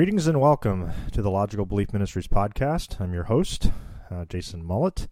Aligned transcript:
Greetings 0.00 0.26
and 0.26 0.40
welcome 0.40 0.90
to 1.12 1.20
the 1.20 1.30
Logical 1.30 1.66
Belief 1.66 1.92
Ministries 1.92 2.26
podcast. 2.26 2.98
I'm 3.02 3.12
your 3.12 3.24
host, 3.24 3.70
uh, 4.10 4.24
Jason 4.24 4.64
Mullet. 4.64 5.08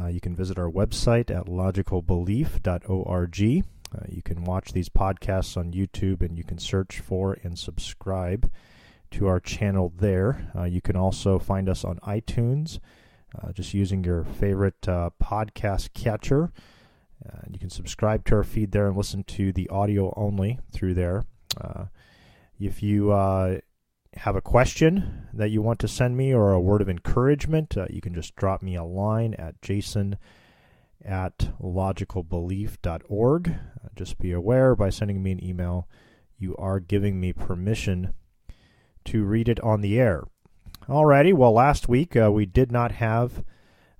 Uh, 0.00 0.06
you 0.06 0.20
can 0.20 0.36
visit 0.36 0.60
our 0.60 0.70
website 0.70 1.28
at 1.28 1.46
logicalbelief.org. 1.46 3.42
Uh, 3.42 3.98
you 4.08 4.22
can 4.22 4.44
watch 4.44 4.72
these 4.72 4.88
podcasts 4.88 5.56
on 5.56 5.72
YouTube 5.72 6.20
and 6.20 6.38
you 6.38 6.44
can 6.44 6.58
search 6.58 7.00
for 7.00 7.36
and 7.42 7.58
subscribe 7.58 8.48
to 9.10 9.26
our 9.26 9.40
channel 9.40 9.92
there. 9.98 10.52
Uh, 10.56 10.62
you 10.62 10.80
can 10.80 10.94
also 10.94 11.40
find 11.40 11.68
us 11.68 11.84
on 11.84 11.98
iTunes 12.06 12.78
uh, 13.42 13.50
just 13.50 13.74
using 13.74 14.04
your 14.04 14.22
favorite 14.22 14.88
uh, 14.88 15.10
podcast 15.20 15.94
catcher. 15.94 16.52
you 17.50 17.58
can 17.58 17.70
subscribe 17.70 18.24
to 18.26 18.36
our 18.36 18.44
feed 18.44 18.70
there 18.70 18.86
and 18.86 18.96
listen 18.96 19.24
to 19.24 19.50
the 19.52 19.68
audio 19.68 20.14
only 20.16 20.60
through 20.70 20.94
there. 20.94 21.24
if 22.60 22.84
you 22.84 23.10
have 24.14 24.36
a 24.36 24.40
question 24.40 25.28
that 25.32 25.50
you 25.50 25.62
want 25.62 25.78
to 25.80 25.88
send 25.88 26.16
me 26.16 26.32
or 26.32 26.52
a 26.52 26.60
word 26.60 26.82
of 26.82 26.88
encouragement, 26.88 27.76
uh, 27.76 27.86
you 27.90 28.00
can 28.00 28.14
just 28.14 28.36
drop 28.36 28.62
me 28.62 28.74
a 28.76 28.84
line 28.84 29.34
at 29.34 29.60
jason 29.62 30.16
at 31.04 31.50
logicalbelief.org. 31.60 33.48
Uh, 33.48 33.88
just 33.96 34.18
be 34.18 34.32
aware 34.32 34.76
by 34.76 34.90
sending 34.90 35.22
me 35.22 35.32
an 35.32 35.44
email, 35.44 35.88
you 36.38 36.54
are 36.56 36.78
giving 36.80 37.20
me 37.20 37.32
permission 37.32 38.12
to 39.04 39.24
read 39.24 39.48
it 39.48 39.60
on 39.60 39.80
the 39.80 39.98
air. 39.98 40.24
Alrighty, 40.88 41.32
well, 41.32 41.52
last 41.52 41.88
week 41.88 42.16
uh, 42.16 42.30
we 42.32 42.46
did 42.46 42.70
not 42.70 42.92
have 42.92 43.44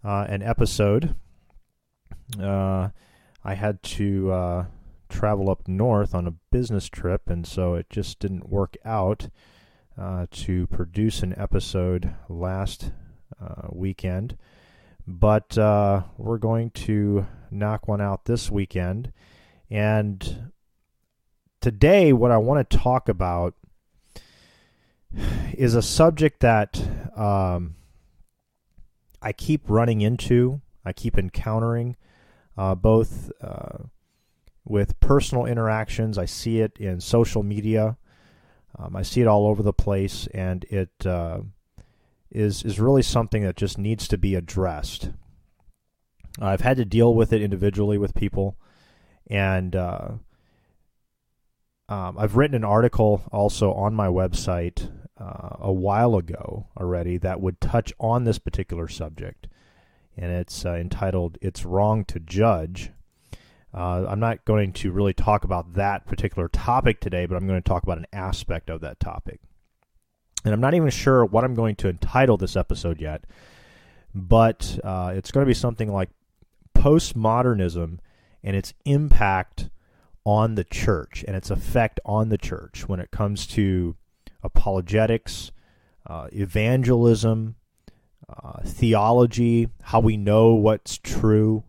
uh, 0.05 0.27
an 0.29 0.43
episode. 0.43 1.15
Uh, 2.41 2.89
I 3.45 3.55
had 3.55 3.83
to 3.83 4.33
uh, 4.33 4.65
travel 5.09 5.51
up 5.51 5.67
north 5.67 6.15
on 6.15 6.27
a 6.27 6.35
business 6.51 6.89
trip, 6.89 7.29
and 7.29 7.47
so 7.47 7.75
it 7.75 7.89
just 7.91 8.19
didn't 8.19 8.49
work 8.49 8.77
out 8.85 9.29
uh, 9.98 10.27
to 10.31 10.67
produce 10.69 11.23
an 11.23 11.35
episode 11.37 12.15
last 12.29 12.93
uh, 13.41 13.69
weekend, 13.71 14.37
but 15.07 15.57
uh, 15.59 16.03
we're 16.17 16.39
going 16.39 16.71
to 16.71 17.27
knock 17.51 17.89
one 17.89 18.01
out 18.01 18.25
this 18.25 18.51
weekend. 18.51 19.13
And 19.70 20.53
today, 21.61 22.13
what 22.13 22.31
I 22.31 22.39
want 22.39 22.69
to 22.69 22.77
talk 22.77 23.09
about 23.09 23.55
is 25.55 25.75
a 25.75 25.83
subject 25.83 26.41
that 26.41 26.81
um, 27.17 27.77
I 29.20 29.33
keep 29.33 29.63
running 29.69 30.01
into, 30.01 30.61
I 30.85 30.93
keep 30.93 31.19
encountering, 31.19 31.97
uh, 32.57 32.75
both 32.75 33.31
uh, 33.41 33.85
with 34.65 34.98
personal 35.01 35.47
interactions. 35.47 36.19
I 36.19 36.25
see 36.25 36.61
it 36.61 36.77
in 36.79 37.01
social 37.01 37.43
media. 37.43 37.97
Um, 38.78 38.97
I 38.97 39.03
see 39.03 39.20
it 39.20 39.27
all 39.27 39.47
over 39.47 39.62
the 39.62 39.73
place, 39.73 40.27
and 40.33 40.65
it 40.65 41.06
uh, 41.06 41.41
is 42.31 42.62
is 42.62 42.81
really 42.81 43.02
something 43.02 43.42
that 43.42 43.57
just 43.57 43.79
needs 43.79 44.08
to 44.08 44.19
be 44.19 44.35
addressed. 44.35 45.11
I've 46.41 46.63
had 46.63 46.79
to 46.79 46.85
deal 46.85 47.14
with 47.14 47.33
it 47.33 47.42
individually 47.42 47.98
with 47.98 48.14
people, 48.14 48.57
and 49.27 49.77
uh, 49.77 50.08
um, 51.89 52.17
I've 52.19 52.36
written 52.36 52.57
an 52.57 52.64
article 52.64 53.23
also 53.30 53.73
on 53.74 53.95
my 53.95 54.07
website 54.07 54.91
uh, 55.20 55.57
a 55.61 55.73
while 55.73 56.17
ago 56.17 56.68
already 56.77 57.18
that 57.18 57.41
would 57.41 57.61
touch 57.61 57.92
on 58.01 58.24
this 58.24 58.39
particular 58.39 58.89
subject, 58.89 59.48
and 60.17 60.33
it's 60.33 60.64
uh, 60.64 60.74
entitled 60.74 61.36
"It's 61.42 61.67
Wrong 61.67 62.05
to 62.07 62.18
Judge." 62.18 62.91
Uh, 63.75 64.05
I'm 64.09 64.21
not 64.21 64.45
going 64.45 64.73
to 64.75 64.93
really 64.93 65.15
talk 65.15 65.45
about 65.45 65.75
that 65.75 66.07
particular 66.07 66.49
topic 66.49 67.01
today, 67.01 67.27
but 67.27 67.37
I'm 67.37 67.47
going 67.47 67.61
to 67.61 67.69
talk 67.69 67.83
about 67.83 67.99
an 67.99 68.07
aspect 68.13 68.69
of 68.69 68.83
that 68.83 69.01
topic. 69.01 69.41
And 70.45 70.53
I'm 70.53 70.61
not 70.61 70.75
even 70.75 70.91
sure 70.91 71.25
what 71.25 71.45
I'm 71.45 71.55
going 71.55 71.77
to 71.77 71.89
entitle 71.89 72.37
this 72.37 72.57
episode 72.57 73.01
yet, 73.01 73.25
but 74.15 74.79
uh, 74.85 75.13
it's 75.15 75.31
going 75.31 75.45
to 75.45 75.51
be 75.51 75.55
something 75.55 75.91
like 75.91 76.11
postmodernism 76.75 77.99
and 78.43 78.57
its 78.57 78.75
impact 78.85 79.71
on 80.25 80.55
the 80.55 80.65
church 80.65 81.25
and 81.27 81.37
its 81.37 81.51
effect 81.51 82.01
on 82.05 82.29
the 82.29 82.39
church 82.39 82.89
when 82.89 83.01
it 83.01 83.11
comes 83.11 83.47
to 83.47 83.97
apologetics, 84.43 85.53
uh, 86.07 86.29
evangelism, 86.33 87.55
uh, 88.29 88.61
theology, 88.65 89.69
how 89.83 90.01
we 90.01 90.17
know 90.17 90.55
what's 90.55 90.99
true. 90.99 91.65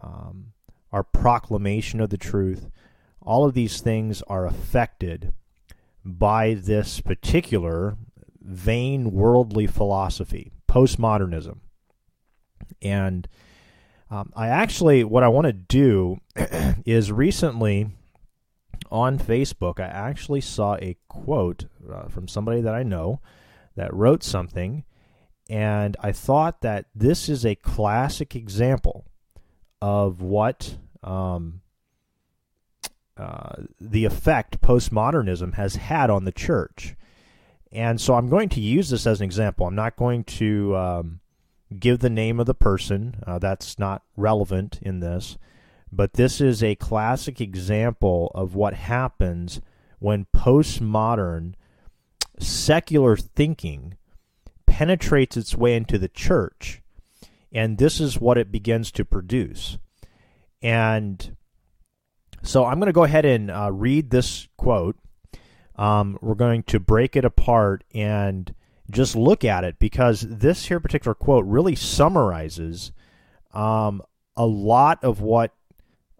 Um, 0.00 0.52
our 0.96 1.02
proclamation 1.02 2.00
of 2.00 2.08
the 2.08 2.16
truth, 2.16 2.70
all 3.20 3.44
of 3.44 3.52
these 3.52 3.82
things 3.82 4.22
are 4.28 4.46
affected 4.46 5.30
by 6.02 6.54
this 6.54 7.02
particular 7.02 7.98
vain 8.40 9.12
worldly 9.12 9.66
philosophy, 9.66 10.52
postmodernism. 10.66 11.58
And 12.80 13.28
um, 14.10 14.32
I 14.34 14.48
actually, 14.48 15.04
what 15.04 15.22
I 15.22 15.28
want 15.28 15.46
to 15.48 15.52
do 15.52 16.16
is 16.86 17.12
recently 17.12 17.90
on 18.90 19.18
Facebook, 19.18 19.78
I 19.78 19.88
actually 19.88 20.40
saw 20.40 20.76
a 20.76 20.96
quote 21.08 21.66
uh, 21.92 22.08
from 22.08 22.26
somebody 22.26 22.62
that 22.62 22.74
I 22.74 22.84
know 22.84 23.20
that 23.74 23.92
wrote 23.92 24.22
something, 24.22 24.84
and 25.50 25.94
I 26.00 26.12
thought 26.12 26.62
that 26.62 26.86
this 26.94 27.28
is 27.28 27.44
a 27.44 27.54
classic 27.54 28.34
example 28.34 29.04
of 29.82 30.22
what 30.22 30.78
um, 31.02 31.60
uh, 33.16 33.62
the 33.80 34.04
effect 34.04 34.60
postmodernism 34.60 35.54
has 35.54 35.76
had 35.76 36.10
on 36.10 36.24
the 36.24 36.32
church. 36.32 36.94
And 37.72 38.00
so 38.00 38.14
I'm 38.14 38.28
going 38.28 38.48
to 38.50 38.60
use 38.60 38.90
this 38.90 39.06
as 39.06 39.20
an 39.20 39.24
example. 39.24 39.66
I'm 39.66 39.74
not 39.74 39.96
going 39.96 40.24
to 40.24 40.76
um, 40.76 41.20
give 41.78 41.98
the 41.98 42.10
name 42.10 42.40
of 42.40 42.46
the 42.46 42.54
person, 42.54 43.22
uh, 43.26 43.38
that's 43.38 43.78
not 43.78 44.02
relevant 44.16 44.78
in 44.82 45.00
this. 45.00 45.36
But 45.90 46.14
this 46.14 46.40
is 46.40 46.62
a 46.62 46.74
classic 46.74 47.40
example 47.40 48.30
of 48.34 48.54
what 48.54 48.74
happens 48.74 49.60
when 49.98 50.26
postmodern 50.34 51.54
secular 52.38 53.16
thinking 53.16 53.96
penetrates 54.66 55.36
its 55.36 55.54
way 55.56 55.74
into 55.74 55.96
the 55.96 56.08
church. 56.08 56.82
And 57.52 57.78
this 57.78 58.00
is 58.00 58.20
what 58.20 58.36
it 58.36 58.52
begins 58.52 58.92
to 58.92 59.04
produce. 59.04 59.78
And 60.62 61.36
so 62.42 62.64
I'm 62.64 62.78
going 62.78 62.86
to 62.86 62.92
go 62.92 63.04
ahead 63.04 63.24
and 63.24 63.50
uh, 63.50 63.70
read 63.72 64.10
this 64.10 64.48
quote. 64.56 64.96
Um, 65.76 66.18
we're 66.22 66.34
going 66.34 66.62
to 66.64 66.80
break 66.80 67.16
it 67.16 67.24
apart 67.24 67.84
and 67.94 68.54
just 68.90 69.16
look 69.16 69.44
at 69.44 69.64
it 69.64 69.78
because 69.78 70.20
this 70.22 70.66
here 70.66 70.80
particular 70.80 71.14
quote 71.14 71.44
really 71.44 71.74
summarizes 71.74 72.92
um, 73.52 74.00
a 74.36 74.46
lot 74.46 75.02
of 75.02 75.20
what 75.20 75.52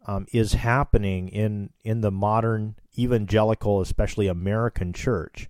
um, 0.06 0.26
is 0.32 0.52
happening 0.52 1.28
in 1.28 1.70
in 1.84 2.00
the 2.00 2.10
modern 2.10 2.76
evangelical, 2.98 3.80
especially 3.80 4.26
American 4.26 4.92
church. 4.92 5.48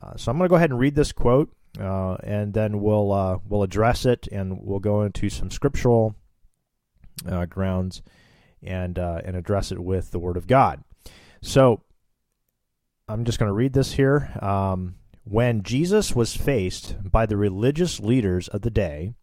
Uh, 0.00 0.16
so 0.16 0.30
I'm 0.30 0.38
going 0.38 0.48
to 0.48 0.50
go 0.50 0.56
ahead 0.56 0.70
and 0.70 0.78
read 0.78 0.94
this 0.94 1.12
quote, 1.12 1.50
uh, 1.80 2.14
and 2.22 2.54
then 2.54 2.80
we'll 2.80 3.12
uh, 3.12 3.38
we'll 3.48 3.62
address 3.62 4.04
it, 4.06 4.28
and 4.32 4.58
we'll 4.62 4.78
go 4.78 5.02
into 5.02 5.28
some 5.28 5.50
scriptural 5.50 6.14
uh, 7.28 7.46
grounds 7.46 8.02
and 8.62 8.98
uh, 8.98 9.20
and 9.24 9.36
address 9.36 9.72
it 9.72 9.78
with 9.78 10.10
the 10.10 10.18
Word 10.18 10.36
of 10.36 10.46
God. 10.46 10.82
So 11.40 11.82
I'm 13.08 13.24
just 13.24 13.38
going 13.38 13.48
to 13.48 13.54
read 13.54 13.72
this 13.72 13.92
here. 13.92 14.36
Um, 14.42 14.96
when 15.24 15.62
Jesus 15.62 16.14
was 16.14 16.36
faced 16.36 16.96
by 17.02 17.26
the 17.26 17.36
religious 17.36 18.00
leaders 18.00 18.48
of 18.48 18.62
the 18.62 18.70
day 18.70 19.14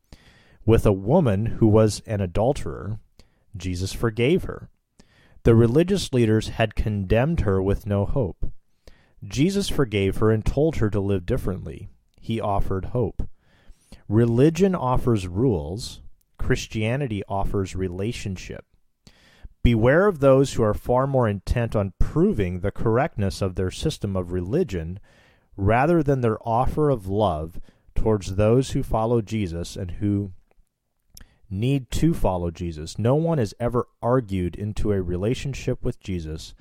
with 0.65 0.85
a 0.85 0.93
woman 0.93 1.45
who 1.45 1.67
was 1.67 2.01
an 2.05 2.21
adulterer, 2.21 2.99
Jesus 3.55 3.93
forgave 3.93 4.43
her. 4.43 4.69
The 5.43 5.55
religious 5.55 6.13
leaders 6.13 6.49
had 6.49 6.75
condemned 6.75 7.41
her 7.41 7.61
with 7.61 7.85
no 7.85 8.05
hope. 8.05 8.51
Jesus 9.25 9.69
forgave 9.69 10.17
her 10.17 10.31
and 10.31 10.45
told 10.45 10.77
her 10.77 10.89
to 10.89 10.99
live 10.99 11.25
differently. 11.25 11.89
He 12.19 12.39
offered 12.39 12.85
hope. 12.85 13.27
Religion 14.07 14.75
offers 14.75 15.27
rules, 15.27 16.01
Christianity 16.43 17.23
offers 17.29 17.73
relationship. 17.73 18.65
Beware 19.63 20.07
of 20.07 20.19
those 20.19 20.53
who 20.53 20.63
are 20.63 20.73
far 20.73 21.07
more 21.07 21.29
intent 21.29 21.73
on 21.73 21.93
proving 21.99 22.59
the 22.59 22.71
correctness 22.71 23.41
of 23.41 23.55
their 23.55 23.71
system 23.71 24.17
of 24.17 24.33
religion 24.33 24.99
rather 25.55 26.03
than 26.03 26.19
their 26.19 26.37
offer 26.45 26.89
of 26.89 27.07
love 27.07 27.61
towards 27.95 28.35
those 28.35 28.71
who 28.71 28.83
follow 28.83 29.21
Jesus 29.21 29.77
and 29.77 29.91
who 29.91 30.33
need 31.49 31.89
to 31.91 32.13
follow 32.13 32.51
Jesus. 32.51 32.99
No 32.99 33.15
one 33.15 33.39
is 33.39 33.55
ever 33.57 33.87
argued 34.01 34.55
into 34.55 34.91
a 34.91 35.01
relationship 35.01 35.81
with 35.81 36.01
Jesus, 36.01 36.53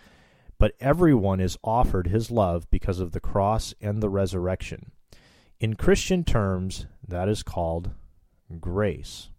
but 0.58 0.76
everyone 0.78 1.40
is 1.40 1.58
offered 1.64 2.06
his 2.06 2.31
love 2.31 2.70
because 2.70 3.00
of 3.00 3.11
the 3.11 3.20
cross 3.20 3.75
and 3.81 4.00
the 4.00 4.11
resurrection. 4.11 4.93
In 5.58 5.75
Christian 5.75 6.23
terms, 6.23 6.87
that 7.06 7.28
is 7.28 7.43
called 7.43 7.90
grace. 8.61 9.31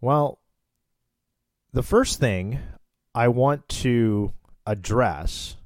Well, 0.00 0.40
the 1.72 1.82
first 1.82 2.20
thing 2.20 2.60
I 3.14 3.28
want 3.28 3.68
to 3.68 4.32
address 4.66 5.56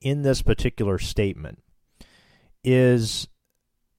in 0.00 0.22
this 0.22 0.42
particular 0.42 0.98
statement 0.98 1.62
is 2.64 3.28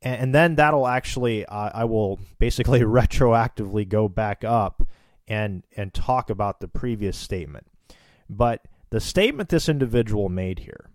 and, 0.04 0.33
then 0.33 0.56
that'll 0.56 0.88
actually 0.88 1.45
uh, 1.45 1.69
I 1.74 1.86
will 1.86 2.19
basically 2.39 2.80
retroactively 2.81 3.88
go 3.88 4.07
back 4.07 4.44
up 4.44 4.88
and 5.28 5.63
and 5.75 5.94
talk 5.94 6.30
about 6.30 6.60
the 6.60 6.68
previous 6.68 7.18
statement. 7.18 7.68
But 8.30 8.68
the 8.89 9.00
statement 9.00 9.50
this 9.50 9.69
individual 9.69 10.30
made 10.30 10.60
here, 10.60 10.89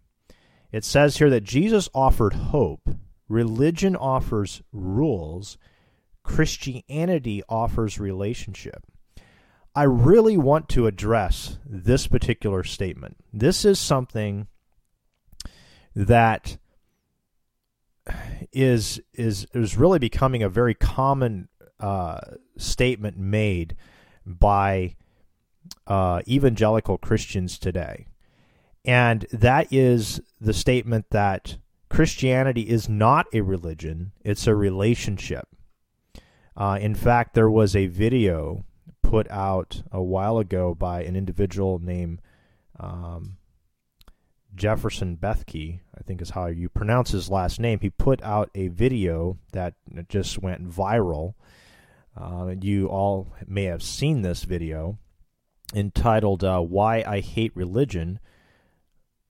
it 0.73 0.85
says 0.85 1.19
here 1.19 1.31
that 1.31 1.45
Jesus 1.45 1.89
offered 1.95 2.35
hope, 2.35 2.89
religion 3.29 3.97
offers 3.97 4.63
rules, 4.73 5.57
Christianity 6.27 7.41
offers 7.49 8.01
relationship. 8.01 8.85
I 9.77 9.85
really 9.85 10.37
want 10.37 10.69
to 10.71 10.89
address 10.89 11.59
this 11.65 12.09
particular 12.09 12.65
statement. 12.65 13.17
This 13.33 13.65
is 13.65 13.79
something 13.79 14.49
that 15.95 16.59
is 18.53 19.01
is 19.15 19.47
is 19.55 19.77
really 19.77 20.01
becoming 20.01 20.43
a 20.43 20.49
very 20.49 20.75
common 20.75 21.49
uh, 21.79 22.19
statement 22.59 23.17
made 23.17 23.77
by 24.27 24.97
uh, 25.87 26.23
evangelical 26.27 26.99
Christians 26.99 27.57
today, 27.57 28.09
and 28.85 29.27
that 29.33 29.73
is 29.73 30.21
the 30.41 30.55
statement 30.55 31.07
that 31.11 31.59
Christianity 31.89 32.63
is 32.63 32.89
not 32.89 33.27
a 33.33 33.43
religion; 33.43 34.11
it's 34.25 34.49
a 34.49 34.55
relationship. 34.57 35.49
Uh, 36.57 36.79
in 36.81 36.95
fact, 36.95 37.35
there 37.35 37.51
was 37.51 37.77
a 37.77 37.87
video 37.87 38.65
put 39.03 39.31
out 39.31 39.83
a 39.93 40.03
while 40.03 40.39
ago 40.39 40.75
by 40.75 41.03
an 41.03 41.15
individual 41.15 41.79
named 41.79 42.21
um, 42.81 43.37
Jefferson 44.55 45.17
Bethke, 45.17 45.81
I 45.97 46.03
think 46.03 46.23
is 46.23 46.31
how 46.31 46.47
you 46.47 46.69
pronounce 46.69 47.11
his 47.11 47.31
last 47.31 47.61
name. 47.61 47.79
He 47.81 47.91
put 47.91 48.23
out 48.23 48.51
a 48.55 48.69
video 48.69 49.39
that 49.53 49.75
just 50.09 50.43
went 50.43 50.69
viral. 50.69 51.35
Uh, 52.19 52.55
you 52.61 52.87
all 52.89 53.35
may 53.47 53.65
have 53.65 53.83
seen 53.83 54.23
this 54.23 54.45
video 54.45 54.99
entitled 55.75 56.43
uh, 56.43 56.61
Why 56.61 57.05
I 57.07 57.21
Hate 57.21 57.55
Religion 57.55 58.19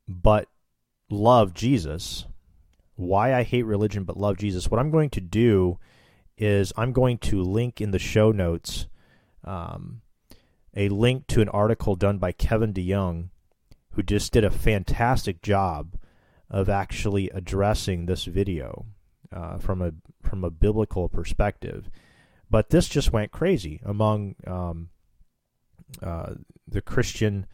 But 0.07 0.49
Love 1.11 1.55
Jesus. 1.55 2.27
Why 2.95 3.35
I 3.35 3.43
Hate 3.43 3.65
Religion 3.65 4.05
But 4.05 4.17
Love 4.17 4.37
Jesus. 4.37 4.71
What 4.71 4.79
I'm 4.79 4.91
going 4.93 5.11
to 5.11 5.21
do 5.21 5.79
is 6.39 6.73
I'm 6.77 6.93
going 6.93 7.19
to 7.19 7.43
link 7.43 7.81
in 7.81 7.91
the 7.91 7.99
show 7.99 8.33
notes 8.33 8.87
um, 9.45 10.03
a 10.75 10.89
link 10.89 11.27
to 11.29 11.41
an 11.41 11.49
article 11.49 11.97
done 11.97 12.19
by 12.19 12.33
Kevin 12.33 12.73
DeYoung 12.73 13.31
who 13.93 14.03
just 14.03 14.33
did 14.33 14.45
a 14.45 14.51
fantastic 14.51 15.41
job 15.41 15.97
of 16.51 16.69
actually 16.69 17.31
addressing 17.31 18.07
this 18.07 18.25
video 18.25 18.85
uh, 19.33 19.59
from 19.59 19.81
a 19.81 19.93
from 20.23 20.45
a 20.45 20.51
biblical 20.51 21.09
perspective. 21.09 21.91
But 22.51 22.71
this 22.71 22.89
just 22.89 23.13
went 23.13 23.33
crazy 23.33 23.81
among 23.85 24.37
um, 24.47 24.91
uh, 26.03 26.35
the 26.69 26.83
Christian 26.83 27.47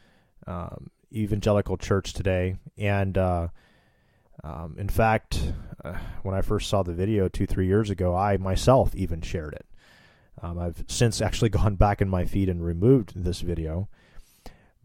um, 0.46 0.90
evangelical 1.12 1.76
church 1.76 2.12
today, 2.12 2.56
and 2.76 3.16
uh, 3.16 3.48
um, 4.44 4.76
in 4.78 4.88
fact, 4.88 5.52
uh, 5.84 5.98
when 6.22 6.34
I 6.34 6.42
first 6.42 6.68
saw 6.68 6.82
the 6.82 6.94
video 6.94 7.28
two 7.28 7.46
three 7.46 7.66
years 7.66 7.90
ago, 7.90 8.14
I 8.16 8.36
myself 8.36 8.94
even 8.94 9.20
shared 9.20 9.54
it. 9.54 9.66
Um, 10.40 10.58
I've 10.58 10.84
since 10.88 11.20
actually 11.20 11.48
gone 11.60 11.76
back 11.76 12.00
in 12.00 12.08
my 12.08 12.24
feed 12.24 12.48
and 12.48 12.64
removed 12.64 13.12
this 13.14 13.40
video, 13.40 13.88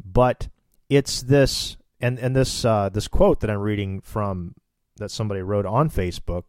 but 0.04 0.50
it's 0.90 1.22
this 1.22 1.78
and 2.00 2.20
and 2.20 2.36
this 2.36 2.66
uh, 2.66 2.90
this 2.90 3.08
quote 3.08 3.40
that 3.42 3.50
I'm 3.50 3.60
reading 3.60 4.02
from 4.02 4.56
that 4.98 5.12
somebody 5.12 5.42
wrote 5.42 5.66
on 5.66 5.90
Facebook 5.90 6.44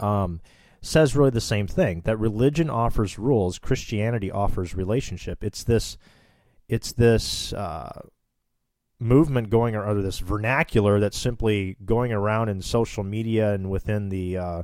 um, 0.00 0.40
says 0.80 1.16
really 1.16 1.30
the 1.30 1.40
same 1.40 1.66
thing 1.66 2.02
that 2.04 2.16
religion 2.16 2.70
offers 2.70 3.18
rules, 3.18 3.58
Christianity 3.58 4.30
offers 4.30 4.74
relationship. 4.74 5.42
It's 5.42 5.64
this 5.64 5.96
it's 6.68 6.92
this 6.92 7.52
uh, 7.52 8.02
movement 8.98 9.50
going 9.50 9.76
or 9.76 9.94
this 9.94 10.18
vernacular 10.18 10.98
that's 10.98 11.18
simply 11.18 11.76
going 11.84 12.12
around 12.12 12.48
in 12.48 12.62
social 12.62 13.04
media 13.04 13.52
and 13.52 13.70
within 13.70 14.08
the 14.08 14.38
uh, 14.38 14.62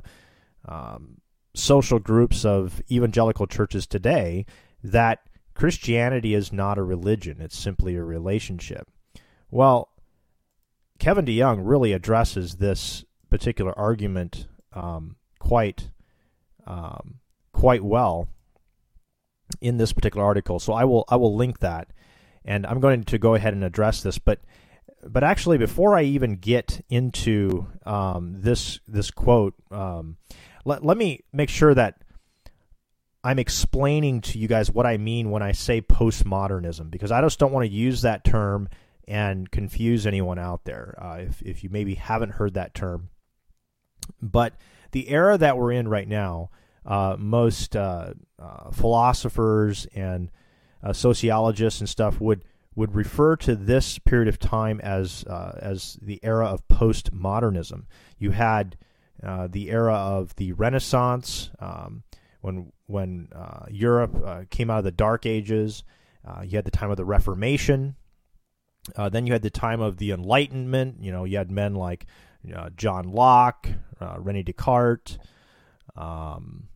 um, 0.65 1.17
social 1.53 1.99
groups 1.99 2.43
of 2.43 2.81
evangelical 2.91 3.45
churches 3.45 3.85
today 3.85 4.45
that 4.83 5.19
Christianity 5.53 6.33
is 6.33 6.51
not 6.51 6.77
a 6.77 6.83
religion, 6.83 7.39
it's 7.39 7.57
simply 7.57 7.95
a 7.95 8.03
relationship. 8.03 8.89
Well, 9.51 9.89
Kevin 10.97 11.25
DeYoung 11.25 11.59
really 11.63 11.93
addresses 11.93 12.55
this 12.55 13.05
particular 13.29 13.77
argument 13.77 14.47
um, 14.73 15.17
quite 15.39 15.89
um, 16.65 17.19
quite 17.51 17.83
well 17.83 18.27
in 19.61 19.77
this 19.77 19.93
particular 19.93 20.25
article. 20.25 20.59
So 20.59 20.73
I 20.73 20.85
will 20.85 21.05
I 21.09 21.15
will 21.17 21.35
link 21.35 21.59
that, 21.59 21.92
and 22.45 22.65
I'm 22.65 22.79
going 22.79 23.03
to 23.05 23.17
go 23.17 23.35
ahead 23.35 23.53
and 23.53 23.63
address 23.63 24.01
this. 24.01 24.17
But 24.17 24.39
but 25.05 25.23
actually, 25.23 25.57
before 25.57 25.97
I 25.97 26.03
even 26.03 26.35
get 26.35 26.83
into 26.89 27.67
um, 27.85 28.35
this 28.41 28.79
this 28.87 29.11
quote, 29.11 29.53
um, 29.71 30.17
let 30.65 30.83
let 30.83 30.97
me 30.97 31.21
make 31.31 31.49
sure 31.49 31.73
that 31.73 32.03
I'm 33.23 33.39
explaining 33.39 34.21
to 34.21 34.37
you 34.37 34.47
guys 34.47 34.69
what 34.69 34.85
I 34.85 34.97
mean 34.97 35.31
when 35.31 35.41
I 35.41 35.53
say 35.53 35.81
postmodernism 35.81 36.91
because 36.91 37.11
I 37.11 37.21
just 37.21 37.39
don't 37.39 37.53
want 37.53 37.65
to 37.65 37.71
use 37.71 38.01
that 38.01 38.23
term 38.23 38.67
and 39.07 39.49
confuse 39.49 40.05
anyone 40.05 40.39
out 40.39 40.65
there 40.65 40.97
uh, 41.01 41.17
if, 41.19 41.41
if 41.41 41.63
you 41.63 41.69
maybe 41.69 41.95
haven't 41.95 42.31
heard 42.31 42.53
that 42.55 42.73
term. 42.73 43.09
But 44.21 44.53
the 44.91 45.09
era 45.09 45.37
that 45.37 45.57
we're 45.57 45.71
in 45.71 45.87
right 45.87 46.07
now, 46.07 46.49
uh, 46.85 47.15
most 47.17 47.75
uh, 47.75 48.13
uh 48.37 48.71
philosophers 48.71 49.87
and 49.95 50.29
uh, 50.83 50.93
sociologists 50.93 51.79
and 51.79 51.89
stuff 51.89 52.19
would 52.19 52.43
would 52.75 52.95
refer 52.95 53.35
to 53.35 53.55
this 53.55 53.99
period 53.99 54.27
of 54.27 54.39
time 54.39 54.81
as 54.81 55.23
uh, 55.25 55.57
as 55.61 55.97
the 56.01 56.19
era 56.23 56.47
of 56.47 56.67
postmodernism. 56.67 57.85
You 58.17 58.31
had 58.31 58.77
the 59.21 59.69
era 59.69 59.93
of 59.93 60.35
the 60.35 60.51
Renaissance. 60.51 61.49
Um, 61.59 62.03
when 62.43 62.73
when 62.87 63.29
uh, 63.33 63.65
Europe 63.69 64.21
uh, 64.23 64.41
came 64.49 64.69
out 64.69 64.79
of 64.79 64.83
the 64.83 64.91
Dark 64.91 65.25
Ages. 65.25 65.83
Uh, 66.27 66.41
you 66.41 66.57
had 66.57 66.65
the 66.65 66.71
time 66.71 66.91
of 66.91 66.97
the 66.97 67.05
Reformation. 67.05 67.95
Uh, 68.97 69.07
then 69.07 69.25
you 69.25 69.31
had 69.31 69.41
the 69.41 69.49
time 69.49 69.79
of 69.79 69.97
the 69.97 70.11
Enlightenment. 70.11 70.97
You 71.01 71.13
know, 71.13 71.23
you 71.23 71.37
had 71.37 71.49
men 71.49 71.73
like 71.73 72.05
uh, 72.53 72.69
John 72.75 73.09
Locke, 73.09 73.69
Rene 74.17 74.43
Descartes. 74.43 75.17
Um, 75.95 76.67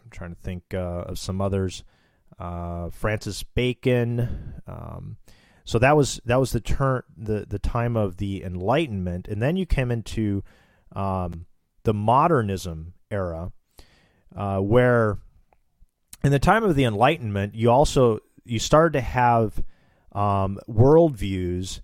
I'm 0.00 0.10
trying 0.10 0.34
to 0.34 0.40
think 0.40 0.72
of 0.72 1.18
some 1.18 1.40
others. 1.40 1.82
Francis 2.90 3.42
Bacon. 3.42 4.54
Um, 4.66 5.16
so 5.64 5.78
that 5.78 5.96
was 5.96 6.20
that 6.24 6.40
was 6.40 6.52
the 6.52 6.60
turn 6.60 7.02
the 7.16 7.44
the 7.46 7.58
time 7.58 7.96
of 7.96 8.16
the 8.16 8.42
Enlightenment, 8.42 9.28
and 9.28 9.42
then 9.42 9.56
you 9.56 9.66
came 9.66 9.90
into 9.90 10.42
um, 10.96 11.44
the 11.82 11.92
modernism 11.92 12.94
era, 13.10 13.52
uh, 14.34 14.60
where 14.60 15.18
in 16.24 16.32
the 16.32 16.38
time 16.38 16.64
of 16.64 16.74
the 16.74 16.84
Enlightenment, 16.84 17.54
you 17.54 17.70
also 17.70 18.20
you 18.44 18.58
started 18.58 18.94
to 18.94 19.02
have 19.02 19.62
um, 20.12 20.58
worldviews, 20.66 21.80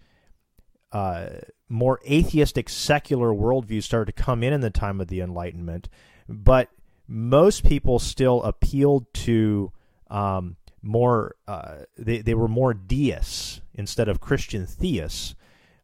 uh, 0.93 1.27
more 1.69 2.01
atheistic, 2.11 2.71
secular 2.71 3.35
worldviews 3.35 3.83
started 3.83 4.17
to 4.17 4.23
come 4.23 4.43
in 4.43 4.55
in 4.55 4.63
the 4.63 4.71
time 4.71 4.99
of 4.99 5.09
the 5.09 5.21
Enlightenment, 5.21 5.91
but 6.27 6.71
most 7.07 7.65
people 7.65 7.99
still 7.99 8.43
appealed 8.45 9.13
to 9.13 9.73
um, 10.11 10.57
more. 10.83 11.37
Uh, 11.47 11.79
they 11.97 12.19
they 12.19 12.35
were 12.35 12.49
more 12.49 12.75
deists 12.75 13.61
instead 13.75 14.09
of 14.09 14.21
Christian 14.21 14.67
theists. 14.67 15.35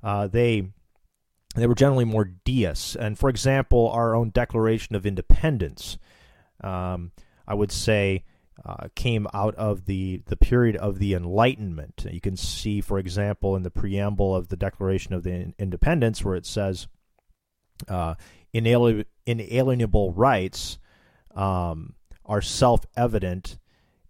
Uh, 0.03 0.27
they 0.27 0.69
they 1.57 1.67
were 1.67 1.75
generally 1.75 2.05
more 2.05 2.25
deists, 2.45 2.95
and 2.95 3.19
for 3.19 3.29
example, 3.29 3.89
our 3.91 4.15
own 4.15 4.31
Declaration 4.31 4.95
of 4.95 5.05
Independence 5.05 5.99
um, 6.63 7.13
I 7.47 7.55
would 7.55 7.73
say, 7.73 8.25
uh, 8.65 8.89
came 8.95 9.27
out 9.33 9.55
of 9.55 9.87
the, 9.87 10.23
the 10.27 10.37
period 10.37 10.77
of 10.77 10.99
the 10.99 11.15
Enlightenment. 11.15 12.07
You 12.11 12.21
can 12.21 12.37
see, 12.37 12.81
for 12.81 12.99
example, 12.99 13.57
in 13.57 13.63
the 13.63 13.71
preamble 13.71 14.37
of 14.37 14.49
the 14.49 14.57
Declaration 14.57 15.15
of 15.15 15.23
the 15.23 15.53
Independence, 15.59 16.25
where 16.25 16.37
it 16.37 16.47
says, 16.47 16.89
uh, 17.89 18.15
inalienable 18.53 20.13
rights 20.13 20.79
um, 21.35 21.95
are 22.27 22.43
self 22.43 22.85
evident 22.97 23.59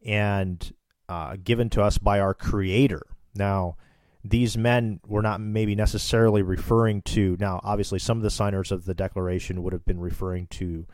and 0.04 0.72
uh, 1.08 1.36
given 1.42 1.70
to 1.70 1.82
us 1.82 1.98
by 1.98 2.20
our 2.20 2.34
Creator. 2.34 3.02
Now, 3.34 3.76
these 4.22 4.56
men 4.56 5.00
were 5.06 5.22
not 5.22 5.40
maybe 5.40 5.74
necessarily 5.74 6.42
referring 6.42 7.02
to, 7.02 7.36
now, 7.40 7.60
obviously, 7.62 7.98
some 7.98 8.18
of 8.18 8.22
the 8.22 8.30
signers 8.30 8.70
of 8.70 8.84
the 8.84 8.94
Declaration 8.94 9.62
would 9.62 9.72
have 9.72 9.84
been 9.84 10.00
referring 10.00 10.46
to 10.48 10.86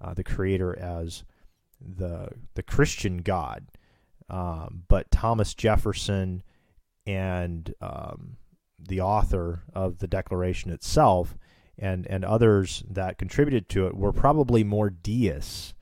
uh, 0.00 0.14
the 0.14 0.24
Creator 0.24 0.78
as 0.78 1.24
the 1.80 2.28
the 2.54 2.62
Christian 2.62 3.18
God, 3.18 3.66
um, 4.28 4.84
but 4.88 5.10
Thomas 5.10 5.54
Jefferson 5.54 6.42
and 7.06 7.74
um, 7.80 8.36
the 8.78 9.00
author 9.00 9.64
of 9.74 9.98
the 9.98 10.06
Declaration 10.06 10.70
itself 10.70 11.36
and 11.78 12.06
and 12.06 12.24
others 12.24 12.84
that 12.88 13.18
contributed 13.18 13.68
to 13.70 13.86
it 13.86 13.96
were 13.96 14.12
probably 14.12 14.62
more 14.64 14.90
deists 14.90 15.74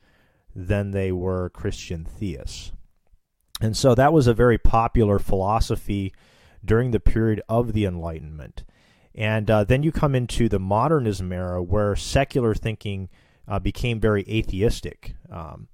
than 0.55 0.91
they 0.91 1.11
were 1.11 1.49
Christian 1.49 2.05
theists. 2.05 2.71
And 3.61 3.77
so 3.77 3.95
that 3.95 4.13
was 4.13 4.27
a 4.27 4.33
very 4.33 4.57
popular 4.57 5.19
philosophy 5.19 6.13
during 6.63 6.91
the 6.91 6.99
period 6.99 7.41
of 7.47 7.73
the 7.73 7.85
Enlightenment. 7.85 8.63
And 9.15 9.49
uh, 9.49 9.63
then 9.63 9.83
you 9.83 9.91
come 9.91 10.15
into 10.15 10.49
the 10.49 10.59
modernism 10.59 11.31
era 11.31 11.61
where 11.61 11.95
secular 11.95 12.55
thinking 12.55 13.09
uh, 13.47 13.59
became 13.59 13.99
very 13.99 14.23
atheistic. 14.29 15.15
Um, 15.31 15.67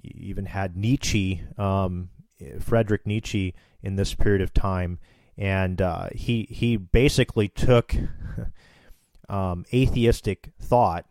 you 0.00 0.12
even 0.16 0.46
had 0.46 0.76
Nietzsche, 0.76 1.42
um, 1.58 2.08
Friedrich 2.58 3.06
Nietzsche, 3.06 3.54
in 3.82 3.96
this 3.96 4.14
period 4.14 4.42
of 4.42 4.52
time, 4.54 4.98
and 5.36 5.80
uh, 5.80 6.08
he 6.14 6.46
he 6.50 6.76
basically 6.76 7.48
took 7.48 7.94
um, 9.28 9.64
atheistic 9.72 10.52
thought 10.60 11.06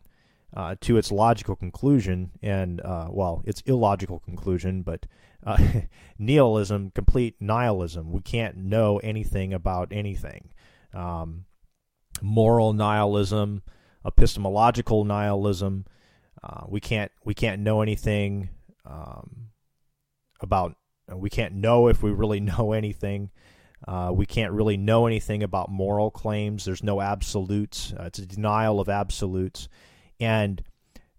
uh, 0.55 0.75
to 0.81 0.97
its 0.97 1.11
logical 1.11 1.55
conclusion, 1.55 2.31
and 2.41 2.81
uh, 2.81 3.07
well, 3.09 3.43
its 3.45 3.61
illogical 3.65 4.19
conclusion, 4.19 4.81
but 4.81 5.05
uh, 5.45 5.57
nihilism, 6.19 6.91
complete 6.91 7.35
nihilism. 7.39 8.11
We 8.11 8.21
can't 8.21 8.57
know 8.57 8.97
anything 8.99 9.53
about 9.53 9.89
anything. 9.91 10.51
Um, 10.93 11.45
moral 12.21 12.73
nihilism, 12.73 13.63
epistemological 14.05 15.05
nihilism. 15.05 15.85
Uh, 16.41 16.63
we 16.67 16.79
can't 16.79 17.11
we 17.23 17.33
can't 17.33 17.61
know 17.61 17.81
anything 17.81 18.49
um, 18.85 19.49
about. 20.41 20.75
We 21.13 21.29
can't 21.29 21.55
know 21.55 21.87
if 21.87 22.03
we 22.03 22.11
really 22.11 22.39
know 22.39 22.73
anything. 22.73 23.29
Uh, 23.87 24.11
we 24.13 24.25
can't 24.25 24.51
really 24.51 24.75
know 24.75 25.07
anything 25.07 25.41
about 25.41 25.69
moral 25.69 26.11
claims. 26.11 26.65
There's 26.65 26.83
no 26.83 26.99
absolutes. 26.99 27.93
Uh, 27.97 28.03
it's 28.03 28.19
a 28.19 28.25
denial 28.25 28.79
of 28.79 28.89
absolutes. 28.89 29.69
And 30.19 30.63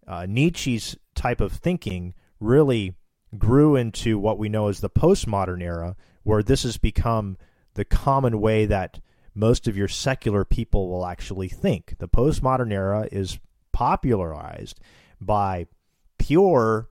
uh, 0.06 0.26
Nietzsche's 0.28 0.96
type 1.14 1.40
of 1.40 1.52
thinking 1.52 2.14
really 2.38 2.94
grew 3.38 3.76
into 3.76 4.18
what 4.18 4.38
we 4.38 4.48
know 4.48 4.68
as 4.68 4.80
the 4.80 4.90
postmodern 4.90 5.62
era, 5.62 5.96
where 6.22 6.42
this 6.42 6.64
has 6.64 6.78
become 6.78 7.36
the 7.74 7.84
common 7.84 8.40
way 8.40 8.66
that 8.66 9.00
most 9.34 9.68
of 9.68 9.76
your 9.76 9.88
secular 9.88 10.44
people 10.44 10.88
will 10.88 11.06
actually 11.06 11.48
think. 11.48 11.94
The 11.98 12.08
postmodern 12.08 12.72
era 12.72 13.08
is 13.12 13.38
popularized 13.72 14.80
by 15.20 15.66
pure 16.18 16.88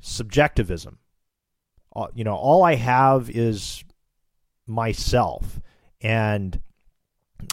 subjectivism. 0.00 0.98
Uh, 1.94 2.08
you 2.14 2.24
know, 2.24 2.34
all 2.34 2.62
I 2.64 2.76
have 2.76 3.28
is 3.28 3.84
myself, 4.66 5.60
and 6.00 6.60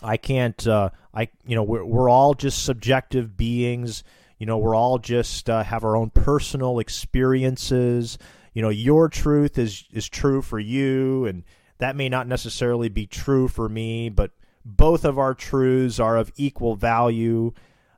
I 0.03 0.17
can't. 0.17 0.67
Uh, 0.67 0.89
I 1.13 1.29
you 1.45 1.55
know 1.55 1.63
we're 1.63 1.85
we're 1.85 2.09
all 2.09 2.33
just 2.33 2.63
subjective 2.63 3.37
beings. 3.37 4.03
You 4.37 4.45
know, 4.45 4.57
we're 4.57 4.75
all 4.75 4.99
just 4.99 5.49
uh, 5.49 5.63
have 5.63 5.83
our 5.83 5.97
own 5.97 6.11
personal 6.11 6.79
experiences. 6.79 8.17
You 8.53 8.61
know, 8.61 8.69
your 8.69 9.09
truth 9.09 9.57
is 9.57 9.85
is 9.91 10.07
true 10.07 10.41
for 10.41 10.59
you, 10.59 11.25
and 11.25 11.43
that 11.79 11.95
may 11.95 12.09
not 12.09 12.27
necessarily 12.27 12.89
be 12.89 13.05
true 13.05 13.47
for 13.47 13.67
me, 13.67 14.09
but 14.09 14.31
both 14.63 15.03
of 15.05 15.17
our 15.19 15.33
truths 15.33 15.99
are 15.99 16.17
of 16.17 16.31
equal 16.37 16.75
value, 16.75 17.51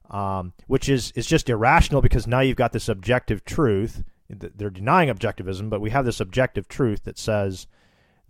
um, 0.10 0.54
which 0.68 0.90
is 0.90 1.12
is 1.16 1.28
just 1.28 1.50
irrational 1.50 2.02
because 2.02 2.28
now 2.28 2.40
you've 2.40 2.58
got 2.58 2.74
this 2.74 2.90
objective 2.90 3.46
truth. 3.46 4.04
They're 4.30 4.70
denying 4.70 5.10
objectivism, 5.10 5.70
but 5.70 5.82
we 5.82 5.90
have 5.90 6.06
this 6.06 6.22
objective 6.22 6.68
truth 6.68 7.04
that 7.04 7.18
says 7.18 7.68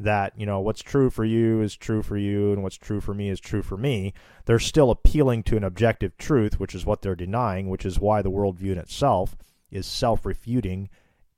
that 0.03 0.33
you 0.37 0.45
know 0.45 0.59
what's 0.59 0.81
true 0.81 1.09
for 1.09 1.23
you 1.23 1.61
is 1.61 1.75
true 1.75 2.01
for 2.01 2.17
you 2.17 2.51
and 2.53 2.63
what's 2.63 2.77
true 2.77 3.01
for 3.01 3.13
me 3.13 3.29
is 3.29 3.39
true 3.39 3.61
for 3.61 3.77
me. 3.77 4.13
They're 4.45 4.59
still 4.59 4.91
appealing 4.91 5.43
to 5.43 5.57
an 5.57 5.63
objective 5.63 6.17
truth 6.17 6.59
which 6.59 6.75
is 6.75 6.85
what 6.85 7.01
they're 7.01 7.15
denying 7.15 7.69
which 7.69 7.85
is 7.85 7.99
why 7.99 8.21
the 8.21 8.31
worldview 8.31 8.71
in 8.71 8.77
itself 8.77 9.35
is 9.69 9.85
self-refuting 9.85 10.89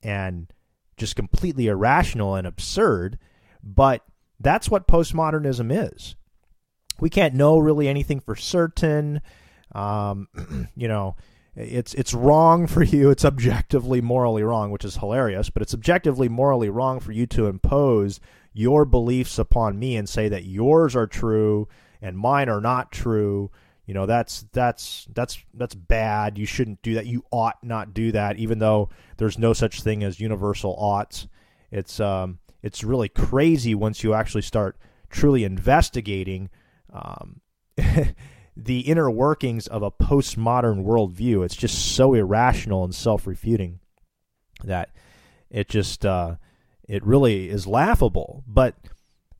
and 0.01 0.51
just 0.97 1.15
completely 1.15 1.67
irrational 1.67 2.35
and 2.35 2.47
absurd. 2.47 3.17
But 3.63 4.03
that's 4.39 4.69
what 4.69 4.87
postmodernism 4.87 5.71
is. 5.93 6.15
We 6.99 7.09
can't 7.09 7.33
know 7.35 7.57
really 7.57 7.87
anything 7.87 8.19
for 8.19 8.35
certain. 8.35 9.21
Um, 9.73 10.27
you 10.75 10.87
know 10.87 11.15
it's 11.55 11.93
it's 11.93 12.13
wrong 12.13 12.67
for 12.67 12.83
you. 12.83 13.09
It's 13.09 13.25
objectively 13.25 14.01
morally 14.01 14.43
wrong 14.43 14.71
which 14.71 14.85
is 14.85 14.97
hilarious 14.97 15.49
but 15.49 15.61
it's 15.61 15.73
objectively 15.73 16.29
morally 16.29 16.69
wrong 16.69 16.99
for 16.99 17.11
you 17.11 17.25
to 17.27 17.47
impose 17.47 18.19
your 18.53 18.85
beliefs 18.85 19.37
upon 19.37 19.77
me 19.77 19.95
and 19.95 20.07
say 20.07 20.29
that 20.29 20.45
yours 20.45 20.95
are 20.95 21.07
true 21.07 21.67
and 22.01 22.17
mine 22.17 22.49
are 22.49 22.61
not 22.61 22.91
true 22.91 23.49
you 23.85 23.93
know 23.93 24.05
that's 24.05 24.45
that's 24.53 25.07
that's 25.13 25.43
that's 25.53 25.75
bad. 25.75 26.37
You 26.37 26.45
shouldn't 26.45 26.81
do 26.81 26.93
that. 26.95 27.05
You 27.05 27.25
ought 27.31 27.61
not 27.63 27.93
do 27.93 28.13
that 28.13 28.37
even 28.37 28.59
though 28.59 28.89
there's 29.17 29.37
no 29.37 29.51
such 29.51 29.81
thing 29.81 30.03
as 30.03 30.19
universal 30.19 30.73
oughts. 30.77 31.27
It's 31.69 31.99
um 31.99 32.39
it's 32.61 32.83
really 32.83 33.09
crazy 33.09 33.75
once 33.75 34.03
you 34.03 34.13
actually 34.13 34.43
start 34.43 34.77
truly 35.09 35.43
investigating 35.43 36.49
um, 36.93 37.41
the 38.57 38.79
inner 38.79 39.11
workings 39.11 39.67
of 39.67 39.83
a 39.83 39.91
postmodern 39.91 40.85
worldview. 40.85 41.43
It's 41.43 41.55
just 41.55 41.93
so 41.93 42.13
irrational 42.13 42.85
and 42.85 42.95
self-refuting 42.95 43.79
that 44.63 44.91
it 45.49 45.67
just 45.67 46.05
uh, 46.05 46.35
it 46.87 47.05
really 47.05 47.49
is 47.49 47.67
laughable. 47.67 48.43
But 48.47 48.75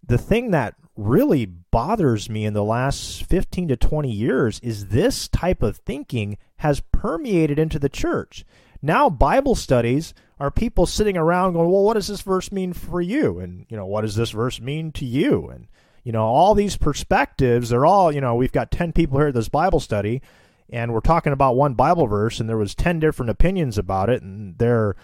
the 0.06 0.18
thing 0.18 0.52
that 0.52 0.76
really 0.96 1.46
bothers 1.46 2.30
me 2.30 2.46
in 2.46 2.54
the 2.54 2.64
last 2.64 3.24
15 3.24 3.70
to 3.70 3.76
20 3.76 4.12
years 4.12 4.60
is 4.60 4.88
this 4.88 5.28
type 5.28 5.64
of 5.64 5.78
thinking 5.78 6.38
has 6.58 6.82
permeated 6.92 7.58
into 7.58 7.80
the 7.80 7.90
church. 7.90 8.46
Now, 8.82 9.10
Bible 9.10 9.56
studies 9.56 10.14
are 10.40 10.52
people 10.52 10.86
sitting 10.86 11.18
around 11.18 11.54
going, 11.54 11.70
Well, 11.70 11.84
what 11.84 11.94
does 11.94 12.08
this 12.08 12.22
verse 12.22 12.52
mean 12.52 12.74
for 12.74 13.02
you? 13.02 13.40
And, 13.40 13.66
you 13.70 13.78
know, 13.78 13.86
what 13.86 14.02
does 14.02 14.16
this 14.16 14.32
verse 14.32 14.60
mean 14.60 14.92
to 14.94 15.06
you? 15.06 15.48
And, 15.48 15.68
you 16.04 16.12
know, 16.12 16.26
all 16.26 16.54
these 16.54 16.76
perspectives, 16.76 17.70
they're 17.70 17.86
all, 17.86 18.12
you 18.12 18.20
know, 18.22 18.36
we've 18.36 18.52
got 18.52 18.72
10 18.72 18.92
people 18.92 19.18
here 19.18 19.30
at 19.30 19.34
this 19.34 19.50
Bible 19.50 19.80
study, 19.80 20.22
and 20.70 20.94
we're 20.94 21.00
talking 21.00 21.32
about 21.32 21.56
one 21.56 21.76
Bible 21.76 22.08
verse, 22.08 22.40
and 22.40 22.50
there 22.50 22.58
was 22.58 22.76
10 22.76 23.00
different 23.00 23.30
opinions 23.30 23.78
about 23.78 24.10
it, 24.10 24.22
and 24.22 24.58
they're, 24.58 24.96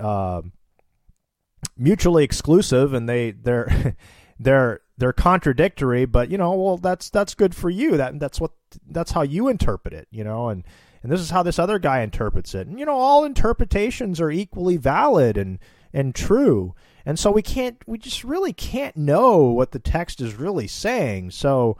uh, 0.00 0.42
mutually 1.80 2.22
exclusive 2.22 2.92
and 2.92 3.08
they 3.08 3.32
they're 3.32 3.96
they're 4.38 4.80
they're 4.98 5.12
contradictory 5.12 6.04
but 6.04 6.30
you 6.30 6.38
know 6.38 6.52
well 6.52 6.76
that's 6.76 7.10
that's 7.10 7.34
good 7.34 7.54
for 7.54 7.70
you. 7.70 7.96
That 7.96 8.20
that's 8.20 8.40
what 8.40 8.52
that's 8.88 9.12
how 9.12 9.22
you 9.22 9.48
interpret 9.48 9.94
it 9.94 10.06
you 10.10 10.22
know 10.22 10.48
and 10.48 10.64
and 11.02 11.10
this 11.10 11.20
is 11.20 11.30
how 11.30 11.42
this 11.42 11.58
other 11.58 11.78
guy 11.78 12.02
interprets 12.02 12.54
it. 12.54 12.66
And 12.66 12.78
you 12.78 12.86
know 12.86 12.96
all 12.96 13.24
interpretations 13.24 14.20
are 14.20 14.30
equally 14.30 14.76
valid 14.76 15.36
and 15.36 15.58
and 15.92 16.14
true. 16.14 16.74
And 17.06 17.18
so 17.18 17.30
we 17.30 17.42
can't 17.42 17.78
we 17.86 17.98
just 17.98 18.22
really 18.22 18.52
can't 18.52 18.96
know 18.96 19.38
what 19.38 19.72
the 19.72 19.78
text 19.78 20.20
is 20.20 20.34
really 20.34 20.66
saying. 20.66 21.30
So 21.30 21.78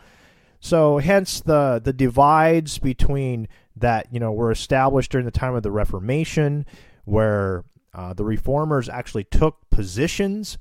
so 0.61 0.99
hence 0.99 1.41
the 1.41 1.81
the 1.83 1.93
divides 1.93 2.79
between 2.79 3.49
that 3.77 4.13
you 4.13 4.21
know 4.21 4.33
were 4.33 4.51
established 4.51 5.13
during 5.13 5.27
the 5.27 5.31
time 5.31 5.55
of 5.55 5.63
the 5.63 5.71
reformation 5.71 6.67
where 7.05 7.65
uh, 7.93 8.13
the 8.15 8.25
reformers 8.25 8.89
actually 8.89 9.25
took 9.25 9.69
positions 9.71 10.59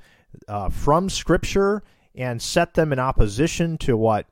uh, 0.47 0.69
from 0.69 1.09
Scripture 1.09 1.83
and 2.15 2.41
set 2.41 2.73
them 2.73 2.91
in 2.91 2.99
opposition 2.99 3.77
to 3.77 3.95
what 3.95 4.27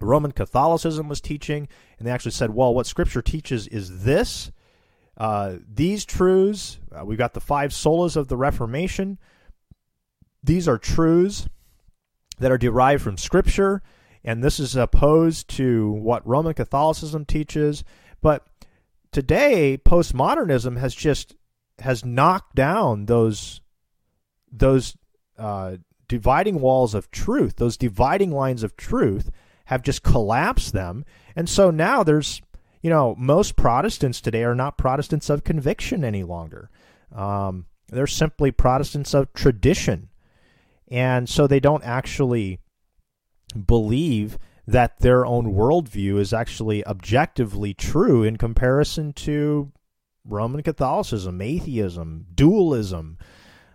Roman 0.00 0.32
Catholicism 0.32 1.08
was 1.08 1.20
teaching. 1.20 1.68
And 1.98 2.06
they 2.06 2.12
actually 2.12 2.32
said, 2.32 2.50
well, 2.50 2.74
what 2.74 2.86
Scripture 2.86 3.22
teaches 3.22 3.66
is 3.68 4.04
this. 4.04 4.52
Uh, 5.16 5.56
these 5.72 6.04
truths, 6.04 6.78
uh, 6.94 7.04
we've 7.04 7.18
got 7.18 7.34
the 7.34 7.40
five 7.40 7.70
solas 7.70 8.16
of 8.16 8.28
the 8.28 8.36
Reformation. 8.36 9.18
These 10.42 10.68
are 10.68 10.78
truths 10.78 11.48
that 12.38 12.52
are 12.52 12.58
derived 12.58 13.02
from 13.02 13.16
Scripture, 13.16 13.82
and 14.22 14.44
this 14.44 14.60
is 14.60 14.76
opposed 14.76 15.48
to 15.56 15.90
what 15.90 16.26
Roman 16.26 16.52
Catholicism 16.52 17.24
teaches. 17.24 17.82
But 18.20 18.46
today, 19.10 19.78
postmodernism 19.82 20.78
has 20.78 20.94
just 20.94 21.34
has 21.80 22.04
knocked 22.04 22.54
down 22.54 23.06
those 23.06 23.60
those 24.50 24.96
uh, 25.38 25.76
dividing 26.08 26.60
walls 26.60 26.94
of 26.94 27.10
truth, 27.10 27.56
those 27.56 27.76
dividing 27.76 28.30
lines 28.30 28.62
of 28.62 28.76
truth, 28.76 29.30
have 29.66 29.82
just 29.82 30.02
collapsed 30.02 30.72
them, 30.72 31.04
and 31.34 31.48
so 31.48 31.70
now 31.70 32.02
there's 32.02 32.40
you 32.82 32.90
know 32.90 33.14
most 33.18 33.56
Protestants 33.56 34.20
today 34.20 34.44
are 34.44 34.54
not 34.54 34.78
Protestants 34.78 35.28
of 35.28 35.44
conviction 35.44 36.04
any 36.04 36.22
longer. 36.22 36.70
Um, 37.14 37.66
they're 37.88 38.06
simply 38.06 38.50
Protestants 38.50 39.14
of 39.14 39.32
tradition, 39.32 40.08
and 40.88 41.28
so 41.28 41.46
they 41.46 41.60
don't 41.60 41.84
actually 41.84 42.60
believe 43.66 44.38
that 44.66 44.98
their 44.98 45.24
own 45.24 45.54
worldview 45.54 46.18
is 46.18 46.32
actually 46.32 46.84
objectively 46.86 47.72
true 47.72 48.24
in 48.24 48.36
comparison 48.36 49.12
to 49.12 49.70
Roman 50.26 50.62
Catholicism, 50.62 51.40
atheism, 51.40 52.26
dualism, 52.34 53.18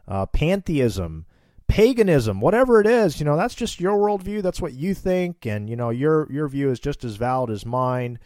uh, 0.08 0.26
pantheism, 0.28 1.26
paganism, 1.68 2.42
whatever 2.42 2.82
it 2.82 2.88
is, 2.88 3.20
you 3.20 3.26
know, 3.26 3.38
that's 3.38 3.56
just 3.56 3.80
your 3.80 3.98
worldview. 3.98 4.42
That's 4.42 4.62
what 4.62 4.74
you 4.74 4.94
think, 4.94 5.46
and 5.46 5.70
you 5.70 5.76
know, 5.76 5.90
your 5.90 6.32
your 6.32 6.48
view 6.48 6.70
is 6.70 6.80
just 6.80 7.04
as 7.04 7.16
valid 7.16 7.50
as 7.50 7.66
mine. 7.66 8.20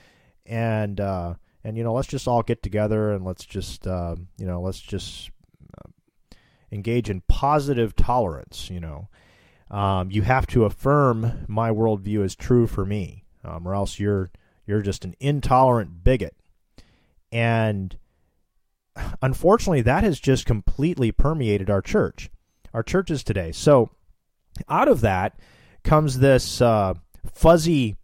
And 0.45 0.99
uh, 0.99 1.35
and 1.63 1.77
you 1.77 1.83
know, 1.83 1.93
let's 1.93 2.07
just 2.07 2.27
all 2.27 2.43
get 2.43 2.63
together 2.63 3.11
and 3.11 3.23
let's 3.23 3.45
just 3.45 3.87
uh, 3.87 4.15
you 4.37 4.45
know, 4.45 4.61
let's 4.61 4.79
just 4.79 5.29
uh, 5.77 5.89
engage 6.71 7.09
in 7.09 7.21
positive 7.27 7.95
tolerance. 7.95 8.69
You 8.69 8.79
know, 8.79 9.09
um, 9.69 10.11
you 10.11 10.23
have 10.23 10.47
to 10.47 10.65
affirm 10.65 11.45
my 11.47 11.69
worldview 11.69 12.23
is 12.23 12.35
true 12.35 12.67
for 12.67 12.85
me, 12.85 13.25
um, 13.43 13.67
or 13.67 13.75
else 13.75 13.99
you're 13.99 14.31
you're 14.65 14.81
just 14.81 15.05
an 15.05 15.15
intolerant 15.19 16.03
bigot. 16.03 16.35
And 17.31 17.97
unfortunately, 19.21 19.81
that 19.81 20.03
has 20.03 20.19
just 20.19 20.45
completely 20.45 21.11
permeated 21.11 21.69
our 21.69 21.81
church 21.81 22.29
our 22.75 22.83
churches 22.83 23.23
today. 23.23 23.53
So 23.53 23.89
out 24.67 24.89
of 24.89 25.01
that 25.01 25.39
comes 25.83 26.19
this 26.19 26.61
uh, 26.61 26.93
fuzzy 27.33 27.95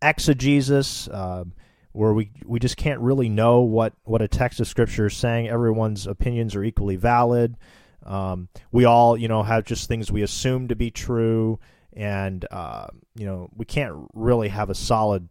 exegesis 0.00 1.08
uh, 1.08 1.44
where 1.92 2.14
we 2.14 2.30
we 2.46 2.58
just 2.58 2.78
can't 2.78 3.00
really 3.00 3.28
know 3.28 3.60
what 3.60 3.92
what 4.04 4.22
a 4.22 4.28
text 4.28 4.60
of 4.60 4.66
scripture 4.66 5.06
is 5.06 5.16
saying. 5.16 5.48
Everyone's 5.48 6.06
opinions 6.06 6.56
are 6.56 6.64
equally 6.64 6.96
valid. 6.96 7.56
Um, 8.04 8.48
we 8.72 8.86
all 8.86 9.14
you 9.16 9.28
know 9.28 9.42
have 9.42 9.64
just 9.64 9.88
things 9.88 10.10
we 10.10 10.22
assume 10.22 10.68
to 10.68 10.76
be 10.76 10.90
true, 10.90 11.60
and 11.92 12.46
uh, 12.50 12.86
you 13.14 13.26
know 13.26 13.50
we 13.54 13.66
can't 13.66 13.94
really 14.14 14.48
have 14.48 14.70
a 14.70 14.74
solid 14.74 15.28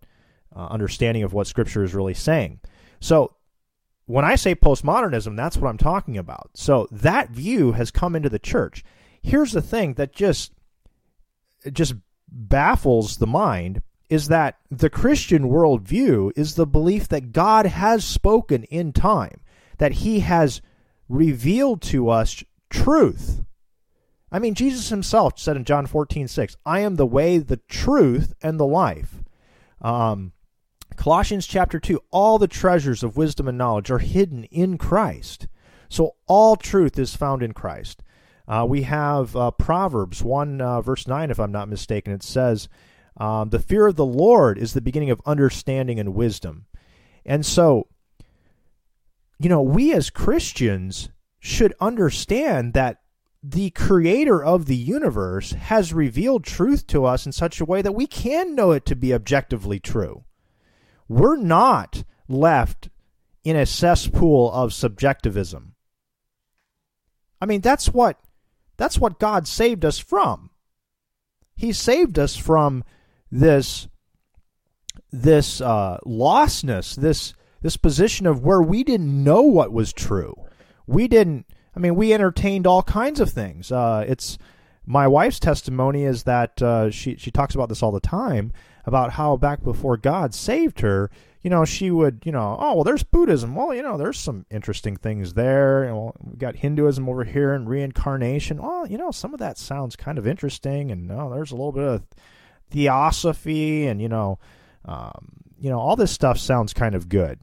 uh, 0.55 0.67
understanding 0.67 1.23
of 1.23 1.33
what 1.33 1.47
scripture 1.47 1.83
is 1.83 1.95
really 1.95 2.13
saying. 2.13 2.59
So 2.99 3.33
when 4.07 4.25
I 4.25 4.35
say 4.35 4.55
postmodernism, 4.55 5.35
that's 5.35 5.57
what 5.57 5.69
I'm 5.69 5.77
talking 5.77 6.17
about. 6.17 6.49
So 6.55 6.87
that 6.91 7.29
view 7.29 7.73
has 7.73 7.91
come 7.91 8.15
into 8.15 8.29
the 8.29 8.39
church. 8.39 8.83
Here's 9.21 9.51
the 9.51 9.61
thing 9.61 9.93
that 9.95 10.13
just 10.13 10.53
just 11.71 11.95
baffles 12.29 13.17
the 13.17 13.27
mind 13.27 13.81
is 14.09 14.29
that 14.29 14.57
the 14.71 14.89
Christian 14.89 15.49
worldview 15.49 16.31
is 16.37 16.55
the 16.55 16.65
belief 16.65 17.09
that 17.09 17.33
God 17.33 17.65
has 17.65 18.05
spoken 18.05 18.63
in 18.63 18.93
time, 18.93 19.41
that 19.79 19.93
he 19.93 20.21
has 20.21 20.61
revealed 21.09 21.81
to 21.81 22.09
us 22.09 22.43
truth. 22.69 23.43
I 24.31 24.39
mean, 24.39 24.53
Jesus 24.53 24.87
himself 24.89 25.37
said 25.37 25.57
in 25.57 25.65
John 25.65 25.85
14, 25.85 26.29
6, 26.29 26.55
I 26.65 26.79
am 26.79 26.95
the 26.95 27.05
way, 27.05 27.37
the 27.37 27.59
truth, 27.67 28.33
and 28.41 28.57
the 28.57 28.65
life. 28.65 29.23
Um, 29.81 30.31
Colossians 30.95 31.45
chapter 31.45 31.79
2 31.79 32.01
all 32.11 32.39
the 32.39 32.47
treasures 32.47 33.03
of 33.03 33.17
wisdom 33.17 33.47
and 33.47 33.57
knowledge 33.57 33.91
are 33.91 33.99
hidden 33.99 34.45
in 34.45 34.77
Christ. 34.77 35.47
So 35.89 36.15
all 36.27 36.55
truth 36.55 36.97
is 36.97 37.15
found 37.15 37.43
in 37.43 37.53
Christ. 37.53 38.03
Uh, 38.47 38.65
we 38.67 38.83
have 38.83 39.35
uh, 39.35 39.51
Proverbs 39.51 40.23
1, 40.23 40.61
uh, 40.61 40.81
verse 40.81 41.07
9, 41.07 41.31
if 41.31 41.39
I'm 41.39 41.51
not 41.51 41.69
mistaken. 41.69 42.13
It 42.13 42.23
says, 42.23 42.69
um, 43.17 43.49
The 43.49 43.59
fear 43.59 43.87
of 43.87 43.95
the 43.95 44.05
Lord 44.05 44.57
is 44.57 44.73
the 44.73 44.81
beginning 44.81 45.09
of 45.09 45.21
understanding 45.25 45.99
and 45.99 46.15
wisdom. 46.15 46.65
And 47.25 47.45
so, 47.45 47.87
you 49.39 49.49
know, 49.49 49.61
we 49.61 49.93
as 49.93 50.09
Christians 50.09 51.09
should 51.39 51.73
understand 51.79 52.73
that 52.73 53.01
the 53.43 53.69
creator 53.71 54.43
of 54.43 54.65
the 54.65 54.75
universe 54.75 55.51
has 55.51 55.93
revealed 55.93 56.43
truth 56.43 56.87
to 56.87 57.05
us 57.05 57.25
in 57.25 57.31
such 57.31 57.61
a 57.61 57.65
way 57.65 57.81
that 57.81 57.93
we 57.93 58.07
can 58.07 58.55
know 58.55 58.71
it 58.71 58.85
to 58.85 58.95
be 58.95 59.13
objectively 59.13 59.79
true 59.79 60.23
we're 61.07 61.37
not 61.37 62.03
left 62.27 62.89
in 63.43 63.55
a 63.55 63.65
cesspool 63.65 64.51
of 64.51 64.73
subjectivism. 64.73 65.75
I 67.41 67.45
mean, 67.45 67.61
that's 67.61 67.87
what 67.89 68.19
that's 68.77 68.99
what 68.99 69.19
God 69.19 69.47
saved 69.47 69.85
us 69.85 69.99
from. 69.99 70.49
He 71.55 71.71
saved 71.73 72.19
us 72.19 72.35
from 72.35 72.83
this 73.31 73.87
this 75.11 75.61
uh, 75.61 75.99
lostness, 76.05 76.95
this 76.95 77.33
this 77.61 77.77
position 77.77 78.27
of 78.27 78.43
where 78.43 78.61
we 78.61 78.83
didn't 78.83 79.23
know 79.23 79.41
what 79.41 79.71
was 79.71 79.93
true. 79.93 80.35
We 80.85 81.07
didn't. 81.07 81.45
I 81.75 81.79
mean, 81.79 81.95
we 81.95 82.13
entertained 82.13 82.65
all 82.65 82.83
kinds 82.83 83.19
of 83.19 83.29
things. 83.29 83.71
Uh, 83.71 84.03
it's 84.07 84.37
my 84.85 85.07
wife's 85.07 85.39
testimony 85.39 86.03
is 86.03 86.23
that 86.23 86.61
uh, 86.61 86.91
she 86.91 87.15
she 87.17 87.31
talks 87.31 87.55
about 87.55 87.69
this 87.69 87.83
all 87.83 87.91
the 87.91 87.99
time 87.99 88.51
about 88.87 89.11
how 89.11 89.35
back 89.35 89.61
before 89.63 89.97
God 89.97 90.33
saved 90.33 90.79
her, 90.79 91.11
you 91.41 91.49
know, 91.49 91.65
she 91.65 91.91
would, 91.91 92.23
you 92.25 92.31
know, 92.31 92.57
oh 92.59 92.75
well, 92.75 92.83
there's 92.85 93.03
Buddhism. 93.03 93.53
Well, 93.53 93.75
you 93.75 93.83
know, 93.83 93.97
there's 93.97 94.17
some 94.17 94.45
interesting 94.49 94.95
things 94.95 95.33
there. 95.33 95.83
You 95.83 95.89
know, 95.89 96.13
we 96.23 96.37
got 96.37 96.55
Hinduism 96.55 97.07
over 97.07 97.25
here 97.25 97.53
and 97.53 97.69
reincarnation. 97.69 98.61
Well, 98.61 98.87
you 98.87 98.97
know, 98.97 99.11
some 99.11 99.33
of 99.33 99.39
that 99.41 99.57
sounds 99.57 99.97
kind 99.97 100.17
of 100.17 100.25
interesting, 100.25 100.89
and 100.89 101.05
no, 101.05 101.29
there's 101.29 101.51
a 101.51 101.55
little 101.55 101.73
bit 101.73 101.83
of 101.83 102.03
theosophy, 102.71 103.87
and 103.87 104.01
you 104.01 104.09
know, 104.09 104.39
um, 104.85 105.33
you 105.59 105.69
know, 105.69 105.79
all 105.79 105.97
this 105.97 106.11
stuff 106.11 106.39
sounds 106.39 106.73
kind 106.73 106.95
of 106.95 107.09
good. 107.09 107.39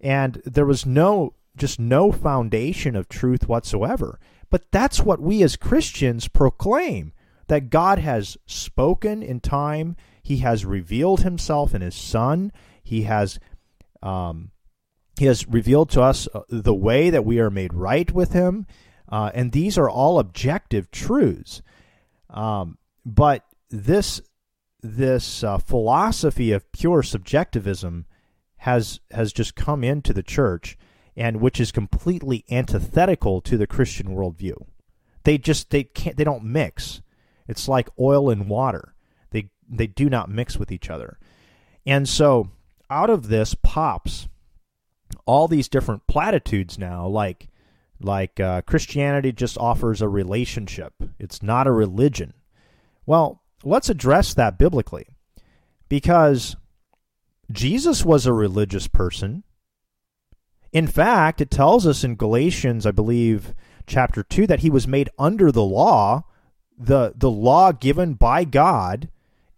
And 0.00 0.40
there 0.44 0.66
was 0.66 0.86
no, 0.86 1.34
just 1.56 1.78
no 1.78 2.12
foundation 2.12 2.96
of 2.96 3.08
truth 3.08 3.48
whatsoever. 3.48 4.18
But 4.48 4.70
that's 4.70 5.00
what 5.00 5.20
we 5.20 5.42
as 5.42 5.56
Christians 5.56 6.28
proclaim 6.28 7.12
that 7.48 7.70
God 7.70 7.98
has 7.98 8.36
spoken 8.46 9.22
in 9.22 9.40
time 9.40 9.96
he 10.28 10.38
has 10.38 10.66
revealed 10.66 11.22
himself 11.22 11.74
in 11.74 11.80
his 11.80 11.94
Son. 11.94 12.52
He 12.82 13.04
has 13.04 13.40
um, 14.02 14.50
he 15.18 15.24
has 15.24 15.48
revealed 15.48 15.88
to 15.92 16.02
us 16.02 16.28
uh, 16.34 16.42
the 16.50 16.74
way 16.74 17.08
that 17.08 17.24
we 17.24 17.40
are 17.40 17.48
made 17.48 17.72
right 17.72 18.12
with 18.12 18.34
him. 18.34 18.66
Uh, 19.08 19.30
and 19.32 19.52
these 19.52 19.78
are 19.78 19.88
all 19.88 20.18
objective 20.18 20.90
truths. 20.90 21.62
Um, 22.28 22.76
but 23.06 23.46
this 23.70 24.20
this 24.82 25.42
uh, 25.42 25.56
philosophy 25.56 26.52
of 26.52 26.70
pure 26.72 27.02
subjectivism 27.02 28.04
has 28.58 29.00
has 29.10 29.32
just 29.32 29.56
come 29.56 29.82
into 29.82 30.12
the 30.12 30.22
church, 30.22 30.76
and 31.16 31.40
which 31.40 31.58
is 31.58 31.72
completely 31.72 32.44
antithetical 32.50 33.40
to 33.40 33.56
the 33.56 33.66
Christian 33.66 34.08
worldview. 34.08 34.66
They 35.24 35.38
just 35.38 35.70
they 35.70 35.84
can't 35.84 36.18
they 36.18 36.24
don't 36.24 36.44
mix. 36.44 37.00
It's 37.48 37.66
like 37.66 37.88
oil 37.98 38.30
and 38.30 38.48
water 38.48 38.94
they 39.30 39.50
they 39.68 39.86
do 39.86 40.08
not 40.08 40.30
mix 40.30 40.56
with 40.56 40.72
each 40.72 40.90
other. 40.90 41.18
And 41.86 42.08
so 42.08 42.50
out 42.90 43.10
of 43.10 43.28
this 43.28 43.54
pops 43.54 44.28
all 45.26 45.48
these 45.48 45.68
different 45.68 46.06
platitudes 46.06 46.78
now 46.78 47.06
like 47.06 47.48
like 48.00 48.38
uh, 48.38 48.62
Christianity 48.62 49.32
just 49.32 49.58
offers 49.58 50.00
a 50.00 50.08
relationship. 50.08 50.94
It's 51.18 51.42
not 51.42 51.66
a 51.66 51.72
religion. 51.72 52.32
Well, 53.06 53.42
let's 53.64 53.88
address 53.88 54.34
that 54.34 54.58
biblically. 54.58 55.08
Because 55.88 56.54
Jesus 57.50 58.04
was 58.04 58.24
a 58.24 58.32
religious 58.32 58.86
person. 58.86 59.42
In 60.70 60.86
fact, 60.86 61.40
it 61.40 61.50
tells 61.50 61.86
us 61.86 62.04
in 62.04 62.14
Galatians, 62.14 62.86
I 62.86 62.92
believe, 62.92 63.52
chapter 63.86 64.22
2 64.22 64.46
that 64.46 64.60
he 64.60 64.70
was 64.70 64.86
made 64.86 65.10
under 65.18 65.50
the 65.50 65.64
law, 65.64 66.24
the 66.78 67.12
the 67.16 67.30
law 67.30 67.72
given 67.72 68.14
by 68.14 68.44
God 68.44 69.08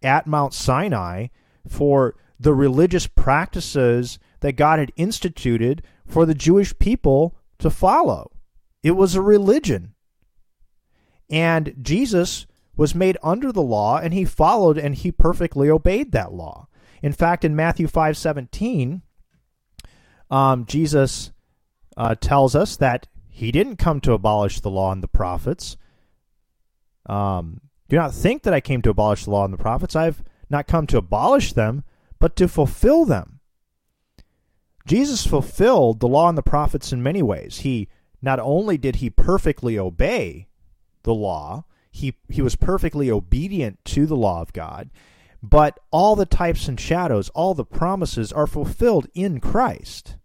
at 0.02 0.26
Mount 0.26 0.54
Sinai 0.54 1.26
for 1.68 2.14
the 2.38 2.54
religious 2.54 3.06
practices 3.06 4.18
that 4.40 4.52
God 4.52 4.78
had 4.78 4.92
instituted 4.96 5.82
for 6.06 6.24
the 6.24 6.34
Jewish 6.34 6.76
people 6.78 7.36
to 7.58 7.70
follow. 7.70 8.32
It 8.82 8.92
was 8.92 9.14
a 9.14 9.22
religion. 9.22 9.94
And 11.28 11.74
Jesus 11.80 12.46
was 12.76 12.94
made 12.94 13.18
under 13.22 13.52
the 13.52 13.62
law 13.62 13.98
and 13.98 14.14
he 14.14 14.24
followed 14.24 14.78
and 14.78 14.94
he 14.94 15.12
perfectly 15.12 15.68
obeyed 15.68 16.12
that 16.12 16.32
law. 16.32 16.66
In 17.02 17.12
fact, 17.12 17.44
in 17.44 17.54
Matthew 17.54 17.86
5 17.86 18.16
17, 18.16 19.02
um, 20.30 20.64
Jesus 20.64 21.32
uh, 21.96 22.14
tells 22.14 22.54
us 22.54 22.76
that 22.76 23.06
he 23.28 23.52
didn't 23.52 23.76
come 23.76 24.00
to 24.00 24.12
abolish 24.12 24.60
the 24.60 24.70
law 24.70 24.92
and 24.92 25.02
the 25.02 25.08
prophets. 25.08 25.76
Um, 27.06 27.60
do 27.88 27.96
not 27.96 28.14
think 28.14 28.42
that 28.42 28.54
I 28.54 28.60
came 28.60 28.82
to 28.82 28.90
abolish 28.90 29.24
the 29.24 29.30
law 29.30 29.44
and 29.44 29.52
the 29.52 29.58
prophets. 29.58 29.96
I 29.96 30.04
have 30.04 30.22
not 30.48 30.66
come 30.66 30.86
to 30.88 30.98
abolish 30.98 31.52
them, 31.52 31.84
but 32.18 32.36
to 32.36 32.48
fulfill 32.48 33.04
them. 33.04 33.40
Jesus 34.86 35.26
fulfilled 35.26 36.00
the 36.00 36.08
law 36.08 36.28
and 36.28 36.38
the 36.38 36.42
prophets 36.42 36.92
in 36.92 37.02
many 37.02 37.22
ways. 37.22 37.58
He 37.58 37.88
not 38.22 38.40
only 38.40 38.76
did 38.76 38.96
he 38.96 39.10
perfectly 39.10 39.78
obey 39.78 40.48
the 41.02 41.14
law, 41.14 41.64
he, 41.90 42.16
he 42.28 42.42
was 42.42 42.56
perfectly 42.56 43.10
obedient 43.10 43.84
to 43.86 44.06
the 44.06 44.16
law 44.16 44.42
of 44.42 44.52
God, 44.52 44.90
but 45.42 45.80
all 45.90 46.16
the 46.16 46.26
types 46.26 46.68
and 46.68 46.78
shadows, 46.78 47.28
all 47.30 47.54
the 47.54 47.64
promises 47.64 48.32
are 48.32 48.46
fulfilled 48.46 49.08
in 49.14 49.40
Christ. 49.40 50.16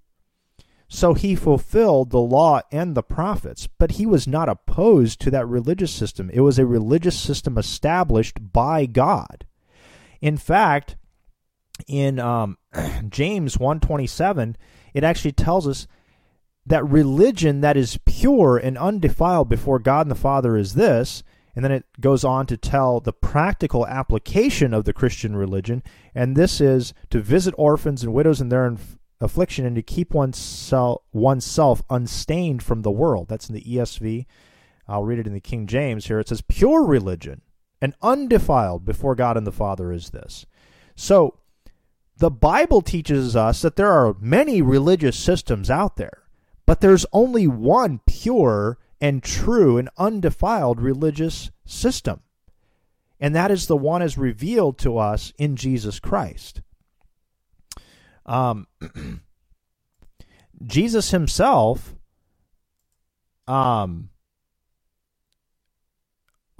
So 0.87 1.13
he 1.13 1.35
fulfilled 1.35 2.11
the 2.11 2.19
law 2.19 2.61
and 2.71 2.95
the 2.95 3.03
prophets, 3.03 3.67
but 3.67 3.91
he 3.91 4.05
was 4.05 4.27
not 4.27 4.49
opposed 4.49 5.19
to 5.21 5.31
that 5.31 5.47
religious 5.47 5.91
system. 5.91 6.29
It 6.31 6.41
was 6.41 6.59
a 6.59 6.65
religious 6.65 7.19
system 7.19 7.57
established 7.57 8.53
by 8.53 8.85
God. 8.85 9.45
In 10.21 10.37
fact, 10.37 10.95
in 11.87 12.19
um, 12.19 12.57
James 13.09 13.57
127, 13.57 14.55
it 14.93 15.03
actually 15.03 15.31
tells 15.31 15.67
us 15.67 15.87
that 16.65 16.87
religion 16.87 17.61
that 17.61 17.77
is 17.77 17.99
pure 18.05 18.57
and 18.57 18.77
undefiled 18.77 19.49
before 19.49 19.79
God 19.79 20.01
and 20.01 20.11
the 20.11 20.15
Father 20.15 20.55
is 20.57 20.73
this, 20.73 21.23
And 21.55 21.63
then 21.63 21.71
it 21.71 21.85
goes 21.99 22.23
on 22.23 22.47
to 22.47 22.57
tell 22.57 22.99
the 22.99 23.13
practical 23.13 23.87
application 23.87 24.73
of 24.73 24.83
the 24.83 24.93
Christian 24.93 25.35
religion, 25.35 25.83
and 26.13 26.35
this 26.35 26.59
is 26.59 26.93
to 27.11 27.21
visit 27.21 27.53
orphans 27.57 28.03
and 28.03 28.13
widows 28.13 28.41
in 28.41 28.49
their 28.49 28.65
affliction 29.19 29.65
and 29.65 29.75
to 29.75 29.81
keep 29.81 30.13
oneself, 30.13 31.01
oneself 31.13 31.81
unstained 31.89 32.63
from 32.63 32.81
the 32.81 32.91
world. 32.91 33.27
That's 33.27 33.49
in 33.49 33.55
the 33.55 33.63
ESV. 33.63 34.25
I'll 34.87 35.03
read 35.03 35.19
it 35.19 35.27
in 35.27 35.33
the 35.33 35.39
King 35.39 35.67
James 35.67 36.07
here. 36.07 36.19
It 36.19 36.29
says, 36.29 36.41
Pure 36.41 36.85
religion 36.85 37.41
and 37.81 37.95
undefiled 38.01 38.85
before 38.85 39.15
God 39.15 39.37
and 39.37 39.47
the 39.47 39.51
Father 39.51 39.91
is 39.91 40.11
this. 40.11 40.45
So, 40.95 41.39
the 42.17 42.31
Bible 42.31 42.81
teaches 42.81 43.35
us 43.35 43.61
that 43.61 43.75
there 43.75 43.91
are 43.91 44.15
many 44.21 44.61
religious 44.61 45.17
systems 45.17 45.69
out 45.69 45.97
there, 45.97 46.23
but 46.65 46.79
there's 46.79 47.05
only 47.11 47.45
one 47.45 47.99
pure 48.07 48.77
and 49.01 49.21
true 49.21 49.77
and 49.77 49.89
undefiled 49.97 50.79
religious 50.79 51.51
system. 51.65 52.21
And 53.19 53.35
that 53.35 53.51
is 53.51 53.67
the 53.67 53.75
one 53.75 54.01
as 54.01 54.17
revealed 54.17 54.77
to 54.79 54.97
us 54.97 55.33
in 55.37 55.55
Jesus 55.55 55.99
Christ. 55.99 56.61
Um, 58.25 58.67
Jesus 60.65 61.11
himself 61.11 61.95
um, 63.47 64.09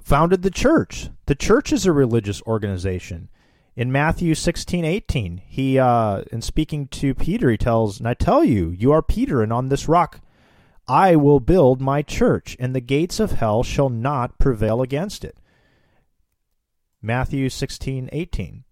founded 0.02 0.42
the 0.42 0.50
church. 0.50 1.10
The 1.26 1.34
church 1.34 1.72
is 1.72 1.86
a 1.86 1.92
religious 1.92 2.42
organization. 2.42 3.28
In 3.74 3.92
Matthew 3.92 4.34
16, 4.34 4.84
18, 4.84 5.42
he, 5.44 5.78
uh, 5.78 6.22
in 6.32 6.40
speaking 6.40 6.88
to 6.88 7.14
Peter, 7.14 7.50
he 7.50 7.58
tells, 7.58 7.98
And 7.98 8.08
I 8.08 8.14
tell 8.14 8.42
you, 8.42 8.70
you 8.70 8.92
are 8.92 9.02
Peter, 9.02 9.42
and 9.42 9.52
on 9.52 9.68
this 9.68 9.88
rock 9.88 10.20
I 10.88 11.16
will 11.16 11.40
build 11.40 11.80
my 11.80 12.02
church, 12.02 12.56
and 12.60 12.74
the 12.74 12.80
gates 12.80 13.18
of 13.18 13.32
hell 13.32 13.62
shall 13.62 13.88
not 13.88 14.38
prevail 14.38 14.82
against 14.82 15.24
it. 15.24 15.36
Matthew 17.02 17.48
16, 17.48 18.08
18. 18.12 18.64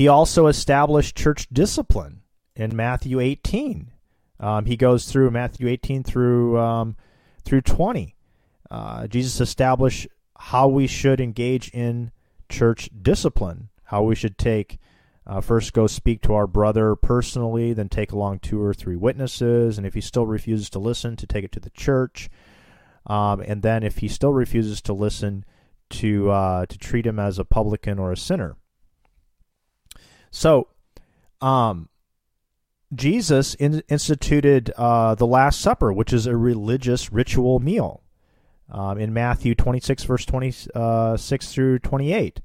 He 0.00 0.08
also 0.08 0.46
established 0.46 1.14
church 1.14 1.46
discipline 1.52 2.22
in 2.56 2.74
Matthew 2.74 3.20
18. 3.20 3.92
Um, 4.40 4.64
he 4.64 4.74
goes 4.74 5.04
through 5.04 5.30
Matthew 5.30 5.68
18 5.68 6.04
through 6.04 6.58
um, 6.58 6.96
through 7.44 7.60
20. 7.60 8.16
Uh, 8.70 9.06
Jesus 9.08 9.42
established 9.42 10.08
how 10.38 10.68
we 10.68 10.86
should 10.86 11.20
engage 11.20 11.68
in 11.72 12.12
church 12.48 12.88
discipline, 13.02 13.68
how 13.82 14.02
we 14.02 14.14
should 14.14 14.38
take 14.38 14.78
uh, 15.26 15.42
first 15.42 15.74
go 15.74 15.86
speak 15.86 16.22
to 16.22 16.32
our 16.32 16.46
brother 16.46 16.96
personally, 16.96 17.74
then 17.74 17.90
take 17.90 18.10
along 18.10 18.38
two 18.38 18.62
or 18.62 18.72
three 18.72 18.96
witnesses, 18.96 19.76
and 19.76 19.86
if 19.86 19.92
he 19.92 20.00
still 20.00 20.24
refuses 20.24 20.70
to 20.70 20.78
listen, 20.78 21.14
to 21.16 21.26
take 21.26 21.44
it 21.44 21.52
to 21.52 21.60
the 21.60 21.68
church, 21.68 22.30
um, 23.06 23.42
and 23.42 23.60
then 23.60 23.82
if 23.82 23.98
he 23.98 24.08
still 24.08 24.32
refuses 24.32 24.80
to 24.80 24.94
listen, 24.94 25.44
to 25.90 26.30
uh, 26.30 26.64
to 26.64 26.78
treat 26.78 27.04
him 27.04 27.18
as 27.18 27.38
a 27.38 27.44
publican 27.44 27.98
or 27.98 28.10
a 28.10 28.16
sinner. 28.16 28.56
So, 30.30 30.68
um, 31.40 31.88
Jesus 32.94 33.54
in, 33.54 33.82
instituted 33.88 34.72
uh, 34.76 35.14
the 35.14 35.26
Last 35.26 35.60
Supper, 35.60 35.92
which 35.92 36.12
is 36.12 36.26
a 36.26 36.36
religious 36.36 37.12
ritual 37.12 37.60
meal 37.60 38.02
um, 38.70 38.98
in 38.98 39.12
Matthew 39.12 39.54
26, 39.54 40.04
verse 40.04 40.24
26 40.24 40.70
uh, 40.74 41.16
through 41.40 41.78
28. 41.80 42.40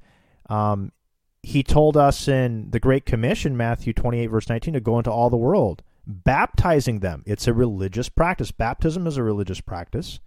Um, 0.48 0.92
he 1.42 1.62
told 1.62 1.96
us 1.96 2.28
in 2.28 2.70
the 2.70 2.80
Great 2.80 3.06
Commission, 3.06 3.56
Matthew 3.56 3.92
28, 3.92 4.26
verse 4.26 4.48
19, 4.48 4.74
to 4.74 4.80
go 4.80 4.98
into 4.98 5.10
all 5.10 5.30
the 5.30 5.36
world, 5.36 5.82
baptizing 6.06 7.00
them. 7.00 7.22
It's 7.26 7.46
a 7.46 7.54
religious 7.54 8.08
practice. 8.08 8.50
Baptism 8.50 9.06
is 9.06 9.16
a 9.16 9.22
religious 9.22 9.60
practice. 9.60 10.20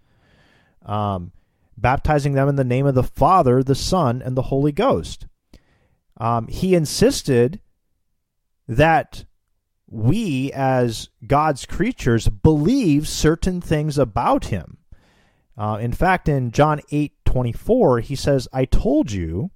Um, 0.84 1.32
baptizing 1.76 2.32
them 2.32 2.48
in 2.48 2.56
the 2.56 2.64
name 2.64 2.86
of 2.86 2.94
the 2.94 3.02
Father, 3.02 3.62
the 3.62 3.74
Son, 3.74 4.22
and 4.22 4.36
the 4.36 4.42
Holy 4.42 4.72
Ghost. 4.72 5.26
Um, 6.20 6.46
he 6.48 6.74
insisted 6.74 7.60
that 8.68 9.24
we, 9.88 10.52
as 10.52 11.08
God's 11.26 11.66
creatures, 11.66 12.28
believe 12.28 13.08
certain 13.08 13.60
things 13.60 13.98
about 13.98 14.46
Him. 14.46 14.78
Uh, 15.58 15.78
in 15.80 15.92
fact, 15.92 16.28
in 16.28 16.52
John 16.52 16.80
8 16.90 17.12
24, 17.24 18.00
he 18.00 18.14
says, 18.14 18.48
I 18.52 18.64
told 18.64 19.12
you 19.12 19.50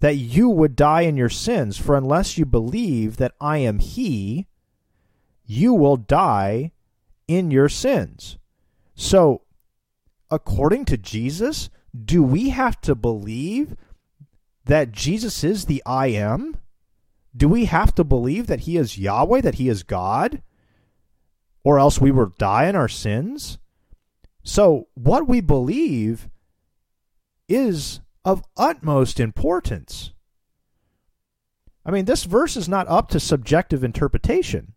that 0.00 0.16
you 0.16 0.48
would 0.48 0.76
die 0.76 1.02
in 1.02 1.16
your 1.16 1.28
sins, 1.28 1.78
for 1.78 1.96
unless 1.96 2.38
you 2.38 2.46
believe 2.46 3.18
that 3.18 3.34
I 3.40 3.58
am 3.58 3.78
He, 3.78 4.46
you 5.44 5.74
will 5.74 5.96
die 5.96 6.72
in 7.28 7.50
your 7.50 7.68
sins. 7.68 8.38
So, 8.94 9.42
according 10.30 10.86
to 10.86 10.96
Jesus, 10.96 11.70
do 12.04 12.22
we 12.22 12.50
have 12.50 12.80
to 12.82 12.94
believe 12.94 13.76
that 14.64 14.92
Jesus 14.92 15.42
is 15.42 15.64
the 15.64 15.82
I 15.84 16.08
am? 16.08 16.56
Do 17.36 17.48
we 17.48 17.64
have 17.66 17.94
to 17.94 18.04
believe 18.04 18.46
that 18.46 18.60
He 18.60 18.76
is 18.76 18.98
Yahweh, 18.98 19.40
that 19.40 19.56
He 19.56 19.68
is 19.68 19.82
God? 19.82 20.42
Or 21.64 21.78
else 21.78 22.00
we 22.00 22.10
will 22.10 22.32
die 22.38 22.66
in 22.66 22.76
our 22.76 22.88
sins? 22.88 23.58
So, 24.42 24.88
what 24.94 25.28
we 25.28 25.40
believe 25.40 26.28
is 27.48 28.00
of 28.24 28.44
utmost 28.56 29.20
importance. 29.20 30.12
I 31.84 31.90
mean, 31.90 32.04
this 32.04 32.24
verse 32.24 32.56
is 32.56 32.68
not 32.68 32.88
up 32.88 33.08
to 33.10 33.20
subjective 33.20 33.82
interpretation. 33.82 34.74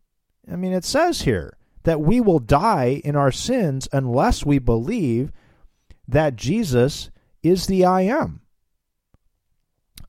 I 0.51 0.55
mean, 0.55 0.73
it 0.73 0.83
says 0.85 1.21
here 1.21 1.57
that 1.83 2.01
we 2.01 2.19
will 2.19 2.39
die 2.39 3.01
in 3.03 3.15
our 3.15 3.31
sins 3.31 3.87
unless 3.91 4.45
we 4.45 4.59
believe 4.59 5.31
that 6.07 6.35
Jesus 6.35 7.11
is 7.43 7.67
the 7.67 7.85
I 7.85 8.01
am. 8.01 8.41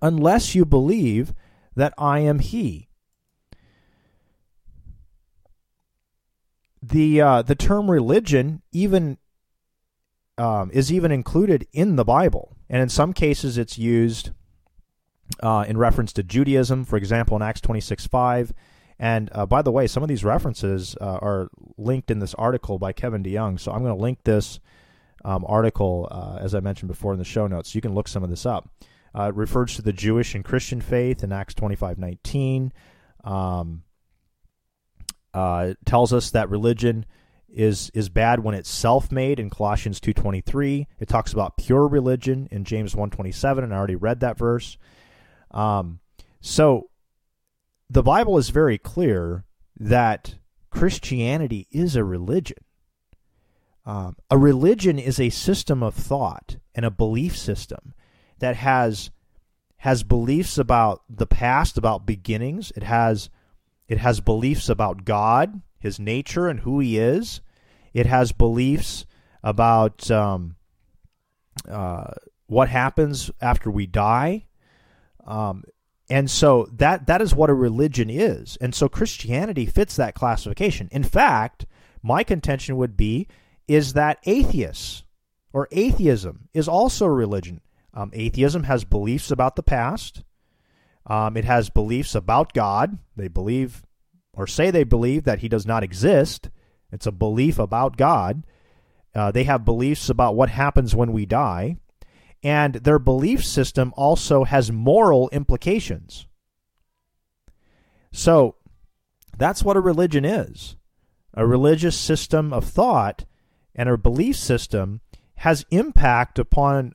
Unless 0.01 0.55
you 0.55 0.65
believe 0.65 1.35
that 1.75 1.95
I 1.99 2.21
am 2.21 2.39
He. 2.39 2.89
The 6.83 7.21
uh, 7.21 7.43
the 7.43 7.55
term 7.55 7.91
religion 7.91 8.63
even 8.73 9.19
um, 10.39 10.71
is 10.73 10.93
even 10.93 11.11
included 11.11 11.67
in 11.73 11.97
the 11.97 12.05
Bible, 12.05 12.57
and 12.71 12.81
in 12.81 12.89
some 12.89 13.13
cases 13.13 13.59
it's 13.59 13.77
used 13.77 14.31
uh, 15.43 15.65
in 15.67 15.77
reference 15.77 16.13
to 16.13 16.23
Judaism, 16.23 16.85
for 16.85 16.97
example, 16.97 17.37
in 17.37 17.43
Acts 17.43 17.61
twenty 17.61 17.81
six 17.81 18.07
five. 18.07 18.53
And 18.99 19.29
uh, 19.33 19.45
by 19.45 19.61
the 19.61 19.73
way, 19.73 19.87
some 19.87 20.03
of 20.03 20.09
these 20.09 20.25
references 20.25 20.97
uh, 21.01 21.19
are 21.21 21.51
linked 21.77 22.11
in 22.11 22.19
this 22.19 22.35
article 22.35 22.79
by 22.79 22.93
Kevin 22.93 23.23
DeYoung. 23.23 23.61
So 23.61 23.73
I'm 23.73 23.83
going 23.83 23.95
to 23.95 24.01
link 24.01 24.21
this 24.25 24.59
um, 25.23 25.45
article, 25.47 26.09
uh, 26.11 26.39
as 26.41 26.55
I 26.55 26.61
mentioned 26.61 26.89
before, 26.89 27.13
in 27.13 27.19
the 27.19 27.25
show 27.25 27.47
notes. 27.47 27.73
So 27.73 27.77
you 27.77 27.83
can 27.83 27.95
look 27.95 28.09
some 28.09 28.23
of 28.23 28.31
this 28.31 28.47
up. 28.47 28.71
Uh, 29.17 29.29
it 29.29 29.35
refers 29.35 29.75
to 29.77 29.83
the 29.83 29.93
Jewish 29.93 30.35
and 30.35 30.45
Christian 30.45 30.81
faith 30.81 31.25
in 31.25 31.33
Acts 31.33 31.55
twenty 31.55 31.77
five 31.77 31.99
nineteen. 31.99 32.73
Um, 33.25 33.83
uh, 35.33 35.69
it 35.71 35.79
tells 35.85 36.13
us 36.13 36.31
that 36.31 36.51
religion 36.51 37.07
is 37.49 37.91
is 37.95 38.09
bad 38.09 38.41
when 38.41 38.55
it's 38.55 38.69
self-made 38.69 39.41
in 39.41 39.51
Colossians 39.51 40.01
2:23. 40.01 40.87
It 41.01 41.09
talks 41.09 41.33
about 41.33 41.57
pure 41.57 41.89
religion 41.89 42.49
in 42.51 42.65
James 42.65 42.95
1:27 42.95 43.65
and 43.65 43.73
I 43.73 43.77
already 43.77 43.97
read 43.97 44.21
that 44.21 44.39
verse. 44.39 44.77
Um, 45.51 46.01
so 46.41 46.91
the 47.89 48.03
Bible 48.03 48.37
is 48.37 48.51
very 48.51 48.79
clear 48.79 49.45
that 49.79 50.37
Christianity 50.71 51.67
is 51.71 51.97
a 51.97 52.05
religion. 52.05 52.59
Um, 53.87 54.17
a 54.31 54.37
religion 54.37 54.99
is 54.99 55.21
a 55.21 55.31
system 55.31 55.83
of 55.83 55.95
thought 55.95 56.57
and 56.75 56.85
a 56.85 56.91
belief 56.91 57.37
system 57.37 57.95
that 58.39 58.57
has 58.57 59.11
has 59.79 60.03
beliefs 60.03 60.59
about 60.59 61.03
the 61.09 61.27
past, 61.27 61.79
about 61.79 62.07
beginnings. 62.07 62.73
It 62.77 62.83
has 62.83 63.31
it 63.89 63.99
has 63.99 64.21
beliefs 64.21 64.69
about 64.69 65.05
God, 65.05 65.63
His 65.79 65.99
nature, 65.99 66.49
and 66.49 66.61
who 66.61 66.81
He 66.81 66.99
is. 66.99 67.41
It 67.93 68.07
has 68.07 68.33
beliefs 68.33 69.07
about 69.43 70.11
um, 70.11 70.57
uh, 71.69 72.13
what 72.47 72.69
happens 72.69 73.31
after 73.41 73.71
we 73.71 73.87
die. 73.87 74.47
Um, 75.27 75.65
and 76.09 76.31
so 76.31 76.69
that 76.73 77.07
that 77.07 77.21
is 77.21 77.35
what 77.35 77.51
a 77.51 77.55
religion 77.55 78.11
is. 78.11 78.57
And 78.61 78.75
so 78.75 78.89
Christianity 78.89 79.67
fits 79.67 79.97
that 79.97 80.15
classification. 80.15 80.89
In 80.93 81.03
fact, 81.03 81.67
my 82.03 82.23
contention 82.23 82.77
would 82.77 82.97
be 82.97 83.27
is 83.67 83.95
that 83.95 84.19
atheists 84.25 85.03
or 85.53 85.69
atheism 85.73 86.49
is 86.55 86.69
also 86.69 87.07
a 87.07 87.11
religion. 87.11 87.61
Um, 87.97 88.11
atheism 88.13 88.65
has 88.65 88.85
beliefs 88.85 89.31
about 89.31 89.57
the 89.57 89.63
past. 89.63 90.23
Um, 91.07 91.37
it 91.37 91.47
has 91.47 91.71
beliefs 91.71 92.15
about 92.15 92.53
God. 92.53 92.99
They 93.17 93.29
believe 93.29 93.83
or 94.35 94.47
say 94.47 94.71
they 94.71 94.85
believe 94.85 95.25
that 95.25 95.39
he 95.39 95.49
does 95.49 95.65
not 95.65 95.83
exist. 95.83 96.51
It's 96.93 97.07
a 97.07 97.13
belief 97.13 97.59
about 97.59 97.97
God. 97.97 98.45
Uh, 99.15 99.31
they 99.31 99.45
have 99.45 99.65
beliefs 99.65 100.11
about 100.11 100.37
what 100.37 100.51
happens 100.51 100.95
when 100.95 101.13
we 101.13 101.25
die. 101.25 101.79
And 102.43 102.75
their 102.75 102.99
belief 102.99 103.43
system 103.43 103.95
also 103.97 104.45
has 104.45 104.71
moral 104.71 105.31
implications. 105.31 106.27
So 108.13 108.57
that's 109.39 109.63
what 109.63 109.77
a 109.77 109.81
religion 109.81 110.25
is 110.25 110.77
a 111.39 111.47
religious 111.47 111.99
system 111.99 112.51
of 112.53 112.65
thought, 112.65 113.27
and 113.75 113.91
a 113.91 113.99
belief 113.99 114.37
system 114.37 115.03
has 115.37 115.67
impact 115.71 116.39
upon 116.39 116.95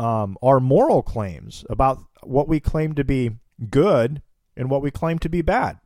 um, 0.00 0.38
our 0.40 0.60
moral 0.60 1.02
claims 1.02 1.62
about 1.68 1.98
what 2.22 2.48
we 2.48 2.58
claim 2.58 2.94
to 2.94 3.04
be 3.04 3.32
good 3.68 4.22
and 4.56 4.70
what 4.70 4.80
we 4.80 4.90
claim 4.90 5.18
to 5.18 5.28
be 5.28 5.42
bad. 5.42 5.78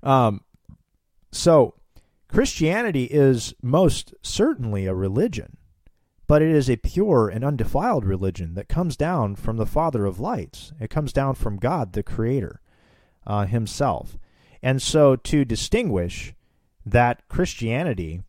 Um, 0.00 0.42
so, 1.32 1.74
Christianity 2.28 3.04
is 3.04 3.52
most 3.62 4.14
certainly 4.22 4.86
a 4.86 4.94
religion, 4.94 5.56
but 6.28 6.40
it 6.40 6.50
is 6.50 6.70
a 6.70 6.76
pure 6.76 7.28
and 7.28 7.44
undefiled 7.44 8.04
religion 8.04 8.54
that 8.54 8.68
comes 8.68 8.96
down 8.96 9.34
from 9.34 9.56
the 9.56 9.66
Father 9.66 10.06
of 10.06 10.20
lights. 10.20 10.72
It 10.80 10.88
comes 10.88 11.12
down 11.12 11.34
from 11.34 11.56
God, 11.56 11.94
the 11.94 12.04
Creator, 12.04 12.60
uh, 13.26 13.46
Himself. 13.46 14.16
And 14.62 14.80
so, 14.80 15.16
to 15.16 15.44
distinguish 15.44 16.32
that 16.84 17.26
Christianity 17.28 18.22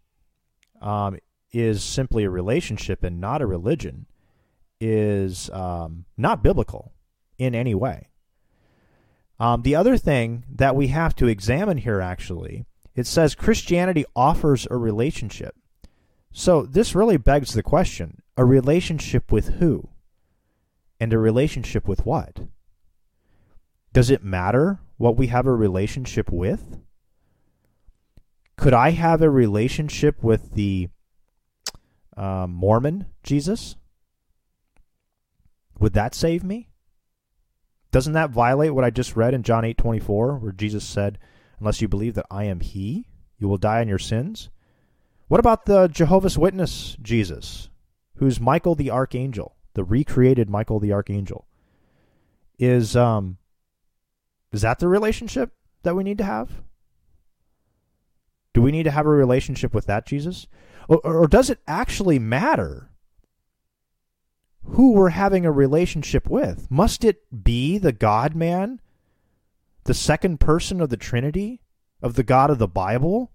um, 0.81 1.19
is 1.57 1.83
simply 1.83 2.23
a 2.23 2.29
relationship 2.29 3.03
and 3.03 3.19
not 3.19 3.41
a 3.41 3.47
religion 3.47 4.05
is 4.79 5.49
um, 5.49 6.05
not 6.15 6.43
biblical 6.43 6.93
in 7.39 7.55
any 7.55 7.73
way. 7.73 8.09
Um, 9.39 9.63
the 9.63 9.75
other 9.75 9.97
thing 9.97 10.45
that 10.49 10.75
we 10.75 10.87
have 10.87 11.15
to 11.15 11.27
examine 11.27 11.77
here, 11.77 11.99
actually, 11.99 12.65
it 12.95 13.07
says 13.07 13.33
Christianity 13.33 14.05
offers 14.15 14.67
a 14.69 14.77
relationship. 14.77 15.55
So 16.31 16.61
this 16.63 16.93
really 16.93 17.17
begs 17.17 17.53
the 17.53 17.63
question 17.63 18.21
a 18.35 18.45
relationship 18.45 19.31
with 19.31 19.55
who? 19.55 19.89
And 20.99 21.11
a 21.11 21.17
relationship 21.17 21.87
with 21.87 22.05
what? 22.05 22.41
Does 23.93 24.11
it 24.11 24.23
matter 24.23 24.79
what 24.97 25.17
we 25.17 25.27
have 25.27 25.47
a 25.47 25.55
relationship 25.55 26.31
with? 26.31 26.79
Could 28.57 28.75
I 28.75 28.91
have 28.91 29.23
a 29.23 29.29
relationship 29.29 30.23
with 30.23 30.53
the 30.53 30.89
uh, 32.17 32.47
Mormon 32.47 33.05
Jesus? 33.23 33.75
Would 35.79 35.93
that 35.93 36.15
save 36.15 36.43
me? 36.43 36.69
Doesn't 37.91 38.13
that 38.13 38.31
violate 38.31 38.73
what 38.73 38.83
I 38.83 38.89
just 38.89 39.15
read 39.15 39.33
in 39.33 39.43
John 39.43 39.63
8:24 39.63 40.37
where 40.39 40.51
Jesus 40.51 40.83
said, 40.83 41.19
"Unless 41.59 41.81
you 41.81 41.87
believe 41.87 42.15
that 42.15 42.25
I 42.29 42.43
am 42.45 42.59
he, 42.59 43.07
you 43.37 43.47
will 43.47 43.57
die 43.57 43.81
in 43.81 43.87
your 43.87 43.99
sins?" 43.99 44.49
What 45.27 45.39
about 45.39 45.65
the 45.65 45.87
Jehovah's 45.87 46.37
Witness 46.37 46.97
Jesus, 47.01 47.69
who's 48.15 48.39
Michael 48.39 48.75
the 48.75 48.89
archangel, 48.89 49.55
the 49.73 49.83
recreated 49.83 50.49
Michael 50.49 50.79
the 50.79 50.93
archangel? 50.93 51.47
Is 52.57 52.95
um 52.95 53.37
is 54.51 54.61
that 54.61 54.79
the 54.79 54.87
relationship 54.87 55.53
that 55.83 55.95
we 55.95 56.03
need 56.03 56.17
to 56.17 56.23
have? 56.23 56.63
Do 58.53 58.61
we 58.61 58.71
need 58.71 58.83
to 58.83 58.91
have 58.91 59.05
a 59.05 59.09
relationship 59.09 59.73
with 59.73 59.85
that 59.85 60.07
Jesus? 60.07 60.47
Or, 60.87 60.99
or 61.03 61.27
does 61.27 61.49
it 61.49 61.59
actually 61.67 62.19
matter 62.19 62.91
who 64.63 64.93
we're 64.93 65.09
having 65.09 65.45
a 65.45 65.51
relationship 65.51 66.29
with? 66.29 66.69
Must 66.69 67.03
it 67.03 67.43
be 67.43 67.77
the 67.77 67.91
God 67.91 68.35
man, 68.35 68.81
the 69.83 69.93
second 69.93 70.39
person 70.39 70.81
of 70.81 70.89
the 70.89 70.97
Trinity, 70.97 71.61
of 72.01 72.15
the 72.15 72.23
God 72.23 72.49
of 72.49 72.59
the 72.59 72.67
Bible, 72.67 73.31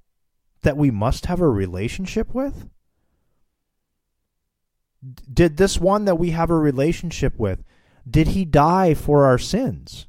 that 0.63 0.77
we 0.77 0.91
must 0.91 1.27
have 1.27 1.41
a 1.41 1.49
relationship 1.49 2.35
with? 2.35 2.69
Did 5.33 5.57
this 5.57 5.79
one 5.79 6.05
that 6.05 6.19
we 6.19 6.31
have 6.31 6.51
a 6.51 6.57
relationship 6.57 7.39
with, 7.39 7.65
did 8.09 8.29
he 8.29 8.45
die 8.45 8.95
for 8.95 9.25
our 9.25 9.39
sins? 9.39 10.07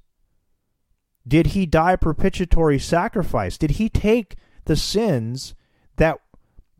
Did 1.27 1.47
he 1.47 1.65
die 1.65 1.95
propitiatory 1.95 2.79
sacrifice? 2.79 3.57
Did 3.57 3.71
he 3.71 3.89
take 3.89 4.35
the 4.65 4.75
sins 4.75 5.55
that 5.95 6.19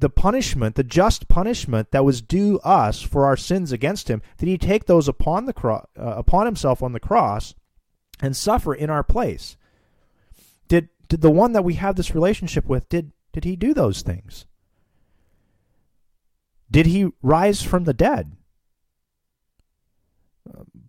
the 0.04 0.10
punishment, 0.10 0.76
the 0.76 0.84
just 0.84 1.30
punishment 1.30 1.92
that 1.92 2.04
was 2.04 2.22
due 2.22 2.60
us 2.60 3.02
for 3.02 3.26
our 3.26 3.38
sins 3.38 3.72
against 3.72 4.10
him, 4.10 4.22
did 4.38 4.50
he 4.50 4.58
take 4.58 4.84
those 4.84 5.08
upon 5.08 5.46
the 5.46 5.54
cro- 5.54 5.88
uh, 5.98 6.16
upon 6.18 6.46
himself 6.46 6.84
on 6.84 6.92
the 6.92 7.00
cross 7.00 7.56
and 8.20 8.36
suffer 8.36 8.76
in 8.76 8.90
our 8.90 9.02
place? 9.02 9.56
Did 10.68 10.90
did 11.08 11.22
the 11.22 11.32
one 11.32 11.54
that 11.54 11.64
we 11.64 11.76
have 11.76 11.96
this 11.96 12.14
relationship 12.14 12.66
with 12.66 12.90
did 12.90 13.14
did 13.32 13.46
he 13.46 13.56
do 13.56 13.74
those 13.74 14.02
things? 14.02 14.46
Did 16.70 16.88
he 16.88 17.08
rise 17.22 17.62
from 17.62 17.86
the 17.86 17.94
dead? 17.94 18.36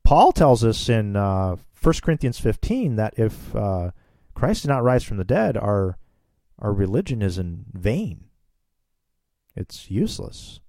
Paul 0.03 0.33
tells 0.33 0.65
us 0.65 0.89
in 0.89 1.15
uh, 1.15 1.55
1 1.81 1.95
Corinthians 2.03 2.41
15 2.41 2.97
that 2.97 3.15
if 3.17 3.55
uh, 3.55 3.93
Christ 4.35 4.63
did 4.63 4.69
not 4.71 4.83
rise 4.83 5.05
from 5.05 5.19
the 5.19 5.25
dead, 5.25 5.57
our 5.57 5.99
our 6.59 6.73
religion 6.73 7.23
is 7.23 7.39
in 7.39 7.67
vain. 7.73 8.24
It's 9.57 9.91
useless. 9.91 10.61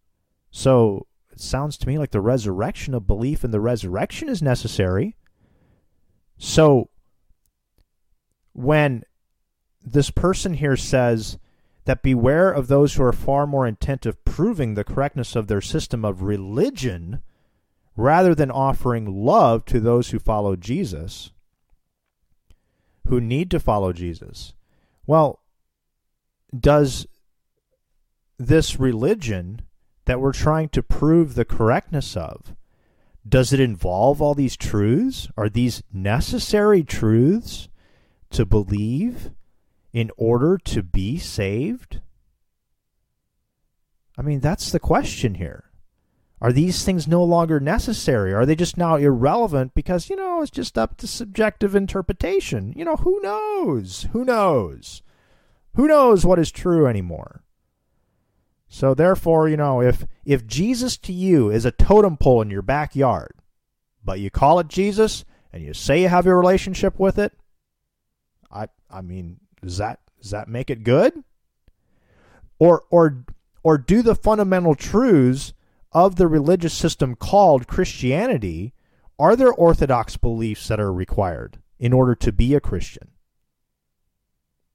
So 0.52 1.08
it 1.32 1.40
sounds 1.40 1.78
to 1.78 1.88
me 1.88 1.98
like 1.98 2.12
the 2.12 2.22
resurrection 2.22 2.94
of 2.94 3.08
belief 3.08 3.44
in 3.44 3.52
the 3.52 3.60
resurrection 3.60 4.30
is 4.30 4.42
necessary. 4.42 5.16
So 6.38 6.90
when 8.54 9.04
this 9.84 10.10
person 10.10 10.56
here 10.56 10.78
says 10.78 11.38
that 11.86 12.02
beware 12.02 12.52
of 12.52 12.68
those 12.68 12.94
who 12.94 13.04
are 13.04 13.14
far 13.14 13.46
more 13.46 13.68
intent 13.68 14.06
of 14.06 14.24
proving 14.26 14.74
the 14.74 14.84
correctness 14.84 15.36
of 15.36 15.48
their 15.48 15.62
system 15.62 16.04
of 16.04 16.24
religion 16.24 17.22
rather 17.96 18.34
than 18.36 18.52
offering 18.52 19.26
love 19.26 19.66
to 19.66 19.80
those 19.80 20.10
who 20.10 20.20
follow 20.20 20.56
Jesus, 20.56 21.32
who 23.08 23.22
need 23.22 23.52
to 23.52 23.60
follow 23.60 23.94
Jesus. 23.94 24.54
Well, 25.06 25.40
does 26.58 27.06
this 28.38 28.80
religion 28.80 29.62
that 30.06 30.20
we're 30.20 30.34
trying 30.34 30.70
to 30.70 30.84
prove 30.84 31.36
the 31.36 31.46
correctness 31.46 32.16
of 32.16 32.56
does 33.28 33.52
it 33.52 33.60
involve 33.60 34.22
all 34.22 34.36
these 34.36 34.56
truths? 34.56 35.28
Are 35.36 35.50
these 35.50 35.82
necessary 35.92 36.84
truths 36.84 37.70
to 38.30 38.46
believe 38.46 39.32
in 39.94 40.12
order 40.16 40.60
to 40.66 40.84
be 40.84 41.18
saved? 41.18 42.02
I 44.18 44.22
mean 44.22 44.42
that's 44.42 44.72
the 44.72 44.80
question 44.80 45.36
here. 45.36 45.72
Are 46.40 46.52
these 46.52 46.84
things 46.84 47.08
no 47.08 47.24
longer 47.24 47.60
necessary? 47.60 48.34
Are 48.34 48.46
they 48.46 48.56
just 48.56 48.78
now 48.78 48.98
irrelevant 48.98 49.74
because 49.74 50.10
you 50.10 50.16
know 50.16 50.42
it's 50.42 50.52
just 50.52 50.78
up 50.78 50.98
to 50.98 51.08
subjective 51.08 51.76
interpretation? 51.76 52.74
You 52.76 52.86
know 52.86 52.98
who 52.98 53.20
knows? 53.22 54.08
Who 54.12 54.24
knows? 54.24 55.02
Who 55.76 55.88
knows 55.88 56.26
what 56.26 56.40
is 56.40 56.52
true 56.52 56.86
anymore? 56.86 57.45
So 58.68 58.94
therefore, 58.94 59.48
you 59.48 59.58
know, 59.58 59.82
if 59.82 60.06
if 60.26 60.46
Jesus 60.46 60.98
to 61.00 61.14
you 61.14 61.50
is 61.50 61.66
a 61.66 61.72
totem 61.72 62.18
pole 62.18 62.42
in 62.42 62.50
your 62.50 62.62
backyard, 62.62 63.34
but 64.04 64.20
you 64.20 64.30
call 64.30 64.60
it 64.60 64.68
Jesus 64.68 65.26
and 65.54 65.64
you 65.64 65.74
say 65.74 66.02
you 66.02 66.08
have 66.10 66.28
a 66.28 66.36
relationship 66.36 67.00
with 67.00 67.18
it, 67.18 67.34
I 68.52 68.68
I 68.90 69.02
mean, 69.02 69.40
does 69.62 69.78
that 69.78 70.00
does 70.22 70.32
that 70.32 70.48
make 70.48 70.70
it 70.70 70.84
good? 70.84 71.24
Or 72.60 72.84
or 72.90 73.26
or 73.64 73.78
do 73.78 74.02
the 74.02 74.16
fundamental 74.16 74.76
truths 74.76 75.54
of 75.92 76.16
the 76.16 76.28
religious 76.28 76.74
system 76.74 77.16
called 77.16 77.68
Christianity 77.68 78.74
are 79.18 79.36
there 79.36 79.54
orthodox 79.54 80.18
beliefs 80.18 80.68
that 80.68 80.80
are 80.80 80.92
required 80.92 81.60
in 81.80 81.94
order 81.94 82.16
to 82.16 82.32
be 82.32 82.54
a 82.54 82.60
Christian? 82.60 83.12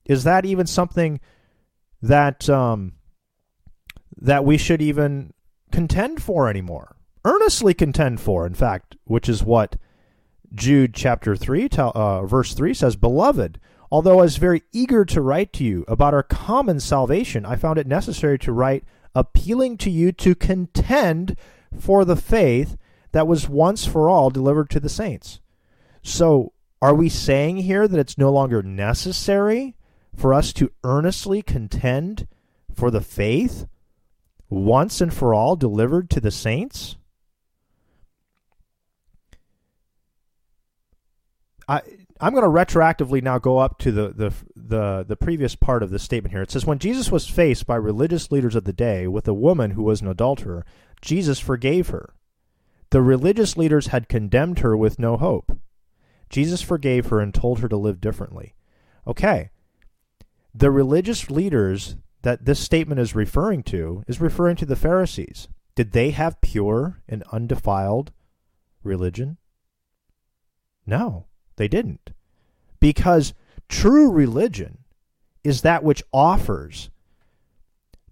Is 0.05 0.23
that 0.23 0.45
even 0.45 0.65
something 0.65 1.19
that 2.01 2.49
um, 2.49 2.93
that 4.17 4.45
we 4.45 4.57
should 4.57 4.81
even 4.81 5.33
contend 5.71 6.21
for 6.21 6.49
anymore? 6.49 6.95
Earnestly 7.23 7.73
contend 7.73 8.19
for, 8.19 8.45
in 8.45 8.53
fact, 8.53 8.95
which 9.05 9.29
is 9.29 9.43
what 9.43 9.77
Jude 10.53 10.93
chapter 10.93 11.35
three, 11.35 11.69
uh, 11.77 12.25
verse 12.25 12.53
three 12.53 12.73
says. 12.73 12.95
Beloved, 12.95 13.59
although 13.91 14.19
I 14.19 14.23
was 14.23 14.37
very 14.37 14.63
eager 14.71 15.05
to 15.05 15.21
write 15.21 15.53
to 15.53 15.63
you 15.63 15.85
about 15.87 16.13
our 16.13 16.23
common 16.23 16.79
salvation, 16.79 17.45
I 17.45 17.55
found 17.55 17.77
it 17.77 17.87
necessary 17.87 18.39
to 18.39 18.51
write 18.51 18.83
appealing 19.13 19.77
to 19.77 19.89
you 19.89 20.11
to 20.13 20.35
contend 20.35 21.37
for 21.77 22.05
the 22.05 22.15
faith 22.15 22.77
that 23.11 23.27
was 23.27 23.49
once 23.49 23.85
for 23.85 24.09
all 24.09 24.29
delivered 24.29 24.69
to 24.71 24.79
the 24.79 24.89
saints. 24.89 25.39
So, 26.01 26.53
are 26.81 26.95
we 26.95 27.09
saying 27.09 27.57
here 27.57 27.87
that 27.87 27.99
it's 27.99 28.17
no 28.17 28.31
longer 28.31 28.63
necessary 28.63 29.75
for 30.15 30.33
us 30.33 30.51
to 30.53 30.71
earnestly 30.83 31.41
contend 31.41 32.27
for 32.73 32.89
the 32.89 33.01
faith 33.01 33.67
once 34.51 35.01
and 35.01 35.11
for 35.13 35.33
all 35.33 35.55
delivered 35.55 36.09
to 36.11 36.19
the 36.19 36.29
saints? 36.29 36.97
I 41.67 41.81
I'm 42.19 42.33
going 42.33 42.43
to 42.43 42.49
retroactively 42.49 43.23
now 43.23 43.39
go 43.39 43.57
up 43.57 43.79
to 43.79 43.91
the, 43.91 44.09
the 44.09 44.33
the 44.55 45.05
the 45.07 45.15
previous 45.15 45.55
part 45.55 45.81
of 45.81 45.89
the 45.89 45.97
statement 45.97 46.33
here. 46.33 46.43
It 46.43 46.51
says 46.51 46.65
when 46.65 46.77
Jesus 46.77 47.11
was 47.11 47.27
faced 47.27 47.65
by 47.65 47.77
religious 47.77 48.31
leaders 48.31 48.55
of 48.55 48.65
the 48.65 48.73
day 48.73 49.07
with 49.07 49.27
a 49.27 49.33
woman 49.33 49.71
who 49.71 49.83
was 49.83 50.01
an 50.01 50.07
adulterer, 50.07 50.63
Jesus 51.01 51.39
forgave 51.39 51.89
her. 51.89 52.13
The 52.91 53.01
religious 53.01 53.57
leaders 53.57 53.87
had 53.87 54.09
condemned 54.09 54.59
her 54.59 54.77
with 54.77 54.99
no 54.99 55.17
hope. 55.17 55.57
Jesus 56.29 56.61
forgave 56.61 57.07
her 57.07 57.19
and 57.19 57.33
told 57.33 57.59
her 57.59 57.67
to 57.69 57.77
live 57.77 57.99
differently. 57.99 58.53
Okay, 59.07 59.49
the 60.53 60.69
religious 60.69 61.31
leaders 61.31 61.95
that 62.23 62.45
this 62.45 62.59
statement 62.59 62.99
is 62.99 63.15
referring 63.15 63.63
to 63.63 64.03
is 64.07 64.21
referring 64.21 64.55
to 64.57 64.65
the 64.65 64.75
Pharisees. 64.75 65.47
Did 65.75 65.91
they 65.91 66.11
have 66.11 66.41
pure 66.41 67.01
and 67.07 67.23
undefiled 67.31 68.11
religion? 68.83 69.37
No, 70.85 71.25
they 71.55 71.67
didn't. 71.67 72.11
Because 72.79 73.33
true 73.69 74.11
religion 74.11 74.79
is 75.43 75.61
that 75.61 75.83
which 75.83 76.03
offers 76.13 76.89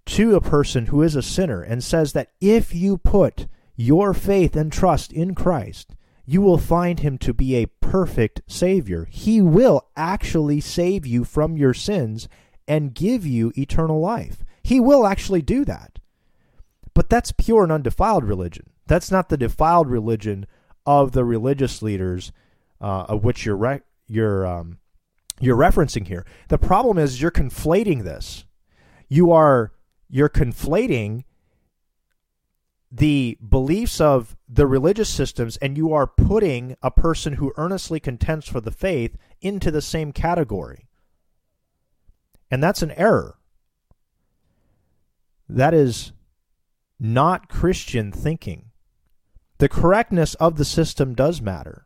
to 0.05 0.35
a 0.35 0.41
person 0.41 0.87
who 0.87 1.03
is 1.03 1.15
a 1.15 1.21
sinner 1.21 1.61
and 1.61 1.83
says 1.83 2.13
that 2.13 2.31
if 2.41 2.73
you 2.73 2.97
put 2.97 3.47
your 3.75 4.13
faith 4.13 4.55
and 4.55 4.71
trust 4.71 5.13
in 5.13 5.35
Christ, 5.35 5.95
you 6.25 6.41
will 6.41 6.57
find 6.57 6.99
him 6.99 7.17
to 7.19 7.33
be 7.33 7.55
a 7.55 7.67
perfect 7.67 8.41
Savior. 8.47 9.07
He 9.09 9.41
will 9.41 9.87
actually 9.95 10.61
save 10.61 11.05
you 11.05 11.23
from 11.23 11.57
your 11.57 11.73
sins 11.73 12.27
and 12.69 12.93
give 12.93 13.25
you 13.25 13.51
eternal 13.57 13.99
life. 13.99 14.45
He 14.63 14.79
will 14.79 15.05
actually 15.05 15.41
do 15.41 15.65
that. 15.65 15.99
But 16.93 17.09
that's 17.09 17.31
pure 17.31 17.63
and 17.63 17.71
undefiled 17.71 18.23
religion. 18.23 18.69
That's 18.85 19.11
not 19.11 19.29
the 19.29 19.37
defiled 19.37 19.89
religion 19.89 20.45
of 20.85 21.11
the 21.11 21.25
religious 21.25 21.81
leaders 21.81 22.31
uh, 22.81 23.05
of 23.09 23.23
which 23.23 23.45
you're 23.45 23.57
re- 23.57 23.81
you're 24.07 24.45
um, 24.45 24.77
you're 25.39 25.57
referencing 25.57 26.07
here. 26.07 26.25
The 26.49 26.57
problem 26.57 26.97
is 26.97 27.21
you're 27.21 27.31
conflating 27.31 28.03
this. 28.03 28.45
You 29.07 29.31
are 29.31 29.71
you're 30.09 30.29
conflating 30.29 31.23
the 32.91 33.37
beliefs 33.47 34.01
of 34.01 34.35
the 34.47 34.65
religious 34.65 35.09
systems 35.09 35.57
and 35.57 35.77
you 35.77 35.93
are 35.93 36.07
putting 36.07 36.75
a 36.81 36.89
person 36.89 37.33
who 37.33 37.53
earnestly 37.55 37.99
contends 37.99 38.47
for 38.47 38.59
the 38.59 38.71
faith 38.71 39.15
into 39.41 39.69
the 39.69 39.81
same 39.81 40.11
category. 40.11 40.88
And 42.51 42.63
that's 42.63 42.81
an 42.81 42.91
error. 42.91 43.37
That 45.47 45.73
is 45.73 46.11
not 46.99 47.49
Christian 47.49 48.11
thinking. 48.11 48.71
The 49.57 49.69
correctness 49.69 50.35
of 50.35 50.57
the 50.57 50.65
system 50.65 51.15
does 51.15 51.41
matter. 51.41 51.85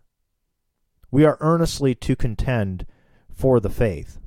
We 1.12 1.26
are 1.26 1.38
earnestly 1.40 1.96
to 1.96 2.16
contend 2.16 2.86
for 3.32 3.60
the 3.60 3.70
faith. 3.70 4.20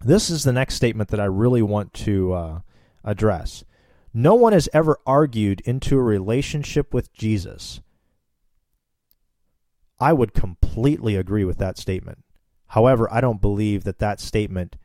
This 0.00 0.28
is 0.28 0.44
the 0.44 0.52
next 0.52 0.74
statement 0.74 1.10
that 1.10 1.20
I 1.20 1.24
really 1.24 1.62
want 1.62 1.94
to 1.94 2.32
uh, 2.32 2.60
address. 3.02 3.64
No 4.12 4.34
one 4.34 4.52
has 4.52 4.68
ever 4.72 4.98
argued 5.06 5.60
into 5.62 5.96
a 5.98 6.02
relationship 6.02 6.94
with 6.94 7.12
Jesus. 7.12 7.80
I 9.98 10.12
would 10.12 10.34
completely 10.34 11.16
agree 11.16 11.44
with 11.44 11.58
that 11.58 11.78
statement. 11.78 12.24
However, 12.68 13.12
I 13.12 13.20
don't 13.20 13.40
believe 13.40 13.84
that 13.84 13.98
that 13.98 14.20
statement 14.20 14.76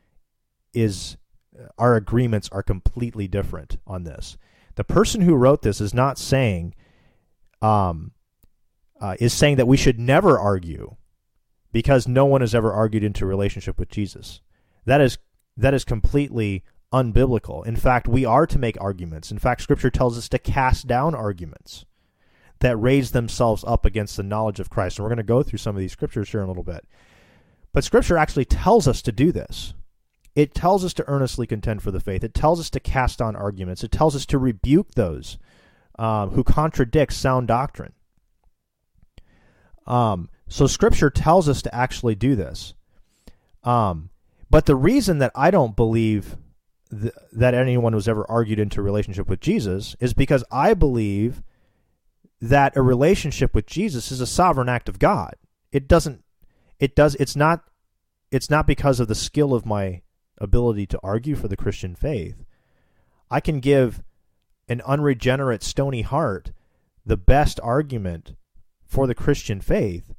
is 0.72 1.16
our 1.78 1.96
agreements 1.96 2.48
are 2.52 2.62
completely 2.62 3.28
different 3.28 3.78
on 3.86 4.04
this. 4.04 4.36
The 4.76 4.84
person 4.84 5.22
who 5.22 5.34
wrote 5.34 5.62
this 5.62 5.80
is 5.80 5.92
not 5.92 6.18
saying 6.18 6.74
um, 7.60 8.12
uh, 9.00 9.16
is 9.18 9.32
saying 9.32 9.56
that 9.56 9.68
we 9.68 9.76
should 9.76 9.98
never 9.98 10.38
argue 10.38 10.96
because 11.72 12.08
no 12.08 12.24
one 12.24 12.40
has 12.40 12.54
ever 12.54 12.72
argued 12.72 13.04
into 13.04 13.26
relationship 13.26 13.78
with 13.78 13.88
Jesus. 13.88 14.40
That 14.86 15.00
is 15.00 15.18
that 15.56 15.74
is 15.74 15.84
completely 15.84 16.64
unbiblical. 16.92 17.66
In 17.66 17.76
fact, 17.76 18.08
we 18.08 18.24
are 18.24 18.46
to 18.46 18.58
make 18.58 18.80
arguments. 18.80 19.30
In 19.30 19.38
fact, 19.38 19.62
scripture 19.62 19.90
tells 19.90 20.18
us 20.18 20.28
to 20.30 20.38
cast 20.38 20.86
down 20.86 21.14
arguments 21.14 21.84
that 22.60 22.76
raise 22.76 23.12
themselves 23.12 23.64
up 23.66 23.84
against 23.84 24.16
the 24.16 24.22
knowledge 24.22 24.60
of 24.60 24.70
Christ. 24.70 24.98
And 24.98 25.04
we're 25.04 25.10
going 25.10 25.16
to 25.18 25.22
go 25.22 25.42
through 25.42 25.58
some 25.58 25.76
of 25.76 25.80
these 25.80 25.92
scriptures 25.92 26.30
here 26.30 26.40
in 26.40 26.44
a 26.44 26.48
little 26.48 26.62
bit. 26.62 26.86
But 27.72 27.84
scripture 27.84 28.18
actually 28.18 28.44
tells 28.44 28.88
us 28.88 29.00
to 29.02 29.12
do 29.12 29.32
this. 29.32 29.74
It 30.34 30.54
tells 30.54 30.84
us 30.84 30.94
to 30.94 31.08
earnestly 31.08 31.46
contend 31.46 31.82
for 31.82 31.90
the 31.90 32.00
faith. 32.00 32.22
It 32.22 32.34
tells 32.34 32.60
us 32.60 32.70
to 32.70 32.80
cast 32.80 33.18
down 33.18 33.36
arguments. 33.36 33.82
It 33.82 33.92
tells 33.92 34.14
us 34.14 34.26
to 34.26 34.38
rebuke 34.38 34.92
those 34.94 35.38
um, 35.98 36.30
who 36.30 36.44
contradict 36.44 37.12
sound 37.12 37.48
doctrine. 37.48 37.92
Um, 39.86 40.28
so 40.48 40.66
Scripture 40.66 41.10
tells 41.10 41.48
us 41.48 41.62
to 41.62 41.74
actually 41.74 42.14
do 42.14 42.36
this. 42.36 42.74
Um, 43.64 44.10
but 44.48 44.66
the 44.66 44.76
reason 44.76 45.18
that 45.18 45.32
I 45.34 45.50
don't 45.50 45.76
believe 45.76 46.36
th- 46.90 47.12
that 47.32 47.54
anyone 47.54 47.94
was 47.94 48.08
ever 48.08 48.28
argued 48.30 48.58
into 48.58 48.80
a 48.80 48.84
relationship 48.84 49.28
with 49.28 49.40
Jesus 49.40 49.96
is 50.00 50.14
because 50.14 50.44
I 50.50 50.74
believe 50.74 51.42
that 52.40 52.76
a 52.76 52.82
relationship 52.82 53.54
with 53.54 53.66
Jesus 53.66 54.10
is 54.10 54.20
a 54.20 54.26
sovereign 54.26 54.68
act 54.68 54.88
of 54.88 54.98
God. 54.98 55.34
It 55.72 55.86
doesn't. 55.86 56.24
It 56.78 56.96
does. 56.96 57.14
It's 57.16 57.36
not. 57.36 57.64
It's 58.30 58.48
not 58.48 58.66
because 58.66 59.00
of 59.00 59.08
the 59.08 59.14
skill 59.14 59.52
of 59.52 59.66
my 59.66 60.02
ability 60.40 60.86
to 60.86 61.00
argue 61.02 61.36
for 61.36 61.48
the 61.48 61.56
Christian 61.56 61.94
faith. 61.94 62.44
I 63.30 63.40
can 63.40 63.60
give 63.60 64.02
an 64.68 64.80
unregenerate, 64.86 65.62
stony 65.62 66.02
heart 66.02 66.52
the 67.04 67.16
best 67.16 67.58
argument 67.62 68.34
for 68.84 69.06
the 69.06 69.14
Christian 69.14 69.60
faith 69.60 70.12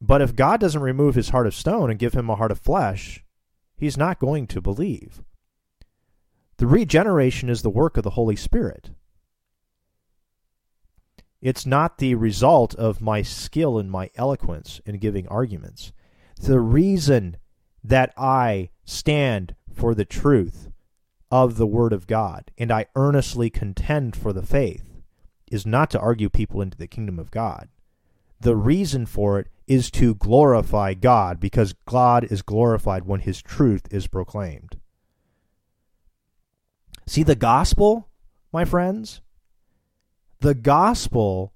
but 0.00 0.22
if 0.22 0.34
God 0.34 0.60
doesn't 0.60 0.80
remove 0.80 1.14
his 1.14 1.28
heart 1.28 1.46
of 1.46 1.54
stone 1.54 1.90
and 1.90 1.98
give 1.98 2.14
him 2.14 2.30
a 2.30 2.36
heart 2.36 2.50
of 2.50 2.58
flesh, 2.58 3.22
he's 3.76 3.98
not 3.98 4.18
going 4.18 4.46
to 4.48 4.60
believe. 4.60 5.22
The 6.56 6.66
regeneration 6.66 7.48
is 7.48 7.62
the 7.62 7.70
work 7.70 7.96
of 7.96 8.04
the 8.04 8.10
Holy 8.10 8.36
Spirit. 8.36 8.90
It's 11.42 11.66
not 11.66 11.98
the 11.98 12.14
result 12.14 12.74
of 12.74 13.00
my 13.00 13.22
skill 13.22 13.78
and 13.78 13.90
my 13.90 14.10
eloquence 14.14 14.80
in 14.84 14.98
giving 14.98 15.26
arguments. 15.28 15.92
The 16.38 16.60
reason 16.60 17.36
that 17.82 18.12
I 18.16 18.70
stand 18.84 19.54
for 19.72 19.94
the 19.94 20.04
truth 20.04 20.70
of 21.30 21.56
the 21.56 21.66
Word 21.66 21.92
of 21.92 22.06
God 22.06 22.50
and 22.58 22.72
I 22.72 22.86
earnestly 22.96 23.50
contend 23.50 24.16
for 24.16 24.32
the 24.32 24.42
faith 24.42 24.84
is 25.50 25.66
not 25.66 25.90
to 25.90 26.00
argue 26.00 26.28
people 26.28 26.60
into 26.60 26.78
the 26.78 26.86
kingdom 26.86 27.18
of 27.18 27.30
God. 27.30 27.68
The 28.40 28.56
reason 28.56 29.06
for 29.06 29.38
it 29.38 29.48
is 29.66 29.90
to 29.92 30.14
glorify 30.14 30.94
God 30.94 31.38
because 31.38 31.74
God 31.86 32.24
is 32.24 32.42
glorified 32.42 33.04
when 33.04 33.20
his 33.20 33.42
truth 33.42 33.82
is 33.90 34.06
proclaimed. 34.06 34.78
See, 37.06 37.22
the 37.22 37.36
gospel, 37.36 38.08
my 38.52 38.64
friends, 38.64 39.20
the 40.40 40.54
gospel's 40.54 41.50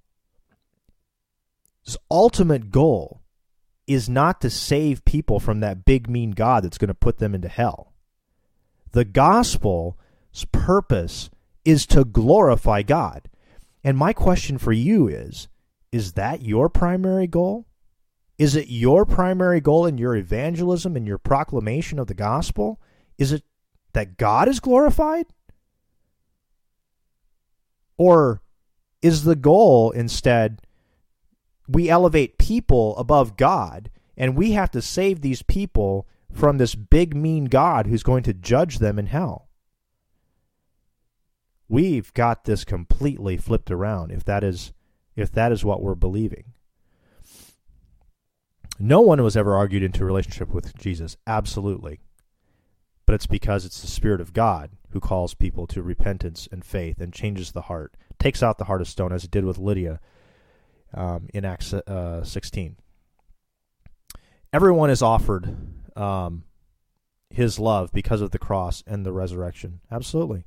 ultimate 2.11 2.71
goal 2.71 3.23
is 3.87 4.09
not 4.09 4.40
to 4.40 4.51
save 4.51 5.05
people 5.05 5.38
from 5.38 5.61
that 5.61 5.85
big 5.85 6.09
mean 6.09 6.31
God 6.31 6.64
that's 6.64 6.79
going 6.79 6.88
to 6.88 6.94
put 6.94 7.18
them 7.18 7.35
into 7.35 7.49
hell. 7.49 7.92
The 8.92 9.05
gospel's 9.05 9.97
purpose 10.53 11.31
is 11.64 11.87
to 11.87 12.05
glorify 12.05 12.83
God. 12.83 13.29
And 13.83 13.99
my 13.99 14.12
question 14.12 14.59
for 14.59 14.73
you 14.73 15.09
is 15.09 15.49
is 15.92 16.14
that 16.14 16.42
your 16.42 16.68
primary 16.68 17.27
goal? 17.27 17.66
Is 18.37 18.57
it 18.57 18.68
your 18.68 19.05
primary 19.05 19.61
goal 19.61 19.87
in 19.87 19.97
your 19.97 20.16
evangelism 20.16 20.97
and 20.97 21.07
your 21.07 21.18
proclamation 21.18 21.99
of 21.99 22.09
the 22.09 22.14
gospel? 22.14 22.81
Is 23.16 23.31
it 23.31 23.44
that 23.92 24.17
God 24.17 24.48
is 24.48 24.59
glorified? 24.59 25.27
Or 27.96 28.42
is 29.02 29.23
the 29.23 29.37
goal 29.37 29.92
instead 29.92 30.63
we 31.69 31.88
elevate 31.88 32.38
people 32.38 32.96
above 32.96 33.37
God 33.37 33.90
and 34.17 34.37
we 34.37 34.52
have 34.52 34.71
to 34.73 34.83
save 34.83 35.21
these 35.21 35.42
people 35.42 36.06
from 36.33 36.58
this 36.58 36.75
big 36.75 37.17
mean 37.17 37.46
God 37.46 37.87
who's 37.87 38.02
going 38.02 38.23
to 38.25 38.35
judge 38.35 38.79
them 38.79 38.98
in 38.98 39.06
hell? 39.06 39.48
We've 41.69 42.12
got 42.15 42.44
this 42.44 42.65
completely 42.65 43.37
flipped 43.37 43.71
around 43.71 44.12
if 44.12 44.25
that 44.25 44.44
is 44.44 44.73
if 45.17 45.31
that 45.33 45.52
is 45.52 45.65
what 45.65 45.83
we're 45.83 45.94
believing. 45.94 46.52
No 48.79 49.00
one 49.00 49.23
was 49.23 49.37
ever 49.37 49.54
argued 49.54 49.85
into 49.85 50.02
a 50.02 50.06
relationship 50.06 50.52
with 50.52 50.77
Jesus, 50.77 51.17
absolutely. 51.27 52.00
But 53.06 53.15
it's 53.15 53.27
because 53.27 53.65
it's 53.65 53.81
the 53.81 53.87
Spirit 53.87 54.21
of 54.21 54.33
God 54.33 54.71
who 54.90 54.98
calls 54.98 55.35
people 55.35 55.67
to 55.69 55.83
repentance 55.83 56.48
and 56.50 56.65
faith 56.65 57.00
and 57.00 57.12
changes 57.12 57.52
the 57.52 57.62
heart, 57.62 57.96
takes 58.19 58.42
out 58.42 58.58
the 58.58 58.65
heart 58.65 58.81
of 58.81 58.88
stone, 58.88 59.12
as 59.12 59.25
it 59.25 59.31
did 59.31 59.44
with 59.44 59.58
Lydia 59.58 60.00
um, 60.95 61.29
in 61.35 61.45
Acts 61.45 61.73
uh, 61.73 62.25
16. 62.25 62.77
Everyone 64.53 64.90
is 64.90 65.03
offered 65.03 65.57
um, 65.97 66.45
his 67.31 67.59
love 67.59 67.90
because 67.92 68.21
of 68.21 68.31
the 68.31 68.38
cross 68.38 68.83
and 68.87 69.05
the 69.05 69.13
resurrection. 69.13 69.81
Absolutely. 69.90 70.45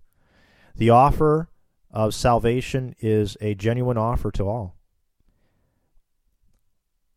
The 0.76 0.90
offer 0.90 1.50
of 1.92 2.14
salvation 2.14 2.96
is 3.00 3.38
a 3.42 3.56
genuine 3.56 3.98
offer 3.98 4.32
to 4.32 4.44
all 4.48 4.78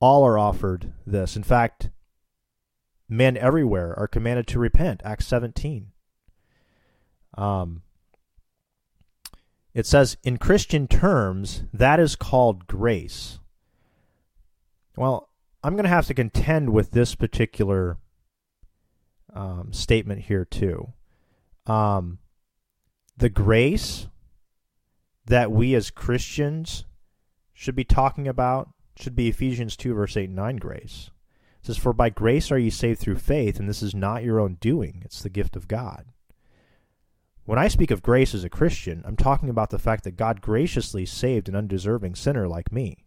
all 0.00 0.24
are 0.24 0.38
offered 0.38 0.92
this. 1.06 1.36
In 1.36 1.42
fact, 1.42 1.90
men 3.08 3.36
everywhere 3.36 3.96
are 3.98 4.08
commanded 4.08 4.46
to 4.48 4.58
repent. 4.58 5.02
Acts 5.04 5.26
17. 5.26 5.92
Um, 7.36 7.82
it 9.74 9.86
says, 9.86 10.16
in 10.24 10.36
Christian 10.38 10.88
terms, 10.88 11.64
that 11.72 12.00
is 12.00 12.16
called 12.16 12.66
grace. 12.66 13.38
Well, 14.96 15.28
I'm 15.62 15.74
going 15.74 15.84
to 15.84 15.88
have 15.90 16.06
to 16.06 16.14
contend 16.14 16.70
with 16.70 16.90
this 16.90 17.14
particular 17.14 17.98
um, 19.32 19.72
statement 19.72 20.22
here, 20.22 20.44
too. 20.44 20.92
um, 21.66 22.18
the 23.16 23.28
grace 23.28 24.08
that 25.26 25.52
we 25.52 25.74
as 25.74 25.90
Christians 25.90 26.86
should 27.52 27.76
be 27.76 27.84
talking 27.84 28.26
about 28.26 28.70
should 28.96 29.14
be 29.14 29.28
Ephesians 29.28 29.76
2, 29.76 29.94
verse 29.94 30.16
8 30.16 30.24
and 30.24 30.36
9 30.36 30.56
grace. 30.56 31.10
It 31.62 31.66
says, 31.66 31.76
For 31.76 31.92
by 31.92 32.08
grace 32.10 32.50
are 32.50 32.58
ye 32.58 32.70
saved 32.70 32.98
through 32.98 33.18
faith, 33.18 33.60
and 33.60 33.68
this 33.68 33.82
is 33.82 33.94
not 33.94 34.24
your 34.24 34.40
own 34.40 34.56
doing, 34.60 35.02
it's 35.04 35.22
the 35.22 35.28
gift 35.28 35.54
of 35.54 35.68
God. 35.68 36.06
When 37.50 37.58
I 37.58 37.66
speak 37.66 37.90
of 37.90 38.00
grace 38.00 38.32
as 38.32 38.44
a 38.44 38.48
Christian, 38.48 39.02
I'm 39.04 39.16
talking 39.16 39.48
about 39.48 39.70
the 39.70 39.78
fact 39.80 40.04
that 40.04 40.16
God 40.16 40.40
graciously 40.40 41.04
saved 41.04 41.48
an 41.48 41.56
undeserving 41.56 42.14
sinner 42.14 42.46
like 42.46 42.70
me. 42.70 43.06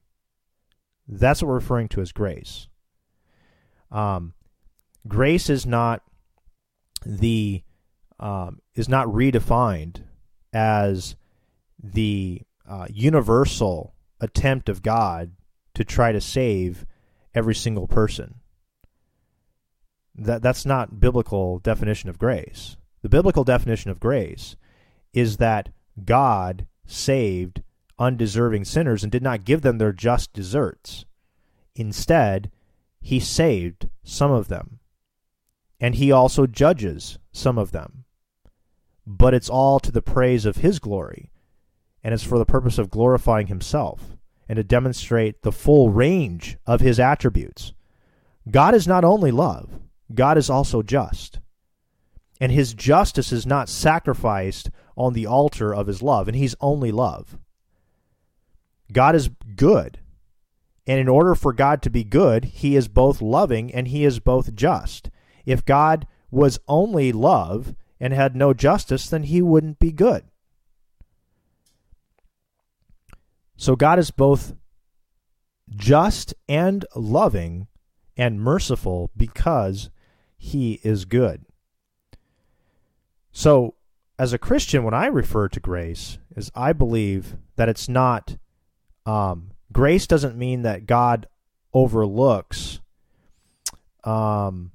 That's 1.07 1.41
what 1.41 1.47
we're 1.47 1.53
referring 1.53 1.87
to 1.87 2.01
as 2.01 2.11
grace. 2.11 2.67
Um, 3.89 4.33
grace 5.07 5.49
is 5.49 5.65
not 5.65 6.03
the 7.05 7.63
um, 8.19 8.59
is 8.75 8.89
not 8.89 9.07
redefined 9.07 10.01
as 10.51 11.15
the 11.81 12.41
uh, 12.67 12.87
universal 12.89 13.95
attempt 14.19 14.67
of 14.67 14.81
God 14.81 15.31
to 15.73 15.85
try 15.85 16.11
to 16.11 16.19
save 16.19 16.85
every 17.33 17.55
single 17.55 17.87
person. 17.87 18.41
That 20.15 20.41
that's 20.41 20.65
not 20.65 20.99
biblical 20.99 21.59
definition 21.59 22.09
of 22.09 22.19
grace. 22.19 22.75
The 23.03 23.09
biblical 23.09 23.43
definition 23.43 23.91
of 23.91 23.99
grace 23.99 24.55
is 25.13 25.37
that 25.37 25.69
God 26.03 26.65
saved 26.85 27.61
undeserving 27.99 28.65
sinners 28.65 29.03
and 29.03 29.11
did 29.11 29.21
not 29.21 29.43
give 29.43 29.61
them 29.61 29.77
their 29.77 29.91
just 29.91 30.31
deserts. 30.33 31.05
Instead, 31.75 32.49
he 33.01 33.19
saved 33.19 33.89
some 34.03 34.31
of 34.31 34.47
them. 34.47 34.79
And 35.81 35.95
he 35.95 36.13
also 36.13 36.47
judges 36.47 37.19
some 37.33 37.57
of 37.57 37.71
them. 37.71 38.05
But 39.05 39.33
it's 39.33 39.49
all 39.49 39.81
to 39.81 39.91
the 39.91 40.01
praise 40.01 40.45
of 40.45 40.57
his 40.57 40.79
glory, 40.79 41.29
and 42.03 42.13
it's 42.13 42.23
for 42.23 42.39
the 42.39 42.45
purpose 42.45 42.77
of 42.77 42.89
glorifying 42.89 43.47
himself 43.47 44.15
and 44.47 44.55
to 44.55 44.63
demonstrate 44.63 45.41
the 45.41 45.51
full 45.51 45.89
range 45.89 46.57
of 46.65 46.79
his 46.79 47.01
attributes. 47.01 47.73
God 48.49 48.73
is 48.73 48.87
not 48.87 49.03
only 49.03 49.31
love, 49.31 49.77
God 50.13 50.37
is 50.37 50.49
also 50.49 50.81
just 50.81 51.39
and 52.43 52.51
his 52.51 52.73
justice 52.73 53.31
is 53.31 53.45
not 53.45 53.69
sacrificed 53.69 54.69
on 54.97 55.13
the 55.13 55.25
altar 55.25 55.73
of 55.73 55.87
his 55.87 56.01
love, 56.01 56.27
and 56.27 56.35
he's 56.35 56.57
only 56.59 56.91
love. 56.91 57.37
God 58.91 59.15
is 59.15 59.29
good. 59.55 60.01
And 60.85 60.99
in 60.99 61.07
order 61.07 61.35
for 61.35 61.53
God 61.53 61.81
to 61.83 61.89
be 61.89 62.03
good, 62.03 62.43
he 62.43 62.75
is 62.75 62.89
both 62.89 63.21
loving 63.21 63.73
and 63.73 63.87
he 63.87 64.03
is 64.03 64.19
both 64.19 64.55
just. 64.55 65.09
If 65.45 65.63
God 65.63 66.05
was 66.31 66.59
only 66.67 67.13
love 67.13 67.75
and 67.97 68.11
had 68.11 68.35
no 68.35 68.53
justice, 68.53 69.09
then 69.09 69.23
he 69.23 69.41
wouldn't 69.41 69.79
be 69.79 69.93
good. 69.93 70.25
So 73.55 73.77
God 73.77 73.99
is 73.99 74.11
both 74.11 74.53
just 75.73 76.33
and 76.49 76.83
loving 76.93 77.67
and 78.17 78.41
merciful 78.41 79.11
because 79.15 79.89
he 80.35 80.81
is 80.83 81.05
good. 81.05 81.45
So, 83.33 83.73
as 84.17 84.31
a 84.31 84.37
Christian, 84.37 84.83
when 84.83 84.93
I 84.93 85.07
refer 85.07 85.49
to 85.49 85.59
grace, 85.59 86.19
is 86.35 86.51
I 86.55 86.71
believe 86.71 87.35
that 87.55 87.67
it's 87.67 87.89
not 87.89 88.37
um, 89.05 89.51
grace 89.73 90.07
doesn't 90.07 90.37
mean 90.37 90.61
that 90.61 90.85
God 90.85 91.27
overlooks 91.73 92.79
um, 94.03 94.71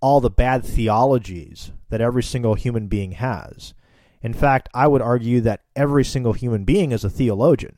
all 0.00 0.20
the 0.20 0.30
bad 0.30 0.64
theologies 0.64 1.72
that 1.90 2.00
every 2.00 2.22
single 2.22 2.54
human 2.54 2.86
being 2.86 3.12
has. 3.12 3.74
In 4.22 4.32
fact, 4.32 4.68
I 4.72 4.86
would 4.86 5.02
argue 5.02 5.40
that 5.42 5.62
every 5.74 6.04
single 6.04 6.32
human 6.32 6.64
being 6.64 6.92
is 6.92 7.04
a 7.04 7.10
theologian. 7.10 7.76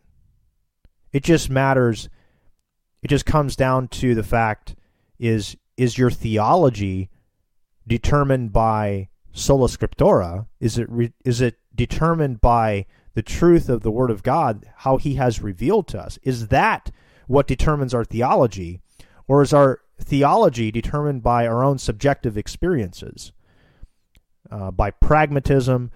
It 1.12 1.24
just 1.24 1.50
matters. 1.50 2.08
It 3.02 3.08
just 3.08 3.26
comes 3.26 3.56
down 3.56 3.88
to 3.88 4.14
the 4.14 4.22
fact: 4.22 4.76
is 5.18 5.56
is 5.76 5.96
your 5.96 6.10
theology 6.10 7.10
determined 7.86 8.52
by 8.52 9.08
sola 9.32 9.68
scriptura? 9.68 10.46
Is 10.60 10.78
it 10.78 10.88
re, 10.90 11.12
is 11.24 11.40
it 11.40 11.58
determined 11.74 12.40
by 12.40 12.86
the 13.14 13.22
truth 13.22 13.68
of 13.68 13.82
the 13.82 13.90
Word 13.90 14.10
of 14.10 14.22
God, 14.22 14.66
how 14.76 14.96
He 14.96 15.14
has 15.14 15.40
revealed 15.40 15.88
to 15.88 16.00
us? 16.00 16.18
Is 16.22 16.48
that 16.48 16.90
what 17.26 17.46
determines 17.46 17.94
our 17.94 18.04
theology, 18.04 18.80
or 19.26 19.42
is 19.42 19.52
our 19.52 19.80
theology 20.00 20.70
determined 20.70 21.22
by 21.22 21.46
our 21.46 21.64
own 21.64 21.78
subjective 21.78 22.38
experiences, 22.38 23.32
uh, 24.50 24.70
by 24.70 24.90
pragmatism, 24.90 25.90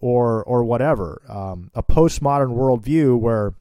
or 0.00 0.42
or 0.44 0.64
whatever? 0.64 1.22
Um, 1.28 1.70
a 1.74 1.82
postmodern 1.82 2.56
worldview 2.56 3.18
where, 3.18 3.54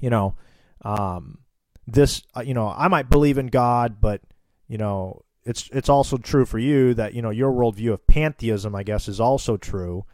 you 0.00 0.10
know, 0.10 0.34
um, 0.82 1.38
this 1.86 2.22
uh, 2.36 2.40
you 2.40 2.54
know 2.54 2.72
I 2.76 2.88
might 2.88 3.10
believe 3.10 3.38
in 3.38 3.46
God, 3.48 4.00
but 4.00 4.20
you 4.68 4.78
know 4.78 5.22
it's 5.44 5.68
it's 5.72 5.88
also 5.88 6.16
true 6.16 6.44
for 6.44 6.58
you 6.58 6.94
that 6.94 7.14
you 7.14 7.22
know 7.22 7.30
your 7.30 7.52
worldview 7.52 7.92
of 7.92 8.06
pantheism, 8.06 8.74
I 8.74 8.82
guess, 8.82 9.08
is 9.08 9.20
also 9.20 9.56
true. 9.56 10.04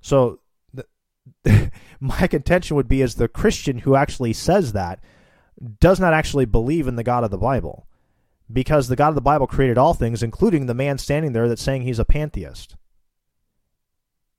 So 0.00 0.40
the, 0.72 1.70
my 2.00 2.26
contention 2.26 2.76
would 2.76 2.88
be 2.88 3.02
as 3.02 3.16
the 3.16 3.28
Christian 3.28 3.78
who 3.78 3.94
actually 3.94 4.32
says 4.32 4.72
that 4.72 5.00
does 5.80 6.00
not 6.00 6.14
actually 6.14 6.46
believe 6.46 6.86
in 6.86 6.96
the 6.96 7.04
God 7.04 7.24
of 7.24 7.30
the 7.30 7.38
Bible, 7.38 7.86
because 8.50 8.88
the 8.88 8.96
God 8.96 9.10
of 9.10 9.14
the 9.14 9.20
Bible 9.20 9.46
created 9.46 9.76
all 9.76 9.94
things, 9.94 10.22
including 10.22 10.66
the 10.66 10.74
man 10.74 10.98
standing 10.98 11.32
there 11.32 11.48
that's 11.48 11.62
saying 11.62 11.82
he's 11.82 11.98
a 11.98 12.04
pantheist. 12.04 12.76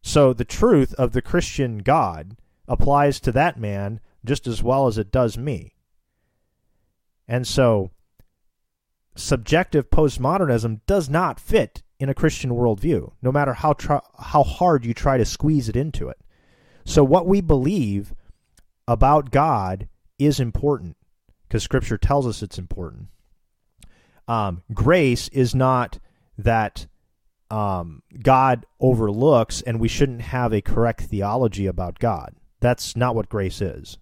So 0.02 0.34
the 0.34 0.46
truth 0.46 0.94
of 0.96 1.12
the 1.12 1.22
Christian 1.22 1.80
God 1.80 2.38
applies 2.68 3.20
to 3.20 3.32
that 3.34 3.60
man 3.60 4.00
just 4.26 4.48
as 4.48 4.64
well 4.64 4.88
as 4.88 4.98
it 4.98 5.12
does 5.12 5.38
me. 5.38 5.76
And 7.28 7.46
so 7.46 7.92
subjective 9.20 9.90
postmodernism 9.90 10.82
does 10.88 11.10
not 11.10 11.40
fit 11.40 11.84
in 12.00 12.10
a 12.10 12.14
Christian 12.14 12.52
worldview, 12.52 13.12
no 13.22 13.32
matter 13.32 13.54
how 13.54 13.76
how 14.18 14.44
hard 14.44 14.86
you 14.86 14.94
try 14.94 15.18
to 15.18 15.26
squeeze 15.26 15.70
it 15.70 15.76
into 15.76 16.08
it. 16.10 16.18
So 16.86 17.04
what 17.04 17.28
we 17.28 17.42
believe 17.42 18.14
about 18.88 19.32
God 19.32 19.88
is 20.18 20.40
important 20.40 20.98
because 21.48 21.64
Scripture 21.64 21.98
tells 21.98 22.26
us 22.26 22.42
it's 22.42 22.58
important. 22.58 23.08
Um, 24.28 24.64
grace 24.74 25.28
is 25.30 25.56
not 25.56 26.00
that 26.38 26.88
um, 27.50 28.04
God 28.22 28.66
overlooks 28.80 29.62
and 29.62 29.80
we 29.80 29.88
shouldn't 29.88 30.22
have 30.22 30.54
a 30.54 30.62
correct 30.62 31.02
theology 31.02 31.66
about 31.66 32.00
God. 32.00 32.36
That's 32.60 32.96
not 32.96 33.16
what 33.16 33.30
grace 33.30 33.62
is. 33.62 33.98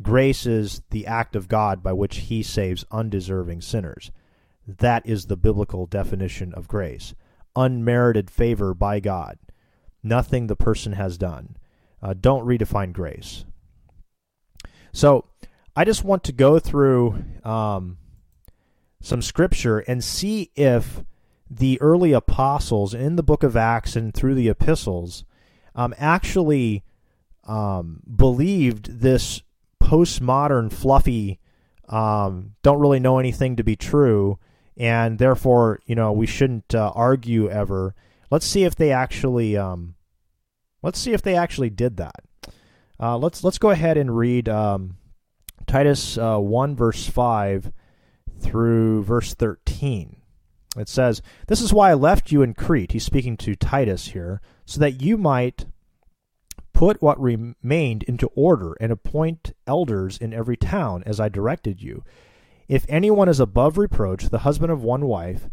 Grace 0.00 0.46
is 0.46 0.82
the 0.90 1.06
act 1.06 1.36
of 1.36 1.48
God 1.48 1.82
by 1.82 1.92
which 1.92 2.16
He 2.16 2.42
saves 2.42 2.84
undeserving 2.90 3.60
sinners. 3.60 4.10
That 4.66 5.06
is 5.06 5.26
the 5.26 5.36
biblical 5.36 5.86
definition 5.86 6.52
of 6.54 6.68
grace 6.68 7.14
unmerited 7.54 8.30
favor 8.30 8.74
by 8.74 9.00
God, 9.00 9.38
nothing 10.02 10.46
the 10.46 10.56
person 10.56 10.92
has 10.92 11.18
done. 11.18 11.56
Uh, 12.02 12.14
don't 12.18 12.46
redefine 12.46 12.92
grace. 12.92 13.44
So, 14.92 15.26
I 15.74 15.84
just 15.84 16.04
want 16.04 16.24
to 16.24 16.32
go 16.32 16.58
through 16.58 17.24
um, 17.44 17.96
some 19.00 19.22
scripture 19.22 19.78
and 19.78 20.04
see 20.04 20.50
if 20.54 21.02
the 21.48 21.80
early 21.80 22.12
apostles 22.12 22.92
in 22.92 23.16
the 23.16 23.22
book 23.22 23.42
of 23.42 23.56
Acts 23.56 23.96
and 23.96 24.12
through 24.12 24.34
the 24.34 24.48
epistles 24.48 25.24
um, 25.74 25.94
actually 25.96 26.84
um, 27.44 28.02
believed 28.16 29.00
this 29.00 29.42
postmodern, 29.82 30.70
fluffy, 30.70 31.40
um, 31.88 32.54
don't 32.62 32.80
really 32.80 33.00
know 33.00 33.18
anything 33.18 33.56
to 33.56 33.64
be 33.64 33.76
true 33.76 34.38
and 34.76 35.18
therefore, 35.18 35.80
you 35.86 35.94
know, 35.94 36.12
we 36.12 36.26
shouldn't 36.26 36.74
uh, 36.74 36.92
argue 36.94 37.48
ever. 37.48 37.94
Let's 38.30 38.46
see 38.46 38.64
if 38.64 38.74
they 38.74 38.92
actually, 38.92 39.56
um, 39.56 39.94
let's 40.82 40.98
see 40.98 41.12
if 41.12 41.22
they 41.22 41.34
actually 41.34 41.70
did 41.70 41.96
that. 41.98 42.22
Uh, 43.00 43.18
let's 43.18 43.42
let's 43.42 43.58
go 43.58 43.70
ahead 43.70 43.96
and 43.96 44.16
read 44.16 44.48
um, 44.48 44.96
Titus 45.66 46.16
uh, 46.16 46.38
one 46.38 46.76
verse 46.76 47.06
five 47.06 47.72
through 48.38 49.02
verse 49.02 49.34
thirteen. 49.34 50.16
It 50.76 50.88
says, 50.88 51.20
"This 51.48 51.60
is 51.60 51.72
why 51.72 51.90
I 51.90 51.94
left 51.94 52.30
you 52.30 52.42
in 52.42 52.54
Crete." 52.54 52.92
He's 52.92 53.04
speaking 53.04 53.36
to 53.38 53.56
Titus 53.56 54.08
here, 54.08 54.40
so 54.64 54.78
that 54.80 55.02
you 55.02 55.18
might 55.18 55.66
put 56.72 57.02
what 57.02 57.20
remained 57.20 58.02
into 58.04 58.28
order 58.34 58.74
and 58.80 58.90
appoint 58.90 59.52
elders 59.66 60.16
in 60.16 60.32
every 60.32 60.56
town, 60.56 61.02
as 61.04 61.20
I 61.20 61.28
directed 61.28 61.82
you. 61.82 62.04
If 62.68 62.86
anyone 62.88 63.28
is 63.28 63.40
above 63.40 63.76
reproach, 63.76 64.28
the 64.28 64.40
husband 64.40 64.72
of 64.72 64.82
one 64.82 65.06
wife, 65.06 65.48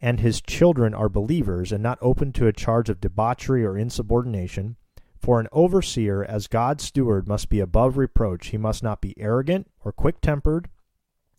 and 0.00 0.20
his 0.20 0.40
children 0.40 0.94
are 0.94 1.08
believers 1.08 1.72
and 1.72 1.82
not 1.82 1.98
open 2.00 2.32
to 2.32 2.46
a 2.46 2.52
charge 2.52 2.88
of 2.88 3.00
debauchery 3.00 3.64
or 3.64 3.76
insubordination, 3.76 4.76
for 5.18 5.38
an 5.38 5.48
overseer, 5.52 6.24
as 6.24 6.46
God's 6.46 6.84
steward, 6.84 7.28
must 7.28 7.50
be 7.50 7.60
above 7.60 7.98
reproach. 7.98 8.48
He 8.48 8.56
must 8.56 8.82
not 8.82 9.00
be 9.00 9.18
arrogant 9.18 9.70
or 9.84 9.92
quick 9.92 10.20
tempered, 10.20 10.68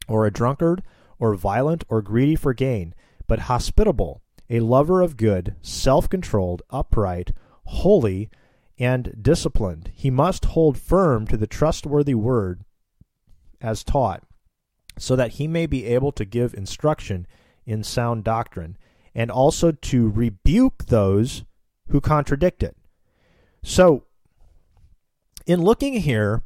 or 0.07 0.25
a 0.25 0.31
drunkard, 0.31 0.83
or 1.19 1.33
violent, 1.35 1.83
or 1.89 2.01
greedy 2.01 2.35
for 2.35 2.53
gain, 2.53 2.93
but 3.27 3.39
hospitable, 3.39 4.21
a 4.49 4.59
lover 4.59 5.01
of 5.01 5.17
good, 5.17 5.55
self 5.61 6.07
controlled, 6.09 6.61
upright, 6.69 7.31
holy, 7.65 8.29
and 8.77 9.15
disciplined. 9.21 9.91
He 9.93 10.09
must 10.09 10.45
hold 10.45 10.77
firm 10.77 11.25
to 11.27 11.37
the 11.37 11.47
trustworthy 11.47 12.15
word 12.15 12.63
as 13.59 13.83
taught, 13.83 14.23
so 14.97 15.15
that 15.15 15.33
he 15.33 15.47
may 15.47 15.65
be 15.65 15.85
able 15.85 16.11
to 16.13 16.25
give 16.25 16.53
instruction 16.53 17.27
in 17.65 17.83
sound 17.83 18.23
doctrine, 18.23 18.77
and 19.13 19.29
also 19.29 19.71
to 19.71 20.09
rebuke 20.09 20.85
those 20.85 21.43
who 21.89 22.01
contradict 22.01 22.63
it. 22.63 22.75
So, 23.63 24.05
in 25.45 25.61
looking 25.61 25.93
here 25.93 26.43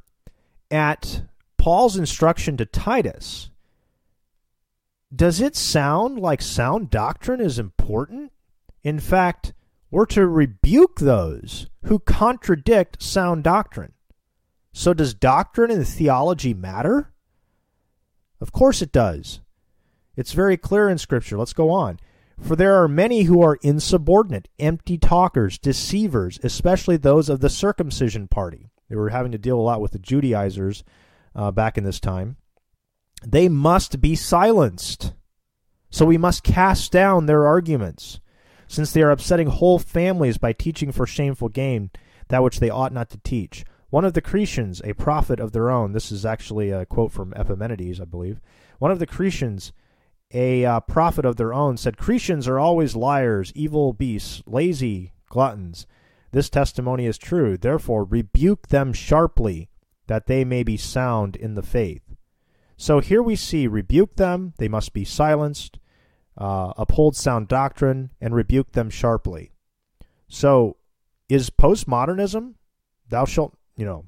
at 0.72 1.24
Paul's 1.58 1.98
instruction 1.98 2.58
to 2.58 2.66
Titus, 2.66 3.50
does 5.16 5.39
it 5.39 5.56
sound 5.56 6.20
like 6.20 6.41
sound 6.41 6.89
doctrine 6.89 7.39
is 7.39 7.60
important? 7.60 8.32
In 8.84 9.00
fact, 9.00 9.54
we're 9.91 10.06
to 10.08 10.28
rebuke 10.28 11.00
those 11.00 11.68
who 11.86 12.00
contradict 12.00 13.02
sound 13.02 13.43
doctrine. 13.43 13.93
So, 14.74 14.93
does 14.93 15.14
doctrine 15.14 15.72
and 15.72 15.88
theology 15.88 16.54
matter? 16.54 17.14
Of 18.42 18.52
course 18.52 18.82
it 18.82 18.92
does. 18.92 19.42
It's 20.16 20.34
very 20.34 20.58
clear 20.58 20.90
in 20.90 20.98
Scripture. 20.98 21.38
Let's 21.38 21.54
go 21.54 21.70
on. 21.70 22.00
For 22.40 22.56
there 22.56 22.76
are 22.76 22.88
many 22.88 23.24
who 23.24 23.42
are 23.42 23.58
insubordinate, 23.62 24.50
empty 24.60 24.98
talkers, 24.98 25.58
deceivers, 25.58 26.40
especially 26.44 26.98
those 26.98 27.30
of 27.30 27.40
the 27.40 27.50
circumcision 27.50 28.28
party. 28.28 28.70
They 28.90 28.96
were 28.96 29.10
having 29.10 29.32
to 29.32 29.38
deal 29.38 29.60
a 29.60 29.62
lot 29.62 29.82
with 29.82 29.92
the 29.92 30.00
Judaizers 30.00 30.84
uh, 31.34 31.52
back 31.52 31.78
in 31.78 31.84
this 31.84 32.00
time. 32.00 32.38
They 33.26 33.50
must 33.50 34.02
be 34.02 34.16
silenced. 34.16 35.14
So 35.90 36.06
we 36.06 36.18
must 36.18 36.44
cast 36.44 36.92
down 36.92 37.26
their 37.26 37.48
arguments, 37.48 38.20
since 38.68 38.92
they 38.92 39.02
are 39.02 39.12
upsetting 39.12 39.48
whole 39.48 39.80
families 39.80 40.38
by 40.38 40.52
teaching 40.52 40.92
for 40.92 41.08
shameful 41.08 41.50
gain 41.50 41.90
that 42.28 42.44
which 42.44 42.60
they 42.60 42.70
ought 42.70 42.92
not 42.92 43.10
to 43.12 43.20
teach. 43.20 43.64
One 43.96 44.04
of 44.04 44.12
the 44.12 44.22
Cretians, 44.22 44.82
a 44.84 44.93
prophet 44.93 45.39
of 45.39 45.54
their 45.54 45.72
own, 45.72 45.93
this 45.93 46.12
is 46.12 46.26
actually 46.26 46.70
a 46.70 46.86
quote 46.86 47.14
from 47.14 47.34
Epimenides, 47.34 48.02
I 48.02 48.04
believe. 48.04 48.41
One 48.78 48.91
of 48.91 49.00
the 49.00 49.08
Cretians, 49.08 49.72
a 50.34 50.66
uh, 50.66 50.82
prophet 50.82 51.24
of 51.24 51.38
their 51.38 51.54
own, 51.54 51.78
said, 51.78 51.96
Cretians 51.96 52.46
are 52.46 52.60
always 52.60 52.98
liars, 52.98 53.54
evil 53.56 53.93
beasts, 53.93 54.43
lazy 54.46 55.14
gluttons. 55.30 55.88
This 56.34 56.50
testimony 56.50 57.06
is 57.06 57.18
true. 57.18 57.58
Therefore, 57.58 58.04
rebuke 58.04 58.68
them 58.68 58.91
sharply, 58.91 59.70
that 60.08 60.28
they 60.28 60.43
may 60.43 60.64
be 60.64 60.76
sound 60.76 61.38
in 61.38 61.56
the 61.56 61.64
faith. 61.64 62.04
So 62.76 63.00
here 63.00 63.24
we 63.24 63.38
see 63.38 63.66
rebuke 63.66 64.18
them, 64.18 64.56
they 64.58 64.68
must 64.68 64.91
be 64.91 65.06
silenced, 65.06 65.80
uh, 66.38 66.74
uphold 66.76 67.16
sound 67.16 67.48
doctrine, 67.48 68.10
and 68.20 68.36
rebuke 68.36 68.74
them 68.74 68.89
sharply. 68.89 69.54
So 70.28 70.76
is 71.30 71.50
postmodernism, 71.50 72.56
thou 73.08 73.24
shalt, 73.24 73.58
you 73.76 73.86
know, 73.86 74.06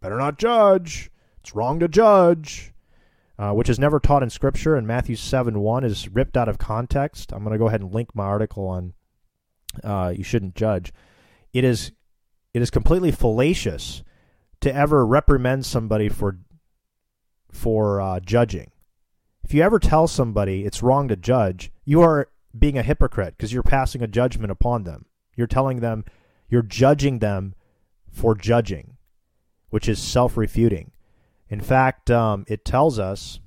better 0.00 0.16
not 0.16 0.38
judge, 0.38 1.10
it's 1.40 1.54
wrong 1.54 1.80
to 1.80 1.88
judge, 1.88 2.72
uh, 3.38 3.52
which 3.52 3.68
is 3.68 3.78
never 3.78 3.98
taught 3.98 4.22
in 4.22 4.30
Scripture, 4.30 4.76
and 4.76 4.86
Matthew 4.86 5.16
7 5.16 5.58
1 5.60 5.84
is 5.84 6.08
ripped 6.08 6.36
out 6.36 6.48
of 6.48 6.58
context. 6.58 7.32
I'm 7.32 7.42
going 7.42 7.52
to 7.52 7.58
go 7.58 7.68
ahead 7.68 7.80
and 7.80 7.92
link 7.92 8.14
my 8.14 8.24
article 8.24 8.66
on 8.66 8.92
uh, 9.82 10.12
You 10.16 10.24
Shouldn't 10.24 10.54
Judge. 10.54 10.92
It 11.52 11.64
is, 11.64 11.92
it 12.52 12.62
is 12.62 12.70
completely 12.70 13.10
fallacious 13.10 14.02
to 14.60 14.74
ever 14.74 15.06
reprimand 15.06 15.66
somebody 15.66 16.08
for 16.08 16.38
for 17.50 18.00
uh, 18.00 18.20
judging. 18.20 18.70
If 19.42 19.54
you 19.54 19.62
ever 19.62 19.78
tell 19.78 20.06
somebody 20.06 20.64
it's 20.64 20.82
wrong 20.82 21.08
to 21.08 21.16
judge, 21.16 21.72
you 21.84 22.00
are 22.02 22.28
being 22.56 22.78
a 22.78 22.82
hypocrite 22.82 23.34
because 23.36 23.52
you're 23.52 23.62
passing 23.62 24.02
a 24.02 24.06
judgment 24.06 24.52
upon 24.52 24.84
them. 24.84 25.06
You're 25.36 25.46
telling 25.46 25.80
them, 25.80 26.04
you're 26.48 26.62
judging 26.62 27.18
them 27.18 27.54
for 28.10 28.34
judging, 28.34 28.96
which 29.70 29.88
is 29.88 29.98
self 29.98 30.36
refuting. 30.36 30.92
In 31.48 31.60
fact, 31.60 32.10
um, 32.10 32.44
it 32.48 32.64
tells 32.64 32.98
us 32.98 33.40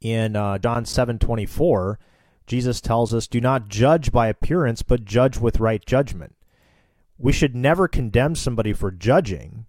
in 0.00 0.36
uh, 0.36 0.58
John 0.58 0.84
seven 0.84 1.18
twenty 1.18 1.46
four, 1.46 1.98
Jesus 2.46 2.80
tells 2.80 3.14
us, 3.14 3.26
"Do 3.26 3.40
not 3.40 3.68
judge 3.68 4.12
by 4.12 4.28
appearance, 4.28 4.82
but 4.82 5.04
judge 5.04 5.38
with 5.38 5.60
right 5.60 5.84
judgment." 5.84 6.34
We 7.18 7.32
should 7.32 7.54
never 7.54 7.86
condemn 7.86 8.34
somebody 8.34 8.72
for 8.72 8.90
judging. 8.90 9.66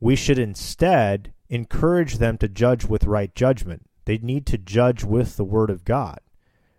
We 0.00 0.16
should 0.16 0.38
instead 0.38 1.32
encourage 1.48 2.18
them 2.18 2.36
to 2.38 2.48
judge 2.48 2.84
with 2.84 3.04
right 3.04 3.34
judgment. 3.34 3.82
They 4.04 4.18
need 4.18 4.44
to 4.46 4.58
judge 4.58 5.04
with 5.04 5.36
the 5.36 5.44
Word 5.44 5.70
of 5.70 5.84
God, 5.84 6.18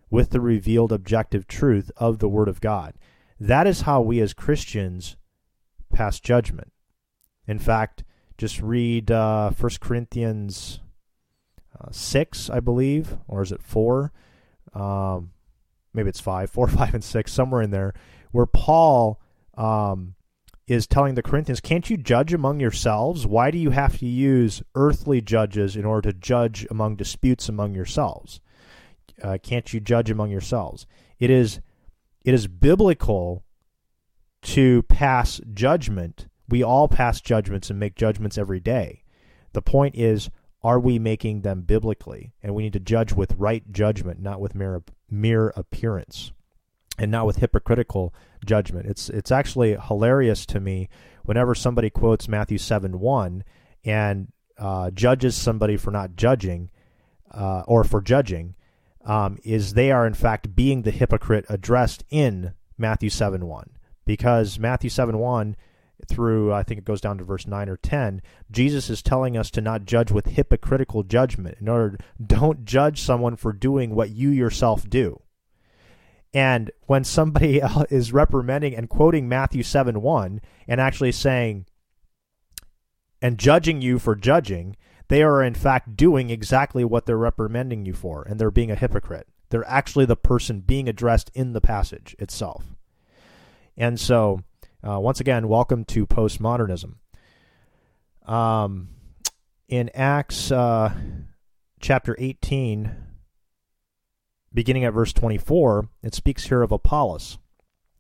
with 0.10 0.32
the 0.32 0.42
revealed 0.42 0.92
objective 0.92 1.48
truth 1.48 1.92
of 1.96 2.20
the 2.20 2.30
Word 2.30 2.50
of 2.50 2.60
God. 2.60 2.96
That 3.40 3.68
is 3.68 3.82
how 3.82 4.02
we 4.02 4.20
as 4.20 4.34
Christians 4.34 5.16
pass 5.90 6.20
judgment. 6.20 6.72
In 7.48 7.60
fact, 7.60 8.04
just 8.38 8.62
read 8.62 9.12
uh, 9.12 9.52
1 9.52 9.72
Corinthians 9.82 10.80
uh, 11.80 11.92
6, 11.92 12.50
I 12.50 12.60
believe, 12.60 13.18
or 13.28 13.42
is 13.42 13.52
it 13.52 13.62
4? 13.62 14.12
Um, 14.74 15.32
maybe 15.94 16.10
it's 16.10 16.20
5, 16.20 16.50
4, 16.52 16.68
5, 16.68 16.94
and 16.94 17.04
6, 17.04 17.32
somewhere 17.32 17.62
in 17.62 17.72
there, 17.72 17.94
where 18.32 18.46
Paul 18.46 19.20
um, 19.58 20.16
is 20.68 20.88
telling 20.88 21.16
the 21.16 21.24
Corinthians, 21.24 21.60
Can't 21.60 21.90
you 21.90 21.98
judge 21.98 22.34
among 22.34 22.60
yourselves? 22.60 23.26
Why 23.26 23.52
do 23.52 23.58
you 23.58 23.72
have 23.72 23.98
to 23.98 24.06
use 24.06 24.62
earthly 24.76 25.20
judges 25.20 25.76
in 25.76 25.84
order 25.84 26.12
to 26.12 26.18
judge 26.18 26.66
among 26.70 26.96
disputes 26.96 27.50
among 27.50 27.74
yourselves? 27.74 28.40
Uh, 29.22 29.38
can't 29.42 29.74
you 29.74 29.80
judge 29.80 30.10
among 30.10 30.32
yourselves? 30.32 30.86
It 31.20 31.30
is, 31.30 31.60
it 32.24 32.34
is 32.34 32.48
biblical 32.48 33.44
to 34.42 34.84
pass 34.84 35.42
judgment. 35.54 36.28
We 36.48 36.64
all 36.64 36.88
pass 36.88 37.22
judgments 37.22 37.70
and 37.70 37.80
make 37.80 37.96
judgments 37.96 38.38
every 38.38 38.60
day. 38.60 39.04
The 39.54 39.62
point 39.62 39.96
is, 39.96 40.30
are 40.62 40.80
we 40.80 41.00
making 41.00 41.42
them 41.42 41.62
biblically? 41.62 42.34
And 42.44 42.54
we 42.54 42.64
need 42.64 42.74
to 42.74 42.80
judge 42.80 43.14
with 43.14 43.36
right 43.38 43.64
judgment, 43.72 44.22
not 44.22 44.42
with 44.42 44.56
mere, 44.56 44.84
mere 45.10 45.54
appearance 45.56 46.32
and 47.00 47.12
not 47.12 47.26
with 47.26 47.38
hypocritical 47.38 48.14
judgment. 48.46 48.86
It's 48.86 49.10
it's 49.10 49.32
actually 49.32 49.76
hilarious 49.76 50.46
to 50.48 50.60
me 50.60 50.90
whenever 51.24 51.56
somebody 51.56 51.90
quotes 51.90 52.28
Matthew 52.28 52.58
seven 52.58 53.00
one 53.00 53.44
and 53.86 54.32
uh, 54.58 54.92
judges 54.92 55.36
somebody 55.36 55.78
for 55.78 55.92
not 55.92 56.16
judging 56.16 56.70
uh, 57.32 57.64
or 57.68 57.84
for 57.84 58.02
judging, 58.02 58.56
um, 59.06 59.38
is 59.44 59.74
they 59.74 59.92
are 59.92 60.06
in 60.06 60.14
fact 60.14 60.56
being 60.56 60.82
the 60.82 60.92
hypocrite 60.92 61.46
addressed 61.48 62.04
in 62.10 62.54
Matthew 62.78 63.10
seven 63.10 63.48
one 63.48 63.72
because 64.10 64.58
Matthew 64.58 64.90
seven 64.90 65.20
one 65.20 65.56
through 66.08 66.52
I 66.52 66.64
think 66.64 66.80
it 66.80 66.84
goes 66.84 67.00
down 67.00 67.20
to 67.20 67.24
verse 67.24 67.46
9 67.46 67.70
or 67.70 67.78
10 67.78 68.24
Jesus 68.50 68.90
is 68.90 69.04
telling 69.04 69.38
us 69.38 69.52
to 69.52 69.62
not 69.62 69.86
judge 69.86 70.12
with 70.12 70.26
hypocritical 70.26 71.04
judgment 71.04 71.58
in 71.62 71.70
order 71.70 72.00
don't 72.26 72.66
judge 72.66 73.02
someone 73.02 73.36
for 73.36 73.54
doing 73.54 73.94
what 73.94 74.10
you 74.10 74.30
yourself 74.30 74.90
do 74.90 75.22
and 76.34 76.72
when 76.88 77.04
somebody 77.04 77.62
is 77.92 78.12
reprimanding 78.12 78.76
and 78.76 78.90
quoting 78.90 79.30
Matthew 79.30 79.62
7 79.62 80.02
1 80.02 80.42
and 80.68 80.82
actually 80.82 81.12
saying, 81.12 81.68
and 83.22 83.38
judging 83.38 83.80
you 83.82 84.00
for 84.00 84.16
judging, 84.16 84.76
they 85.08 85.22
are 85.22 85.44
in 85.44 85.54
fact 85.54 85.96
doing 85.96 86.32
exactly 86.32 86.84
what 86.84 87.06
they're 87.06 87.18
reprimanding 87.18 87.86
you 87.86 87.94
for, 87.94 88.24
and 88.24 88.40
they're 88.40 88.50
being 88.50 88.72
a 88.72 88.76
hypocrite. 88.76 89.28
They're 89.50 89.68
actually 89.68 90.06
the 90.06 90.16
person 90.16 90.62
being 90.62 90.88
addressed 90.88 91.30
in 91.34 91.54
the 91.54 91.62
passage 91.62 92.16
itself. 92.20 92.76
And 93.80 93.98
so, 93.98 94.42
uh, 94.86 95.00
once 95.00 95.22
again, 95.22 95.48
welcome 95.48 95.86
to 95.86 96.06
postmodernism. 96.06 96.96
Um, 98.26 98.90
in 99.70 99.90
Acts 99.94 100.52
uh, 100.52 100.94
chapter 101.80 102.14
18, 102.20 102.92
beginning 104.54 104.84
at 104.84 104.94
verse 104.94 105.14
24, 105.14 105.88
it 106.04 106.14
speaks 106.14 106.48
here 106.48 106.62
of 106.62 106.74
Apollos. 106.74 107.38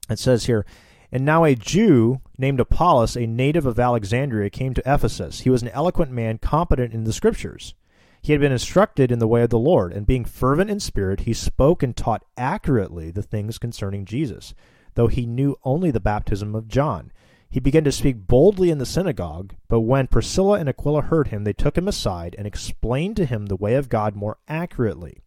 It 0.09 0.19
says 0.19 0.47
here, 0.47 0.65
And 1.13 1.23
now 1.23 1.45
a 1.45 1.55
Jew 1.55 2.19
named 2.37 2.59
Apollos, 2.59 3.15
a 3.15 3.25
native 3.25 3.65
of 3.65 3.79
Alexandria, 3.79 4.49
came 4.49 4.73
to 4.73 4.83
Ephesus. 4.85 5.41
He 5.41 5.49
was 5.49 5.61
an 5.61 5.69
eloquent 5.69 6.11
man, 6.11 6.39
competent 6.39 6.93
in 6.93 7.05
the 7.05 7.13
Scriptures. 7.13 7.73
He 8.21 8.33
had 8.33 8.41
been 8.41 8.51
instructed 8.51 9.13
in 9.13 9.19
the 9.19 9.29
way 9.29 9.43
of 9.43 9.49
the 9.49 9.57
Lord, 9.57 9.93
and 9.93 10.05
being 10.05 10.25
fervent 10.25 10.69
in 10.69 10.81
spirit, 10.81 11.21
he 11.21 11.31
spoke 11.31 11.81
and 11.81 11.95
taught 11.95 12.25
accurately 12.35 13.11
the 13.11 13.23
things 13.23 13.57
concerning 13.57 14.03
Jesus, 14.03 14.53
though 14.99 15.07
he 15.07 15.25
knew 15.25 15.55
only 15.63 15.91
the 15.91 15.99
baptism 16.01 16.53
of 16.53 16.67
John. 16.67 17.13
He 17.49 17.61
began 17.61 17.85
to 17.85 17.91
speak 17.91 18.27
boldly 18.27 18.69
in 18.69 18.79
the 18.79 18.85
synagogue, 18.85 19.53
but 19.69 19.79
when 19.79 20.07
Priscilla 20.07 20.59
and 20.59 20.67
Aquila 20.67 21.03
heard 21.03 21.29
him, 21.29 21.45
they 21.45 21.53
took 21.53 21.77
him 21.77 21.87
aside 21.87 22.35
and 22.37 22.45
explained 22.45 23.15
to 23.15 23.25
him 23.25 23.45
the 23.45 23.55
way 23.55 23.75
of 23.75 23.87
God 23.87 24.13
more 24.13 24.39
accurately. 24.49 25.21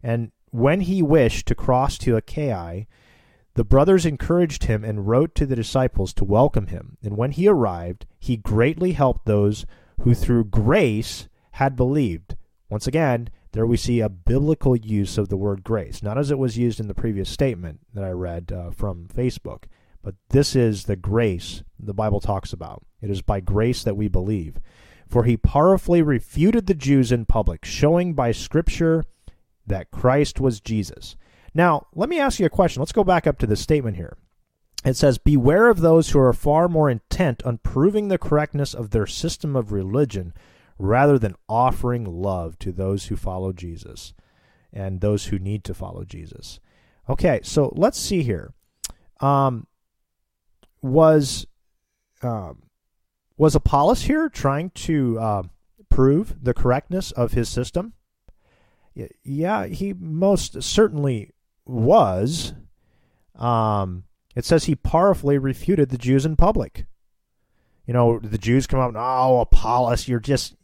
And 0.00 0.30
when 0.52 0.82
he 0.82 1.02
wished 1.02 1.46
to 1.48 1.56
cross 1.56 1.98
to 1.98 2.14
Achaia, 2.14 2.86
the 3.54 3.64
brothers 3.64 4.06
encouraged 4.06 4.66
him 4.66 4.84
and 4.84 5.08
wrote 5.08 5.34
to 5.34 5.44
the 5.44 5.56
disciples 5.56 6.12
to 6.12 6.24
welcome 6.24 6.68
him. 6.68 6.96
And 7.02 7.16
when 7.16 7.32
he 7.32 7.48
arrived, 7.48 8.06
he 8.20 8.36
greatly 8.36 8.92
helped 8.92 9.26
those 9.26 9.66
who 10.02 10.14
through 10.14 10.44
grace 10.44 11.28
had 11.54 11.74
believed. 11.74 12.36
Once 12.68 12.86
again, 12.86 13.28
there 13.52 13.66
we 13.66 13.76
see 13.76 14.00
a 14.00 14.08
biblical 14.08 14.76
use 14.76 15.18
of 15.18 15.28
the 15.28 15.36
word 15.36 15.64
grace, 15.64 16.02
not 16.02 16.18
as 16.18 16.30
it 16.30 16.38
was 16.38 16.58
used 16.58 16.78
in 16.78 16.88
the 16.88 16.94
previous 16.94 17.28
statement 17.28 17.80
that 17.94 18.04
I 18.04 18.10
read 18.10 18.52
uh, 18.52 18.70
from 18.70 19.08
Facebook, 19.08 19.64
But 20.02 20.14
this 20.28 20.54
is 20.54 20.84
the 20.84 20.96
grace 20.96 21.62
the 21.78 21.94
Bible 21.94 22.20
talks 22.20 22.52
about. 22.52 22.84
It 23.00 23.10
is 23.10 23.22
by 23.22 23.40
grace 23.40 23.82
that 23.82 23.96
we 23.96 24.08
believe. 24.08 24.58
For 25.08 25.24
he 25.24 25.36
powerfully 25.36 26.02
refuted 26.02 26.66
the 26.66 26.74
Jews 26.74 27.10
in 27.10 27.24
public, 27.24 27.64
showing 27.64 28.14
by 28.14 28.30
Scripture 28.30 29.04
that 29.66 29.90
Christ 29.90 30.38
was 30.38 30.60
Jesus. 30.60 31.16
Now, 31.52 31.86
let 31.94 32.08
me 32.08 32.20
ask 32.20 32.38
you 32.38 32.46
a 32.46 32.50
question. 32.50 32.80
Let's 32.80 32.92
go 32.92 33.02
back 33.02 33.26
up 33.26 33.38
to 33.38 33.46
the 33.46 33.56
statement 33.56 33.96
here. 33.96 34.16
It 34.84 34.96
says, 34.96 35.18
Beware 35.18 35.68
of 35.68 35.80
those 35.80 36.10
who 36.10 36.20
are 36.20 36.32
far 36.32 36.68
more 36.68 36.88
intent 36.88 37.42
on 37.44 37.58
proving 37.58 38.08
the 38.08 38.18
correctness 38.18 38.72
of 38.72 38.90
their 38.90 39.06
system 39.06 39.56
of 39.56 39.72
religion 39.72 40.32
rather 40.80 41.18
than 41.18 41.34
offering 41.48 42.04
love 42.04 42.58
to 42.58 42.72
those 42.72 43.06
who 43.06 43.16
follow 43.16 43.52
Jesus 43.52 44.14
and 44.72 45.00
those 45.00 45.26
who 45.26 45.38
need 45.38 45.62
to 45.64 45.74
follow 45.74 46.04
Jesus. 46.04 46.58
Okay, 47.08 47.40
so 47.42 47.72
let's 47.76 47.98
see 47.98 48.22
here. 48.22 48.54
Um, 49.20 49.66
was 50.80 51.46
um, 52.22 52.62
was 53.36 53.54
Apollos 53.54 54.02
here 54.02 54.28
trying 54.28 54.70
to 54.70 55.18
uh, 55.18 55.42
prove 55.90 56.36
the 56.42 56.54
correctness 56.54 57.10
of 57.12 57.32
his 57.32 57.48
system? 57.48 57.92
Yeah, 59.22 59.66
he 59.66 59.92
most 59.92 60.62
certainly 60.62 61.30
was. 61.64 62.54
Um, 63.34 64.04
it 64.34 64.44
says 64.44 64.64
he 64.64 64.74
powerfully 64.74 65.38
refuted 65.38 65.90
the 65.90 65.98
Jews 65.98 66.26
in 66.26 66.36
public. 66.36 66.86
You 67.86 67.94
know, 67.94 68.18
the 68.20 68.38
Jews 68.38 68.66
come 68.66 68.78
up, 68.78 68.92
oh, 68.94 69.40
Apollos, 69.40 70.06
you're 70.06 70.20
just, 70.20 70.54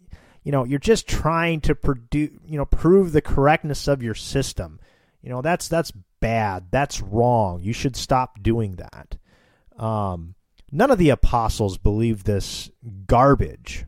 you 0.47 0.53
know, 0.53 0.63
you're 0.63 0.79
just 0.79 1.09
trying 1.09 1.61
to 1.63 1.75
produce, 1.75 2.31
you 2.47 2.57
know, 2.57 2.65
prove 2.65 3.11
the 3.11 3.21
correctness 3.21 3.89
of 3.89 4.01
your 4.01 4.15
system. 4.15 4.79
You 5.21 5.31
know, 5.31 5.43
that's 5.43 5.67
that's 5.67 5.91
bad. 6.21 6.67
That's 6.71 7.03
wrong. 7.03 7.63
You 7.63 7.73
should 7.73 7.97
stop 7.97 8.41
doing 8.45 8.77
that. 8.77 9.17
Um, 9.77 10.37
none 10.71 10.93
of 10.93 10.99
the 10.99 11.11
apostles 11.11 11.79
believe 11.79 12.23
this 12.23 12.71
garbage 13.09 13.87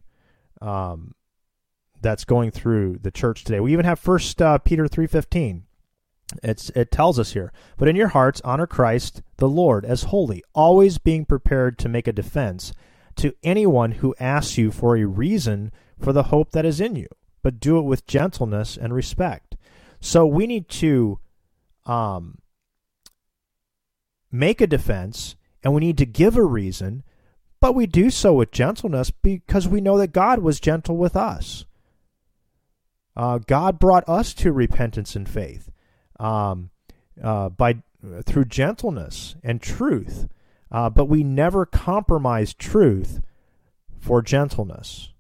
um, 0.61 1.15
that's 2.03 2.25
going 2.25 2.51
through 2.51 2.99
the 3.03 3.13
church 3.13 3.45
today. 3.45 3.61
We 3.61 3.73
even 3.73 3.85
have 3.85 4.01
First 4.01 4.43
uh, 4.43 4.59
Peter 4.59 4.89
three 4.89 5.07
fifteen. 5.07 5.63
It's 6.43 6.71
it 6.71 6.91
tells 6.91 7.21
us 7.21 7.35
here, 7.35 7.53
but 7.77 7.87
in 7.87 7.95
your 7.95 8.09
hearts 8.09 8.43
honor 8.45 8.67
Christ 8.67 9.23
the 9.37 9.49
Lord 9.49 9.85
as 9.85 10.03
holy, 10.03 10.43
always 10.57 10.99
being 10.99 11.25
prepared 11.25 11.79
to 11.79 11.89
make 11.89 12.09
a 12.09 12.13
defense 12.13 12.73
to 13.15 13.33
anyone 13.45 13.93
who 13.93 14.13
asks 14.19 14.59
you 14.59 14.73
for 14.73 14.97
a 14.97 15.05
reason 15.05 15.71
for 16.01 16.13
the 16.13 16.25
hope 16.25 16.53
that 16.53 16.65
is 16.65 16.81
in 16.81 16.97
you, 16.97 17.09
but 17.43 17.61
do 17.61 17.79
it 17.79 17.83
with 17.83 18.07
gentleness 18.07 18.77
and 18.77 18.95
respect. 18.95 19.57
So 20.01 20.27
we 20.27 20.47
need 20.47 20.69
to 20.71 21.19
um, 21.87 22.39
make 24.31 24.61
a 24.61 24.67
defense 24.67 25.37
and 25.63 25.75
we 25.75 25.81
need 25.81 25.99
to 25.99 26.07
give 26.07 26.37
a 26.37 26.45
reason, 26.45 27.03
but 27.61 27.75
we 27.75 27.87
do 27.87 28.11
so 28.11 28.33
with 28.33 28.53
gentleness 28.53 29.11
because 29.11 29.67
we 29.67 29.81
know 29.81 29.99
that 29.99 30.13
God 30.13 30.39
was 30.41 30.61
gentle 30.61 30.97
with 30.97 31.17
us. 31.17 31.65
Uh, 33.17 33.39
God 33.39 33.81
brought 33.81 34.09
us 34.09 34.33
to 34.35 34.53
repentance 34.53 35.17
and 35.17 35.29
faith 35.29 35.73
um, 36.21 36.71
uh, 37.23 37.49
by 37.49 37.83
through 38.25 38.45
gentleness 38.45 39.35
and 39.43 39.61
truth, 39.61 40.29
uh, 40.71 40.89
but 40.89 41.07
we 41.07 41.25
never 41.25 41.67
compromise 41.67 42.55
truth 42.55 43.21
for 43.99 44.23
gentleness, 44.23 45.11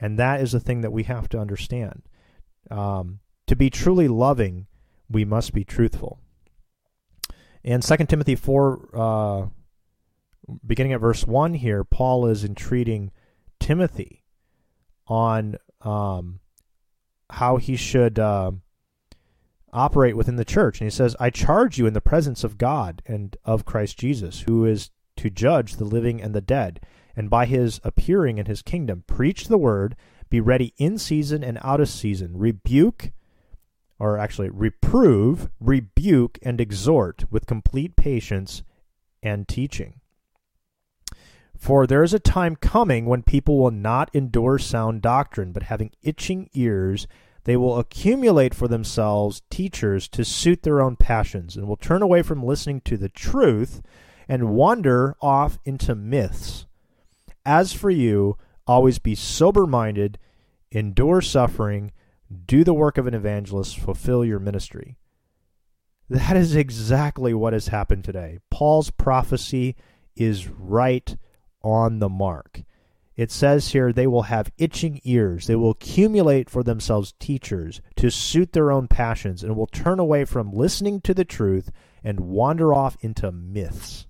and 0.00 0.18
that 0.18 0.40
is 0.40 0.52
the 0.52 0.60
thing 0.60 0.80
that 0.82 0.92
we 0.92 1.04
have 1.04 1.28
to 1.30 1.38
understand. 1.38 2.02
Um, 2.70 3.20
to 3.46 3.56
be 3.56 3.70
truly 3.70 4.08
loving, 4.08 4.66
we 5.10 5.24
must 5.24 5.52
be 5.52 5.64
truthful. 5.64 6.20
In 7.64 7.80
2 7.80 7.96
Timothy 8.06 8.36
4, 8.36 8.88
uh, 8.94 9.46
beginning 10.66 10.92
at 10.92 11.00
verse 11.00 11.26
1 11.26 11.54
here, 11.54 11.84
Paul 11.84 12.26
is 12.26 12.44
entreating 12.44 13.10
Timothy 13.58 14.24
on 15.06 15.56
um, 15.80 16.40
how 17.30 17.56
he 17.56 17.76
should 17.76 18.18
uh, 18.18 18.52
operate 19.72 20.16
within 20.16 20.36
the 20.36 20.44
church. 20.44 20.80
And 20.80 20.86
he 20.86 20.94
says, 20.94 21.16
I 21.18 21.30
charge 21.30 21.78
you 21.78 21.86
in 21.86 21.94
the 21.94 22.00
presence 22.00 22.44
of 22.44 22.58
God 22.58 23.02
and 23.06 23.36
of 23.44 23.64
Christ 23.64 23.98
Jesus, 23.98 24.40
who 24.40 24.64
is 24.64 24.90
to 25.16 25.30
judge 25.30 25.76
the 25.76 25.84
living 25.84 26.22
and 26.22 26.34
the 26.34 26.40
dead, 26.40 26.80
and 27.18 27.28
by 27.28 27.46
his 27.46 27.80
appearing 27.82 28.38
in 28.38 28.46
his 28.46 28.62
kingdom, 28.62 29.02
preach 29.08 29.48
the 29.48 29.58
word, 29.58 29.96
be 30.30 30.40
ready 30.40 30.72
in 30.76 30.96
season 30.96 31.42
and 31.42 31.58
out 31.62 31.80
of 31.80 31.88
season, 31.88 32.38
rebuke, 32.38 33.10
or 33.98 34.16
actually 34.16 34.48
reprove, 34.48 35.50
rebuke, 35.58 36.38
and 36.44 36.60
exhort 36.60 37.24
with 37.28 37.44
complete 37.44 37.96
patience 37.96 38.62
and 39.20 39.48
teaching. 39.48 40.00
For 41.56 41.88
there 41.88 42.04
is 42.04 42.14
a 42.14 42.20
time 42.20 42.54
coming 42.54 43.06
when 43.06 43.24
people 43.24 43.58
will 43.58 43.72
not 43.72 44.14
endure 44.14 44.60
sound 44.60 45.02
doctrine, 45.02 45.50
but 45.50 45.64
having 45.64 45.90
itching 46.04 46.48
ears, 46.54 47.08
they 47.42 47.56
will 47.56 47.80
accumulate 47.80 48.54
for 48.54 48.68
themselves 48.68 49.42
teachers 49.50 50.06
to 50.10 50.24
suit 50.24 50.62
their 50.62 50.80
own 50.80 50.94
passions, 50.94 51.56
and 51.56 51.66
will 51.66 51.76
turn 51.76 52.00
away 52.00 52.22
from 52.22 52.44
listening 52.44 52.80
to 52.82 52.96
the 52.96 53.08
truth 53.08 53.82
and 54.28 54.50
wander 54.50 55.16
off 55.20 55.58
into 55.64 55.96
myths. 55.96 56.67
As 57.48 57.72
for 57.72 57.88
you, 57.88 58.36
always 58.66 58.98
be 58.98 59.14
sober 59.14 59.66
minded, 59.66 60.18
endure 60.70 61.22
suffering, 61.22 61.92
do 62.44 62.62
the 62.62 62.74
work 62.74 62.98
of 62.98 63.06
an 63.06 63.14
evangelist, 63.14 63.78
fulfill 63.78 64.22
your 64.22 64.38
ministry. 64.38 64.98
That 66.10 66.36
is 66.36 66.54
exactly 66.54 67.32
what 67.32 67.54
has 67.54 67.68
happened 67.68 68.04
today. 68.04 68.40
Paul's 68.50 68.90
prophecy 68.90 69.76
is 70.14 70.46
right 70.46 71.16
on 71.62 72.00
the 72.00 72.10
mark. 72.10 72.64
It 73.16 73.30
says 73.30 73.68
here 73.68 73.94
they 73.94 74.06
will 74.06 74.24
have 74.24 74.52
itching 74.58 75.00
ears. 75.04 75.46
They 75.46 75.56
will 75.56 75.70
accumulate 75.70 76.50
for 76.50 76.62
themselves 76.62 77.14
teachers 77.18 77.80
to 77.96 78.10
suit 78.10 78.52
their 78.52 78.70
own 78.70 78.88
passions 78.88 79.42
and 79.42 79.56
will 79.56 79.68
turn 79.68 79.98
away 79.98 80.26
from 80.26 80.52
listening 80.52 81.00
to 81.00 81.14
the 81.14 81.24
truth 81.24 81.70
and 82.04 82.20
wander 82.20 82.74
off 82.74 82.98
into 83.00 83.32
myths. 83.32 84.06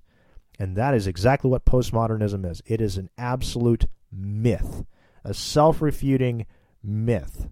And 0.59 0.77
that 0.77 0.95
is 0.95 1.07
exactly 1.07 1.51
what 1.51 1.65
postmodernism 1.65 2.49
is 2.51 2.63
it 2.67 2.81
is 2.81 2.97
an 2.97 3.11
absolute 3.17 3.87
myth, 4.13 4.85
a 5.25 5.35
self 5.35 5.81
refuting 5.81 6.47
myth. 6.83 7.49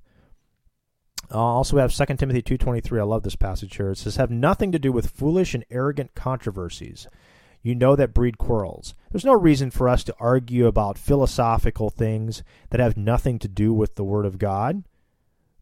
Uh, 1.30 1.38
also, 1.38 1.76
we 1.76 1.82
have 1.82 1.92
2 1.92 2.04
Timothy 2.16 2.40
2.23. 2.40 3.00
I 3.00 3.02
love 3.02 3.24
this 3.24 3.34
passage 3.34 3.76
here. 3.76 3.90
It 3.90 3.98
says, 3.98 4.16
Have 4.16 4.30
nothing 4.30 4.70
to 4.70 4.78
do 4.78 4.92
with 4.92 5.10
foolish 5.10 5.54
and 5.54 5.64
arrogant 5.70 6.14
controversies 6.14 7.08
you 7.66 7.74
know 7.74 7.96
that 7.96 8.14
breed 8.14 8.38
quarrels. 8.38 8.94
There's 9.10 9.24
no 9.24 9.32
reason 9.32 9.72
for 9.72 9.88
us 9.88 10.04
to 10.04 10.14
argue 10.20 10.68
about 10.68 10.96
philosophical 10.96 11.90
things 11.90 12.44
that 12.70 12.78
have 12.78 12.96
nothing 12.96 13.40
to 13.40 13.48
do 13.48 13.74
with 13.74 13.96
the 13.96 14.04
Word 14.04 14.24
of 14.24 14.38
God. 14.38 14.84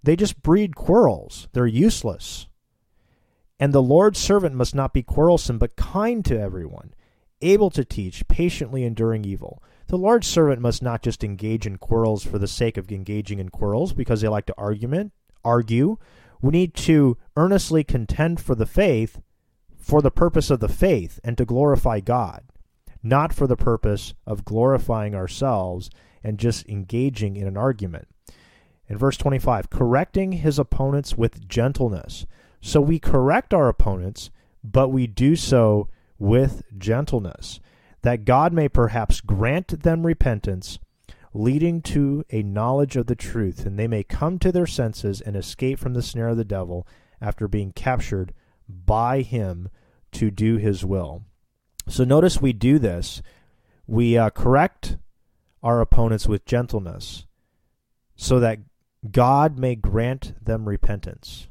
They 0.03 0.15
just 0.15 0.43
breed 0.43 0.77
quarrels. 0.77 1.49
They're 1.55 1.67
useless. 1.67 2.47
And 3.59 3.73
the 3.73 3.81
Lord's 3.81 4.19
servant 4.19 4.55
must 4.55 4.75
not 4.75 4.93
be 4.93 5.03
quarrelsome, 5.03 5.57
but 5.57 5.77
kind 5.77 6.23
to 6.27 6.39
everyone, 6.39 6.93
able 7.45 7.71
to 7.71 7.85
teach, 7.85 8.27
patiently 8.27 8.85
enduring 8.85 9.25
evil. 9.25 9.63
The 9.87 9.99
large 9.99 10.25
servant 10.25 10.61
must 10.61 10.83
not 10.83 11.03
just 11.03 11.23
engage 11.23 11.67
in 11.67 11.79
quarrels 11.79 12.25
for 12.25 12.39
the 12.39 12.49
sake 12.49 12.77
of 12.77 12.91
engaging 12.91 13.39
in 13.39 13.51
quarrels 13.51 13.93
because 13.93 14.21
they 14.21 14.29
like 14.29 14.47
to 14.47 14.55
argument, 14.57 15.13
argue. 15.45 15.99
We 16.41 16.51
need 16.51 16.75
to 16.75 17.17
earnestly 17.37 17.85
contend 17.85 18.41
for 18.41 18.55
the 18.55 18.67
faith 18.67 19.21
for 19.85 20.01
the 20.01 20.11
purpose 20.11 20.51
of 20.51 20.61
the 20.61 20.69
faith 20.69 21.21
and 21.23 21.37
to 21.37 21.45
glorify 21.45 22.01
God, 22.01 22.43
not 23.03 23.35
for 23.35 23.47
the 23.47 23.57
purpose 23.57 24.15
of 24.27 24.47
glorifying 24.47 25.15
ourselves 25.15 25.91
and 26.23 26.39
just 26.39 26.67
engaging 26.67 27.37
in 27.37 27.47
an 27.47 27.59
argument. 27.59 28.09
In 28.89 28.97
verse 28.97 29.19
25, 29.19 29.69
correcting 29.69 30.33
his 30.33 30.59
opponents 30.59 31.17
with 31.19 31.47
gentleness. 31.47 32.25
So 32.63 32.81
we 32.81 32.99
correct 32.99 33.53
our 33.53 33.69
opponents, 33.69 34.31
but 34.63 34.89
we 34.89 35.07
do 35.07 35.37
so 35.37 35.89
with 36.19 36.63
gentleness, 36.77 37.61
that 38.03 38.25
God 38.25 38.53
may 38.53 38.69
perhaps 38.69 39.21
grant 39.21 39.83
them 39.83 40.07
repentance, 40.07 40.79
leading 41.33 41.83
to 41.83 42.25
a 42.31 42.43
knowledge 42.43 42.97
of 42.97 43.07
the 43.07 43.17
truth, 43.17 43.67
and 43.67 43.79
they 43.79 43.89
may 43.89 44.03
come 44.03 44.39
to 44.39 44.53
their 44.53 44.67
senses 44.67 45.21
and 45.21 45.37
escape 45.37 45.79
from 45.79 45.95
the 45.95 46.03
snare 46.03 46.29
of 46.29 46.37
the 46.37 46.45
devil 46.45 46.87
after 47.21 47.49
being 47.49 47.73
captured 47.73 48.33
by 48.69 49.23
him 49.23 49.69
to 50.13 50.31
do 50.31 50.57
his 50.57 50.85
will. 50.85 51.23
So 51.89 52.05
notice 52.05 52.41
we 52.41 52.53
do 52.53 52.79
this. 52.79 53.21
We 53.87 54.17
uh, 54.17 54.31
correct 54.31 54.97
our 55.63 55.81
opponents 55.81 56.27
with 56.27 56.47
gentleness 56.47 57.27
so 58.17 58.41
that 58.41 58.61
God 59.11 59.59
may 59.59 59.75
grant 59.75 60.35
them 60.43 60.69
repentance, 60.69 61.49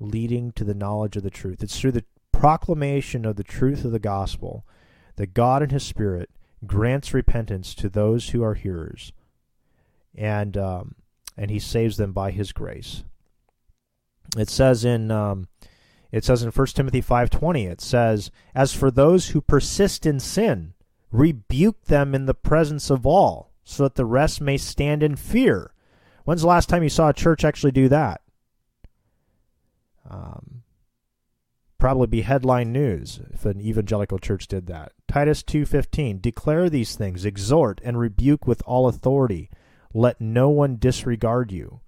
leading 0.00 0.52
to 0.52 0.64
the 0.64 0.74
knowledge 0.74 1.16
of 1.16 1.22
the 1.22 1.30
truth. 1.30 1.62
It's 1.62 1.78
through 1.78 1.92
the 1.92 2.04
proclamation 2.42 3.24
of 3.24 3.36
the 3.36 3.44
truth 3.44 3.84
of 3.84 3.92
the 3.92 4.00
gospel 4.00 4.66
that 5.14 5.32
God 5.32 5.62
and 5.62 5.70
his 5.70 5.84
Spirit 5.84 6.28
grants 6.66 7.14
repentance 7.14 7.72
to 7.76 7.88
those 7.88 8.30
who 8.30 8.42
are 8.42 8.54
hearers, 8.54 9.12
and 10.12 10.56
um, 10.56 10.96
and 11.36 11.52
he 11.52 11.60
saves 11.60 11.98
them 11.98 12.12
by 12.12 12.32
his 12.32 12.50
grace. 12.50 13.04
It 14.36 14.48
says 14.48 14.84
in 14.84 15.12
um, 15.12 15.46
It 16.10 16.24
says 16.24 16.42
in 16.42 16.50
1 16.50 16.66
Timothy 16.74 17.00
5:20 17.00 17.70
it 17.70 17.80
says, 17.80 18.32
"As 18.56 18.74
for 18.74 18.90
those 18.90 19.28
who 19.28 19.40
persist 19.40 20.04
in 20.04 20.18
sin, 20.18 20.74
rebuke 21.12 21.84
them 21.84 22.12
in 22.12 22.26
the 22.26 22.34
presence 22.34 22.90
of 22.90 23.06
all, 23.06 23.52
so 23.62 23.84
that 23.84 23.94
the 23.94 24.04
rest 24.04 24.40
may 24.40 24.56
stand 24.56 25.04
in 25.04 25.14
fear." 25.14 25.74
When's 26.24 26.40
the 26.40 26.48
last 26.48 26.68
time 26.68 26.82
you 26.82 26.88
saw 26.88 27.10
a 27.10 27.14
church 27.14 27.44
actually 27.44 27.70
do 27.70 27.88
that? 27.88 28.20
Um, 30.10 30.61
probably 31.82 32.06
be 32.06 32.20
headline 32.20 32.72
news 32.72 33.20
if 33.32 33.44
an 33.44 33.60
evangelical 33.60 34.16
church 34.16 34.46
did 34.46 34.68
that. 34.68 34.92
Titus 35.08 35.42
2:15 35.42 36.20
Declare 36.20 36.70
these 36.70 36.94
things, 36.94 37.24
exhort 37.24 37.80
and 37.82 37.98
rebuke 37.98 38.46
with 38.46 38.62
all 38.64 38.86
authority. 38.86 39.50
Let 39.92 40.20
no 40.20 40.48
one 40.48 40.76
disregard 40.76 41.50
you. 41.50 41.80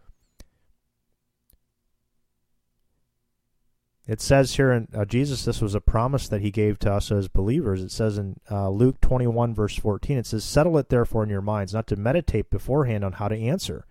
It 4.09 4.21
says 4.21 4.57
here 4.57 4.73
in 4.73 4.89
uh, 4.93 5.05
Jesus, 5.05 5.45
this 5.45 5.63
was 5.63 5.77
a 5.77 5.81
promise 5.81 6.27
that 6.27 6.43
he 6.43 6.51
gave 6.51 6.81
to 6.81 6.93
us 6.93 7.13
as 7.13 7.29
believers. 7.29 7.81
It 7.81 7.93
says 7.93 8.19
in 8.19 8.41
uh, 8.51 8.71
Luke 8.71 9.01
21, 9.01 9.55
verse 9.55 9.77
14, 9.77 10.19
it 10.19 10.27
says, 10.27 10.45
Settle 10.45 10.77
it 10.77 10.89
therefore 10.89 11.23
in 11.23 11.31
your 11.31 11.41
minds, 11.41 11.73
not 11.73 11.87
to 11.87 11.97
meditate 11.97 12.51
beforehand 12.51 13.05
on 13.05 13.13
how 13.13 13.29
to 13.29 13.39
answer. 13.39 13.87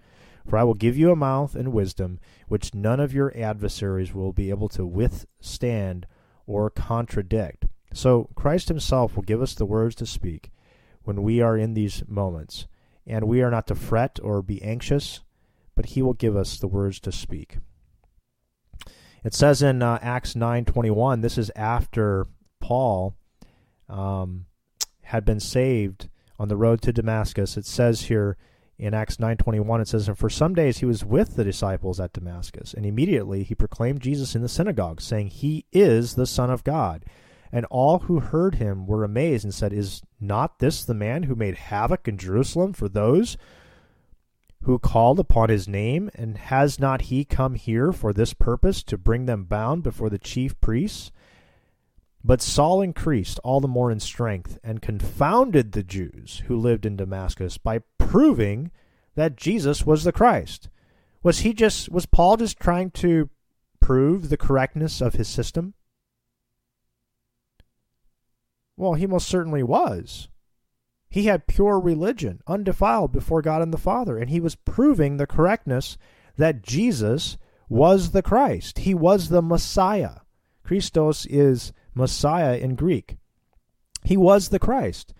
For 0.48 0.58
I 0.58 0.64
will 0.64 0.74
give 0.74 0.98
you 0.98 1.12
a 1.12 1.16
mouth 1.16 1.56
and 1.56 1.72
wisdom, 1.72 2.20
which 2.48 2.74
none 2.74 3.00
of 3.00 3.14
your 3.14 3.36
adversaries 3.38 4.14
will 4.14 4.34
be 4.34 4.50
able 4.50 4.70
to 4.70 4.86
withstand 4.86 6.06
or 6.46 6.70
contradict. 6.70 7.66
So 7.94 8.30
Christ 8.36 8.68
himself 8.68 9.16
will 9.16 9.24
give 9.24 9.42
us 9.42 9.54
the 9.54 9.66
words 9.66 9.96
to 9.96 10.06
speak 10.06 10.52
when 11.04 11.24
we 11.24 11.42
are 11.42 11.58
in 11.58 11.74
these 11.74 12.04
moments. 12.08 12.68
And 13.06 13.28
we 13.28 13.42
are 13.42 13.52
not 13.52 13.68
to 13.68 13.76
fret 13.76 14.20
or 14.22 14.42
be 14.42 14.62
anxious, 14.62 15.22
but 15.76 15.88
he 15.88 16.02
will 16.02 16.14
give 16.14 16.36
us 16.36 16.58
the 16.58 16.68
words 16.68 17.00
to 17.02 17.12
speak. 17.12 17.58
It 19.24 19.34
says 19.34 19.62
in 19.62 19.82
uh, 19.82 20.00
Acts 20.02 20.34
9:21, 20.34 21.22
this 21.22 21.38
is 21.38 21.52
after 21.56 22.28
Paul 22.60 23.16
um, 23.88 24.46
had 25.04 25.24
been 25.24 25.40
saved 25.40 26.10
on 26.38 26.48
the 26.48 26.58
road 26.58 26.82
to 26.82 26.94
Damascus. 26.94 27.56
It 27.58 27.66
says 27.66 28.04
here 28.04 28.38
in 28.78 28.94
Acts 28.94 29.18
9:21 29.18 29.82
it 29.82 29.88
says 29.88 30.08
and 30.08 30.18
for 30.18 30.30
some 30.30 30.54
days 30.54 30.80
he 30.80 30.86
was 30.86 31.06
with 31.06 31.36
the 31.36 31.44
disciples 31.44 32.00
at 32.00 32.14
Damascus 32.14 32.74
and 32.74 32.86
immediately 32.86 33.44
he 33.44 33.56
proclaimed 33.56 34.02
Jesus 34.02 34.36
in 34.36 34.42
the 34.42 34.50
synagogue 34.50 35.02
saying 35.02 35.28
he 35.28 35.66
is 35.72 36.16
the 36.16 36.26
son 36.26 36.50
of 36.50 36.64
God 36.64 37.06
and 37.52 37.66
all 37.68 38.00
who 38.00 38.20
heard 38.20 38.56
him 38.56 38.88
were 38.88 39.04
amazed 39.04 39.44
and 39.44 39.54
said 39.54 39.72
is 39.74 40.02
not 40.20 40.60
this 40.60 40.84
the 40.84 40.94
man 40.96 41.24
who 41.24 41.36
made 41.36 41.56
havoc 41.56 42.08
in 42.08 42.18
Jerusalem 42.18 42.74
for 42.74 42.90
those 42.90 43.38
who 44.64 44.80
called 44.80 45.20
upon 45.20 45.50
his 45.50 45.68
name, 45.68 46.10
and 46.16 46.38
has 46.38 46.80
not 46.80 47.04
he 47.04 47.26
come 47.26 47.56
here 47.56 47.92
for 47.92 48.14
this 48.14 48.34
purpose, 48.34 48.82
to 48.84 48.98
bring 48.98 49.26
them 49.26 49.44
bound 49.44 49.84
before 49.84 50.10
the 50.10 50.18
chief 50.18 50.60
priests? 50.62 51.12
But 52.24 52.42
Saul 52.42 52.82
increased 52.82 53.40
all 53.44 53.60
the 53.60 53.68
more 53.68 53.92
in 53.92 54.00
strength, 54.00 54.58
and 54.64 54.82
confounded 54.82 55.72
the 55.74 55.84
Jews 55.84 56.44
who 56.48 56.56
lived 56.58 56.86
in 56.86 56.96
Damascus 56.96 57.58
by 57.58 57.80
proving 57.98 58.72
that 59.16 59.36
Jesus 59.36 59.86
was 59.86 60.04
the 60.04 60.14
Christ. 60.14 60.70
Was 61.22 61.40
he 61.40 61.54
just 61.54 61.90
was 61.90 62.06
Paul 62.06 62.38
just 62.38 62.60
trying 62.60 62.92
to 62.92 63.30
prove 63.80 64.30
the 64.30 64.38
correctness 64.38 65.02
of 65.02 65.16
his 65.16 65.28
system? 65.28 65.74
Well, 68.78 68.94
he 68.94 69.06
most 69.06 69.28
certainly 69.28 69.62
was. 69.62 70.30
He 71.10 71.26
had 71.26 71.46
pure 71.46 71.80
religion, 71.80 72.42
undefiled 72.48 73.12
before 73.12 73.42
God 73.42 73.62
and 73.62 73.74
the 73.74 73.78
Father, 73.78 74.18
and 74.18 74.30
he 74.30 74.40
was 74.40 74.56
proving 74.56 75.18
the 75.18 75.28
correctness 75.28 75.98
that 76.38 76.64
Jesus 76.64 77.38
was 77.70 78.12
the 78.12 78.24
Christ. 78.24 78.80
He 78.80 78.94
was 78.94 79.30
the 79.30 79.42
Messiah. 79.42 80.22
Christos 80.64 81.26
is 81.28 81.72
Messiah 81.96 82.58
in 82.58 82.76
Greek. 82.76 83.18
He 84.04 84.18
was 84.18 84.50
the 84.50 84.60
Christ. 84.60 85.14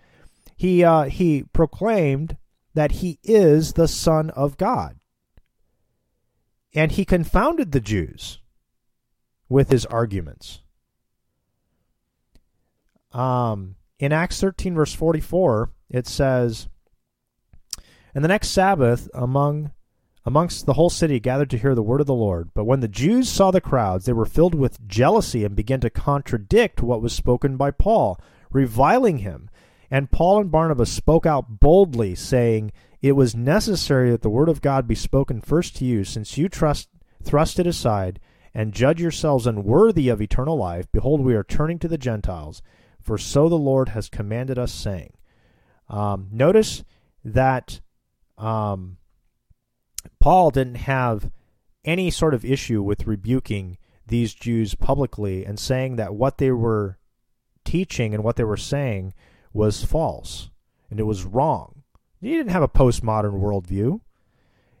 He 0.56 0.84
uh, 0.84 1.04
he 1.04 1.44
proclaimed 1.52 2.36
that 2.74 2.92
he 2.92 3.18
is 3.22 3.72
the 3.72 3.88
Son 3.88 4.30
of 4.30 4.56
God, 4.56 4.98
and 6.74 6.92
he 6.92 7.04
confounded 7.04 7.72
the 7.72 7.80
Jews 7.80 8.40
with 9.48 9.70
his 9.70 9.86
arguments. 9.86 10.60
Um, 13.12 13.76
in 13.98 14.12
Acts 14.12 14.40
13, 14.40 14.74
verse 14.74 14.92
44, 14.92 15.70
it 15.88 16.06
says, 16.06 16.68
And 18.14 18.24
the 18.24 18.28
next 18.28 18.48
Sabbath 18.48 19.08
among 19.14 19.70
amongst 20.26 20.64
the 20.64 20.74
whole 20.74 20.90
city 20.90 21.20
gathered 21.20 21.50
to 21.50 21.58
hear 21.58 21.74
the 21.74 21.82
word 21.82 22.00
of 22.00 22.06
the 22.06 22.14
Lord. 22.14 22.50
But 22.54 22.64
when 22.64 22.80
the 22.80 22.88
Jews 22.88 23.28
saw 23.28 23.50
the 23.50 23.60
crowds, 23.60 24.06
they 24.06 24.12
were 24.12 24.24
filled 24.24 24.54
with 24.54 24.86
jealousy 24.86 25.44
and 25.44 25.54
began 25.54 25.80
to 25.80 25.90
contradict 25.90 26.82
what 26.82 27.02
was 27.02 27.12
spoken 27.12 27.56
by 27.56 27.70
Paul, 27.70 28.18
reviling 28.50 29.18
him. 29.18 29.50
And 29.90 30.10
Paul 30.10 30.40
and 30.40 30.50
Barnabas 30.50 30.90
spoke 30.90 31.26
out 31.26 31.60
boldly, 31.60 32.14
saying, 32.14 32.72
It 33.02 33.12
was 33.12 33.34
necessary 33.34 34.10
that 34.10 34.22
the 34.22 34.30
word 34.30 34.48
of 34.48 34.62
God 34.62 34.88
be 34.88 34.94
spoken 34.94 35.40
first 35.40 35.76
to 35.76 35.84
you, 35.84 36.04
since 36.04 36.38
you 36.38 36.48
trust, 36.48 36.88
thrust 37.22 37.58
it 37.58 37.66
aside 37.66 38.18
and 38.54 38.72
judge 38.72 39.00
yourselves 39.00 39.46
unworthy 39.46 40.08
of 40.08 40.22
eternal 40.22 40.56
life. 40.56 40.86
Behold, 40.92 41.20
we 41.20 41.34
are 41.34 41.42
turning 41.42 41.78
to 41.80 41.88
the 41.88 41.98
Gentiles, 41.98 42.62
for 43.00 43.18
so 43.18 43.48
the 43.48 43.56
Lord 43.56 43.90
has 43.90 44.08
commanded 44.08 44.58
us, 44.58 44.72
saying, 44.72 45.12
um, 45.88 46.28
notice 46.30 46.84
that 47.24 47.80
um, 48.38 48.96
Paul 50.18 50.50
didn't 50.50 50.76
have 50.76 51.30
any 51.84 52.10
sort 52.10 52.34
of 52.34 52.44
issue 52.44 52.82
with 52.82 53.06
rebuking 53.06 53.78
these 54.06 54.34
Jews 54.34 54.74
publicly 54.74 55.44
and 55.44 55.58
saying 55.58 55.96
that 55.96 56.14
what 56.14 56.38
they 56.38 56.50
were 56.50 56.98
teaching 57.64 58.14
and 58.14 58.22
what 58.22 58.36
they 58.36 58.44
were 58.44 58.56
saying 58.56 59.14
was 59.52 59.84
false 59.84 60.50
and 60.90 61.00
it 61.00 61.04
was 61.04 61.24
wrong. 61.24 61.82
He 62.20 62.30
didn't 62.30 62.52
have 62.52 62.62
a 62.62 62.68
postmodern 62.68 63.40
worldview. 63.40 64.00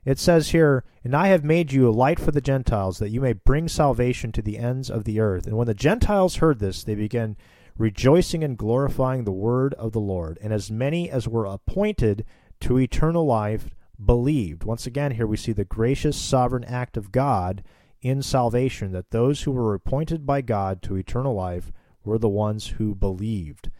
It 0.04 0.18
says 0.18 0.50
here, 0.50 0.84
And 1.02 1.14
I 1.14 1.28
have 1.28 1.44
made 1.44 1.72
you 1.72 1.88
a 1.88 1.90
light 1.90 2.20
for 2.20 2.30
the 2.30 2.40
Gentiles, 2.40 2.98
that 2.98 3.10
you 3.10 3.20
may 3.20 3.32
bring 3.32 3.68
salvation 3.68 4.32
to 4.32 4.42
the 4.42 4.58
ends 4.58 4.90
of 4.90 5.04
the 5.04 5.20
earth. 5.20 5.46
And 5.46 5.56
when 5.56 5.66
the 5.66 5.74
Gentiles 5.74 6.36
heard 6.36 6.58
this, 6.58 6.84
they 6.84 6.94
began 6.94 7.36
rejoicing 7.76 8.44
and 8.44 8.56
glorifying 8.56 9.24
the 9.24 9.32
word 9.32 9.74
of 9.74 9.92
the 9.92 10.00
Lord. 10.00 10.38
And 10.42 10.52
as 10.52 10.70
many 10.70 11.10
as 11.10 11.26
were 11.26 11.46
appointed 11.46 12.24
to 12.60 12.78
eternal 12.78 13.26
life 13.26 13.74
believed. 14.02 14.64
Once 14.64 14.86
again, 14.86 15.12
here 15.12 15.26
we 15.26 15.36
see 15.36 15.52
the 15.52 15.64
gracious 15.64 16.16
sovereign 16.16 16.64
act 16.64 16.96
of 16.96 17.12
God 17.12 17.62
in 18.02 18.22
salvation, 18.22 18.92
that 18.92 19.10
those 19.10 19.42
who 19.42 19.52
were 19.52 19.74
appointed 19.74 20.26
by 20.26 20.42
God 20.42 20.82
to 20.82 20.96
eternal 20.96 21.34
life 21.34 21.72
were 22.04 22.18
the 22.18 22.28
ones 22.28 22.68
who 22.68 22.94
believed. 22.94 23.70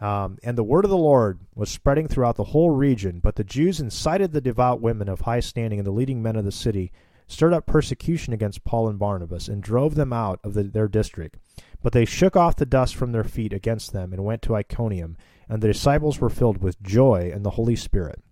Um, 0.00 0.38
and 0.42 0.58
the 0.58 0.64
word 0.64 0.84
of 0.84 0.90
the 0.90 0.96
Lord 0.96 1.40
was 1.54 1.70
spreading 1.70 2.08
throughout 2.08 2.36
the 2.36 2.44
whole 2.44 2.70
region, 2.70 3.20
but 3.20 3.36
the 3.36 3.44
Jews 3.44 3.80
incited 3.80 4.32
the 4.32 4.40
devout 4.40 4.80
women 4.80 5.08
of 5.08 5.20
high 5.20 5.40
standing 5.40 5.78
and 5.78 5.86
the 5.86 5.92
leading 5.92 6.22
men 6.22 6.36
of 6.36 6.44
the 6.44 6.52
city, 6.52 6.90
stirred 7.26 7.52
up 7.52 7.66
persecution 7.66 8.32
against 8.32 8.64
Paul 8.64 8.88
and 8.88 8.98
Barnabas, 8.98 9.48
and 9.48 9.62
drove 9.62 9.94
them 9.94 10.12
out 10.12 10.40
of 10.42 10.54
the, 10.54 10.64
their 10.64 10.88
district. 10.88 11.38
But 11.82 11.92
they 11.92 12.04
shook 12.04 12.36
off 12.36 12.56
the 12.56 12.66
dust 12.66 12.96
from 12.96 13.12
their 13.12 13.24
feet 13.24 13.52
against 13.52 13.92
them 13.92 14.12
and 14.12 14.24
went 14.24 14.42
to 14.42 14.56
Iconium, 14.56 15.16
and 15.48 15.62
the 15.62 15.68
disciples 15.68 16.20
were 16.20 16.30
filled 16.30 16.62
with 16.62 16.82
joy 16.82 17.30
and 17.32 17.44
the 17.44 17.50
Holy 17.50 17.76
Spirit. 17.76 18.22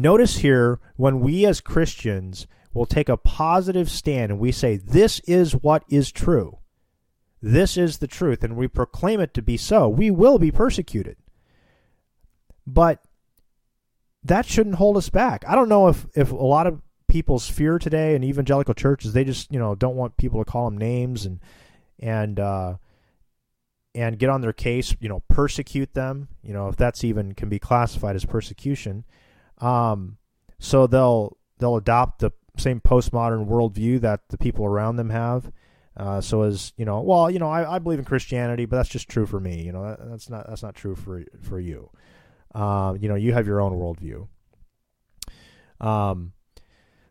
Notice 0.00 0.36
here 0.36 0.78
when 0.94 1.18
we 1.18 1.44
as 1.44 1.60
Christians 1.60 2.46
will 2.72 2.86
take 2.86 3.08
a 3.08 3.16
positive 3.16 3.90
stand 3.90 4.30
and 4.30 4.38
we 4.38 4.52
say, 4.52 4.76
This 4.76 5.18
is 5.26 5.54
what 5.54 5.82
is 5.88 6.12
true. 6.12 6.58
This 7.42 7.76
is 7.76 7.98
the 7.98 8.06
truth, 8.06 8.44
and 8.44 8.56
we 8.56 8.68
proclaim 8.68 9.18
it 9.18 9.34
to 9.34 9.42
be 9.42 9.56
so, 9.56 9.88
we 9.88 10.12
will 10.12 10.38
be 10.38 10.52
persecuted. 10.52 11.16
But 12.64 13.02
that 14.22 14.46
shouldn't 14.46 14.76
hold 14.76 14.96
us 14.96 15.08
back. 15.08 15.44
I 15.48 15.56
don't 15.56 15.68
know 15.68 15.88
if, 15.88 16.06
if 16.14 16.30
a 16.30 16.36
lot 16.36 16.68
of 16.68 16.80
people's 17.08 17.50
fear 17.50 17.80
today 17.80 18.14
in 18.14 18.22
evangelical 18.22 18.74
churches, 18.74 19.14
they 19.14 19.24
just, 19.24 19.52
you 19.52 19.58
know, 19.58 19.74
don't 19.74 19.96
want 19.96 20.16
people 20.16 20.44
to 20.44 20.48
call 20.48 20.70
them 20.70 20.78
names 20.78 21.26
and 21.26 21.40
and 21.98 22.38
uh, 22.38 22.76
and 23.96 24.16
get 24.16 24.30
on 24.30 24.42
their 24.42 24.52
case, 24.52 24.94
you 25.00 25.08
know, 25.08 25.24
persecute 25.28 25.94
them, 25.94 26.28
you 26.40 26.52
know, 26.52 26.68
if 26.68 26.76
that's 26.76 27.02
even 27.02 27.34
can 27.34 27.48
be 27.48 27.58
classified 27.58 28.14
as 28.14 28.24
persecution. 28.24 29.02
Um, 29.60 30.18
so 30.58 30.86
they'll 30.86 31.36
they'll 31.58 31.76
adopt 31.76 32.20
the 32.20 32.32
same 32.56 32.80
postmodern 32.80 33.46
worldview 33.46 34.00
that 34.00 34.28
the 34.28 34.38
people 34.38 34.64
around 34.64 34.96
them 34.96 35.10
have. 35.10 35.52
Uh, 35.96 36.20
so 36.20 36.42
as 36.42 36.72
you 36.76 36.84
know, 36.84 37.00
well, 37.00 37.30
you 37.30 37.38
know, 37.38 37.50
I, 37.50 37.76
I 37.76 37.78
believe 37.78 37.98
in 37.98 38.04
Christianity, 38.04 38.66
but 38.66 38.76
that's 38.76 38.88
just 38.88 39.08
true 39.08 39.26
for 39.26 39.40
me. 39.40 39.62
You 39.62 39.72
know, 39.72 39.82
that, 39.82 39.98
that's 40.08 40.30
not 40.30 40.46
that's 40.48 40.62
not 40.62 40.74
true 40.74 40.94
for 40.94 41.24
for 41.42 41.58
you. 41.58 41.90
Uh, 42.54 42.94
you 42.98 43.08
know, 43.08 43.14
you 43.14 43.32
have 43.32 43.46
your 43.46 43.60
own 43.60 43.72
worldview. 43.72 44.28
Um, 45.80 46.32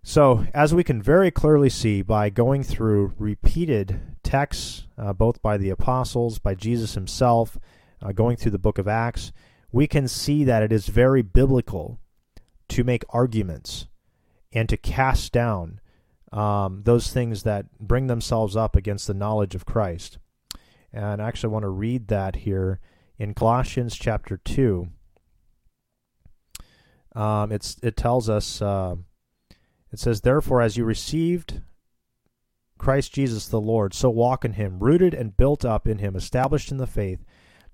so, 0.03 0.45
as 0.53 0.73
we 0.73 0.85
can 0.85 1.01
very 1.01 1.31
clearly 1.31 1.69
see 1.69 2.01
by 2.01 2.29
going 2.29 2.63
through 2.63 3.13
repeated 3.17 3.99
texts, 4.23 4.87
uh, 4.97 5.11
both 5.11 5.41
by 5.41 5.57
the 5.57 5.69
apostles, 5.69 6.39
by 6.39 6.55
Jesus 6.55 6.93
himself, 6.95 7.57
uh, 8.01 8.13
going 8.13 8.37
through 8.37 8.51
the 8.51 8.57
book 8.57 8.77
of 8.77 8.87
Acts, 8.87 9.33
we 9.71 9.85
can 9.85 10.07
see 10.07 10.45
that 10.45 10.63
it 10.63 10.71
is 10.71 10.87
very 10.87 11.21
biblical 11.21 11.99
to 12.69 12.83
make 12.83 13.03
arguments 13.09 13.87
and 14.51 14.67
to 14.69 14.77
cast 14.77 15.31
down 15.31 15.79
um, 16.31 16.81
those 16.83 17.11
things 17.11 17.43
that 17.43 17.65
bring 17.79 18.07
themselves 18.07 18.55
up 18.55 18.75
against 18.75 19.07
the 19.07 19.13
knowledge 19.13 19.55
of 19.55 19.65
Christ. 19.65 20.17
And 20.91 21.21
I 21.21 21.27
actually 21.27 21.53
want 21.53 21.63
to 21.63 21.69
read 21.69 22.07
that 22.07 22.37
here 22.37 22.79
in 23.17 23.33
Colossians 23.33 23.95
chapter 23.95 24.37
2. 24.37 24.89
Um, 27.15 27.51
it's, 27.51 27.77
it 27.81 27.97
tells 27.97 28.29
us, 28.29 28.61
uh, 28.61 28.95
it 29.91 29.99
says, 29.99 30.21
Therefore, 30.21 30.61
as 30.61 30.77
you 30.77 30.85
received 30.85 31.61
Christ 32.77 33.13
Jesus 33.13 33.47
the 33.47 33.61
Lord, 33.61 33.93
so 33.93 34.09
walk 34.09 34.45
in 34.45 34.53
him, 34.53 34.79
rooted 34.79 35.13
and 35.13 35.35
built 35.35 35.65
up 35.65 35.87
in 35.87 35.97
him, 35.97 36.15
established 36.15 36.71
in 36.71 36.77
the 36.77 36.87
faith, 36.87 37.23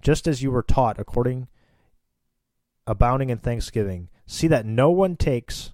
just 0.01 0.27
as 0.27 0.41
you 0.41 0.51
were 0.51 0.63
taught, 0.63 0.99
according 0.99 1.47
abounding 2.85 3.29
in 3.29 3.37
thanksgiving. 3.37 4.09
See 4.25 4.47
that 4.47 4.65
no 4.65 4.89
one 4.89 5.15
takes 5.15 5.71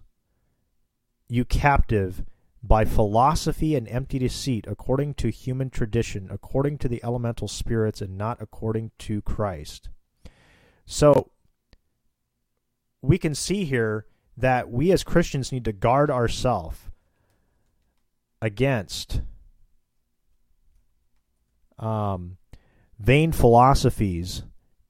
you 1.27 1.45
captive 1.45 2.23
by 2.61 2.83
philosophy 2.83 3.75
and 3.75 3.87
empty 3.87 4.19
deceit, 4.19 4.65
according 4.67 5.13
to 5.15 5.29
human 5.29 5.69
tradition, 5.69 6.27
according 6.29 6.77
to 6.79 6.87
the 6.87 7.01
elemental 7.03 7.47
spirits, 7.47 8.01
and 8.01 8.17
not 8.17 8.41
according 8.41 8.91
to 8.99 9.21
Christ. 9.21 9.89
So 10.85 11.31
we 13.01 13.17
can 13.17 13.33
see 13.33 13.65
here 13.65 14.05
that 14.35 14.69
we 14.69 14.91
as 14.91 15.03
Christians 15.03 15.51
need 15.51 15.65
to 15.65 15.71
guard 15.71 16.09
ourselves 16.09 16.79
against 18.41 19.21
um, 21.77 22.37
vain 22.97 23.31
philosophies 23.31 24.43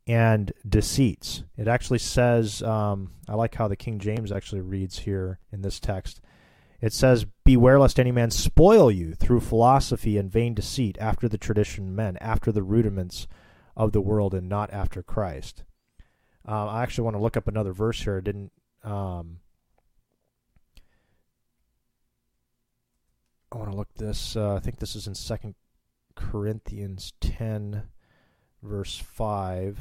and 0.09 0.51
deceits. 0.67 1.43
It 1.55 1.67
actually 1.67 1.99
says, 1.99 2.63
um, 2.63 3.11
I 3.27 3.35
like 3.35 3.53
how 3.53 3.67
the 3.67 3.75
King 3.75 3.99
James 3.99 4.31
actually 4.31 4.61
reads 4.61 4.97
here 4.97 5.37
in 5.51 5.61
this 5.61 5.79
text. 5.79 6.19
It 6.81 6.93
says, 6.93 7.27
Beware 7.43 7.79
lest 7.79 7.99
any 7.99 8.11
man 8.11 8.31
spoil 8.31 8.89
you 8.89 9.13
through 9.13 9.41
philosophy 9.41 10.17
and 10.17 10.31
vain 10.31 10.55
deceit, 10.55 10.97
after 10.99 11.29
the 11.29 11.37
tradition 11.37 11.89
of 11.89 11.93
men, 11.93 12.17
after 12.17 12.51
the 12.51 12.63
rudiments 12.63 13.27
of 13.77 13.91
the 13.91 14.01
world, 14.01 14.33
and 14.33 14.49
not 14.49 14.73
after 14.73 15.03
Christ. 15.03 15.63
Uh, 16.47 16.65
I 16.65 16.81
actually 16.81 17.03
want 17.03 17.15
to 17.15 17.21
look 17.21 17.37
up 17.37 17.47
another 17.47 17.71
verse 17.71 18.01
here. 18.01 18.17
I 18.17 18.21
didn't. 18.21 18.51
Um, 18.83 19.41
I 23.51 23.57
want 23.57 23.69
to 23.69 23.77
look 23.77 23.93
this. 23.93 24.35
Uh, 24.35 24.55
I 24.55 24.59
think 24.59 24.79
this 24.79 24.95
is 24.95 25.05
in 25.05 25.13
Second 25.13 25.53
Corinthians 26.15 27.13
ten, 27.19 27.83
verse 28.61 28.97
five. 28.97 29.77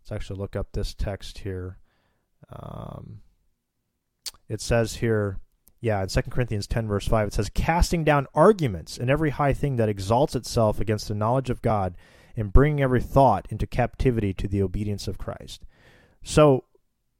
Let's 0.00 0.12
actually 0.12 0.38
look 0.38 0.56
up 0.56 0.72
this 0.72 0.94
text 0.94 1.38
here. 1.38 1.78
Um, 2.50 3.22
it 4.48 4.60
says 4.60 4.96
here 4.96 5.38
yeah, 5.82 6.00
in 6.00 6.08
2 6.08 6.22
Corinthians 6.30 6.68
10, 6.68 6.86
verse 6.86 7.08
5, 7.08 7.26
it 7.26 7.34
says, 7.34 7.50
Casting 7.52 8.04
down 8.04 8.28
arguments 8.34 8.96
and 8.96 9.10
every 9.10 9.30
high 9.30 9.52
thing 9.52 9.76
that 9.76 9.88
exalts 9.88 10.36
itself 10.36 10.78
against 10.80 11.08
the 11.08 11.14
knowledge 11.14 11.50
of 11.50 11.60
God, 11.60 11.96
and 12.36 12.52
bringing 12.52 12.80
every 12.80 13.00
thought 13.00 13.46
into 13.50 13.66
captivity 13.66 14.32
to 14.32 14.46
the 14.46 14.62
obedience 14.62 15.08
of 15.08 15.18
Christ. 15.18 15.66
So, 16.22 16.64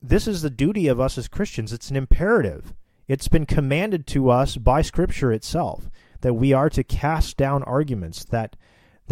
this 0.01 0.29
is 0.29 0.43
the 0.43 0.49
duty 0.49 0.87
of 0.87 1.01
us 1.01 1.19
as 1.19 1.29
Christians. 1.29 1.73
It's 1.73 1.91
an 1.91 1.97
imperative. 1.97 2.73
It's 3.09 3.29
been 3.29 3.47
commanded 3.47 4.07
to 4.09 4.31
us 4.31 4.57
by 4.57 4.81
Scripture 4.81 5.33
itself 5.33 5.91
that 6.21 6.35
we 6.35 6.53
are 6.53 6.71
to 6.71 6.85
cast 6.85 7.37
down 7.37 7.65
arguments 7.65 8.25
that, 8.25 8.57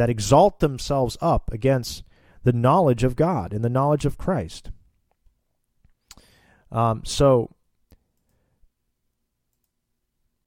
that 0.01 0.09
exalt 0.09 0.61
themselves 0.61 1.18
up 1.20 1.53
against 1.53 2.05
the 2.42 2.55
knowledge 2.55 3.05
of 3.05 3.16
God 3.16 3.53
and 3.53 3.62
the 3.62 3.68
knowledge 3.68 4.07
of 4.07 4.16
Christ. 4.16 4.70
Um, 6.72 7.03
so, 7.05 7.55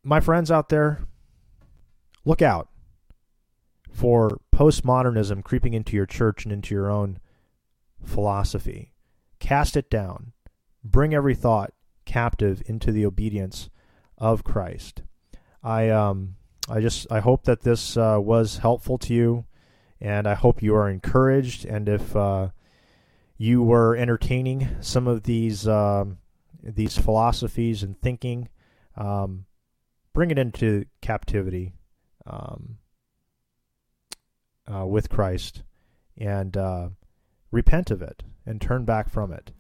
my 0.03 0.19
friends 0.19 0.49
out 0.49 0.69
there, 0.69 1.01
look 2.25 2.41
out 2.41 2.67
for 3.91 4.39
postmodernism 4.51 5.43
creeping 5.43 5.75
into 5.75 5.95
your 5.95 6.07
church 6.07 6.45
and 6.45 6.51
into 6.51 6.73
your 6.73 6.89
own 6.89 7.19
philosophy. 8.03 8.91
Cast 9.37 9.77
it 9.77 9.87
down. 9.87 10.33
Bring 10.83 11.13
every 11.13 11.35
thought 11.35 11.73
captive 12.05 12.63
into 12.65 12.91
the 12.91 13.05
obedience 13.05 13.69
of 14.17 14.43
Christ. 14.43 15.03
I 15.61 15.91
um 15.91 16.37
I 16.69 16.79
just 16.79 17.11
I 17.11 17.19
hope 17.19 17.43
that 17.43 17.61
this 17.61 17.97
uh, 17.97 18.17
was 18.21 18.57
helpful 18.57 18.97
to 18.99 19.13
you, 19.13 19.45
and 19.99 20.27
I 20.27 20.33
hope 20.33 20.61
you 20.61 20.75
are 20.75 20.89
encouraged. 20.89 21.65
And 21.65 21.89
if 21.89 22.15
uh, 22.15 22.49
you 23.37 23.61
were 23.61 23.95
entertaining 23.95 24.77
some 24.81 25.07
of 25.07 25.23
these 25.23 25.67
um, 25.67 26.19
these 26.63 26.97
philosophies 26.97 27.83
and 27.83 27.99
thinking, 28.01 28.49
um, 28.95 29.45
bring 30.13 30.31
it 30.31 30.39
into 30.39 30.85
captivity 31.01 31.73
um, 32.25 32.77
uh, 34.73 34.85
with 34.85 35.09
Christ 35.09 35.63
and 36.17 36.55
uh, 36.55 36.89
repent 37.51 37.91
of 37.91 38.01
it 38.01 38.23
and 38.45 38.61
turn 38.61 38.85
back 38.85 39.09
from 39.09 39.33
it. 39.33 39.51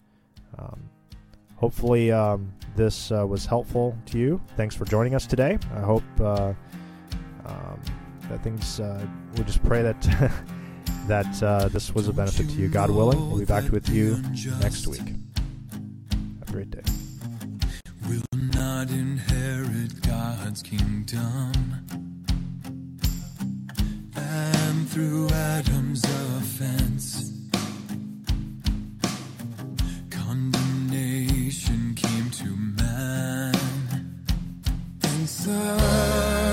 Um, 0.57 0.89
hopefully, 1.55 2.11
um, 2.11 2.53
this 2.75 3.11
uh, 3.11 3.25
was 3.27 3.45
helpful 3.45 3.97
to 4.07 4.17
you. 4.17 4.41
Thanks 4.55 4.75
for 4.75 4.85
joining 4.85 5.15
us 5.15 5.25
today. 5.25 5.57
I 5.75 5.79
hope 5.81 6.03
uh, 6.21 6.53
um, 7.45 7.79
things 8.41 8.77
think 8.77 8.89
uh, 8.89 9.05
we 9.37 9.43
just 9.43 9.63
pray 9.63 9.81
that 9.81 10.01
that 11.07 11.43
uh, 11.43 11.67
this 11.67 11.93
was 11.93 12.07
a 12.07 12.13
benefit 12.13 12.49
to 12.49 12.55
you. 12.55 12.67
God 12.67 12.89
willing, 12.89 13.29
we'll 13.29 13.39
be 13.39 13.45
back 13.45 13.69
with 13.71 13.89
you 13.89 14.17
next 14.61 14.87
week. 14.87 15.01
Have 15.01 16.49
a 16.49 16.51
great 16.51 16.71
day. 16.71 16.81
Will 18.07 18.23
not 18.33 18.89
inherit 18.89 20.01
God's 20.01 20.61
kingdom, 20.61 21.51
and 24.15 24.89
through 24.89 25.29
Adam's 25.29 26.03
offense, 26.03 27.31
condemnation 30.09 31.95
came 31.95 32.29
to 32.31 32.55
man, 32.55 33.55
and 35.03 35.29
so. 35.29 36.52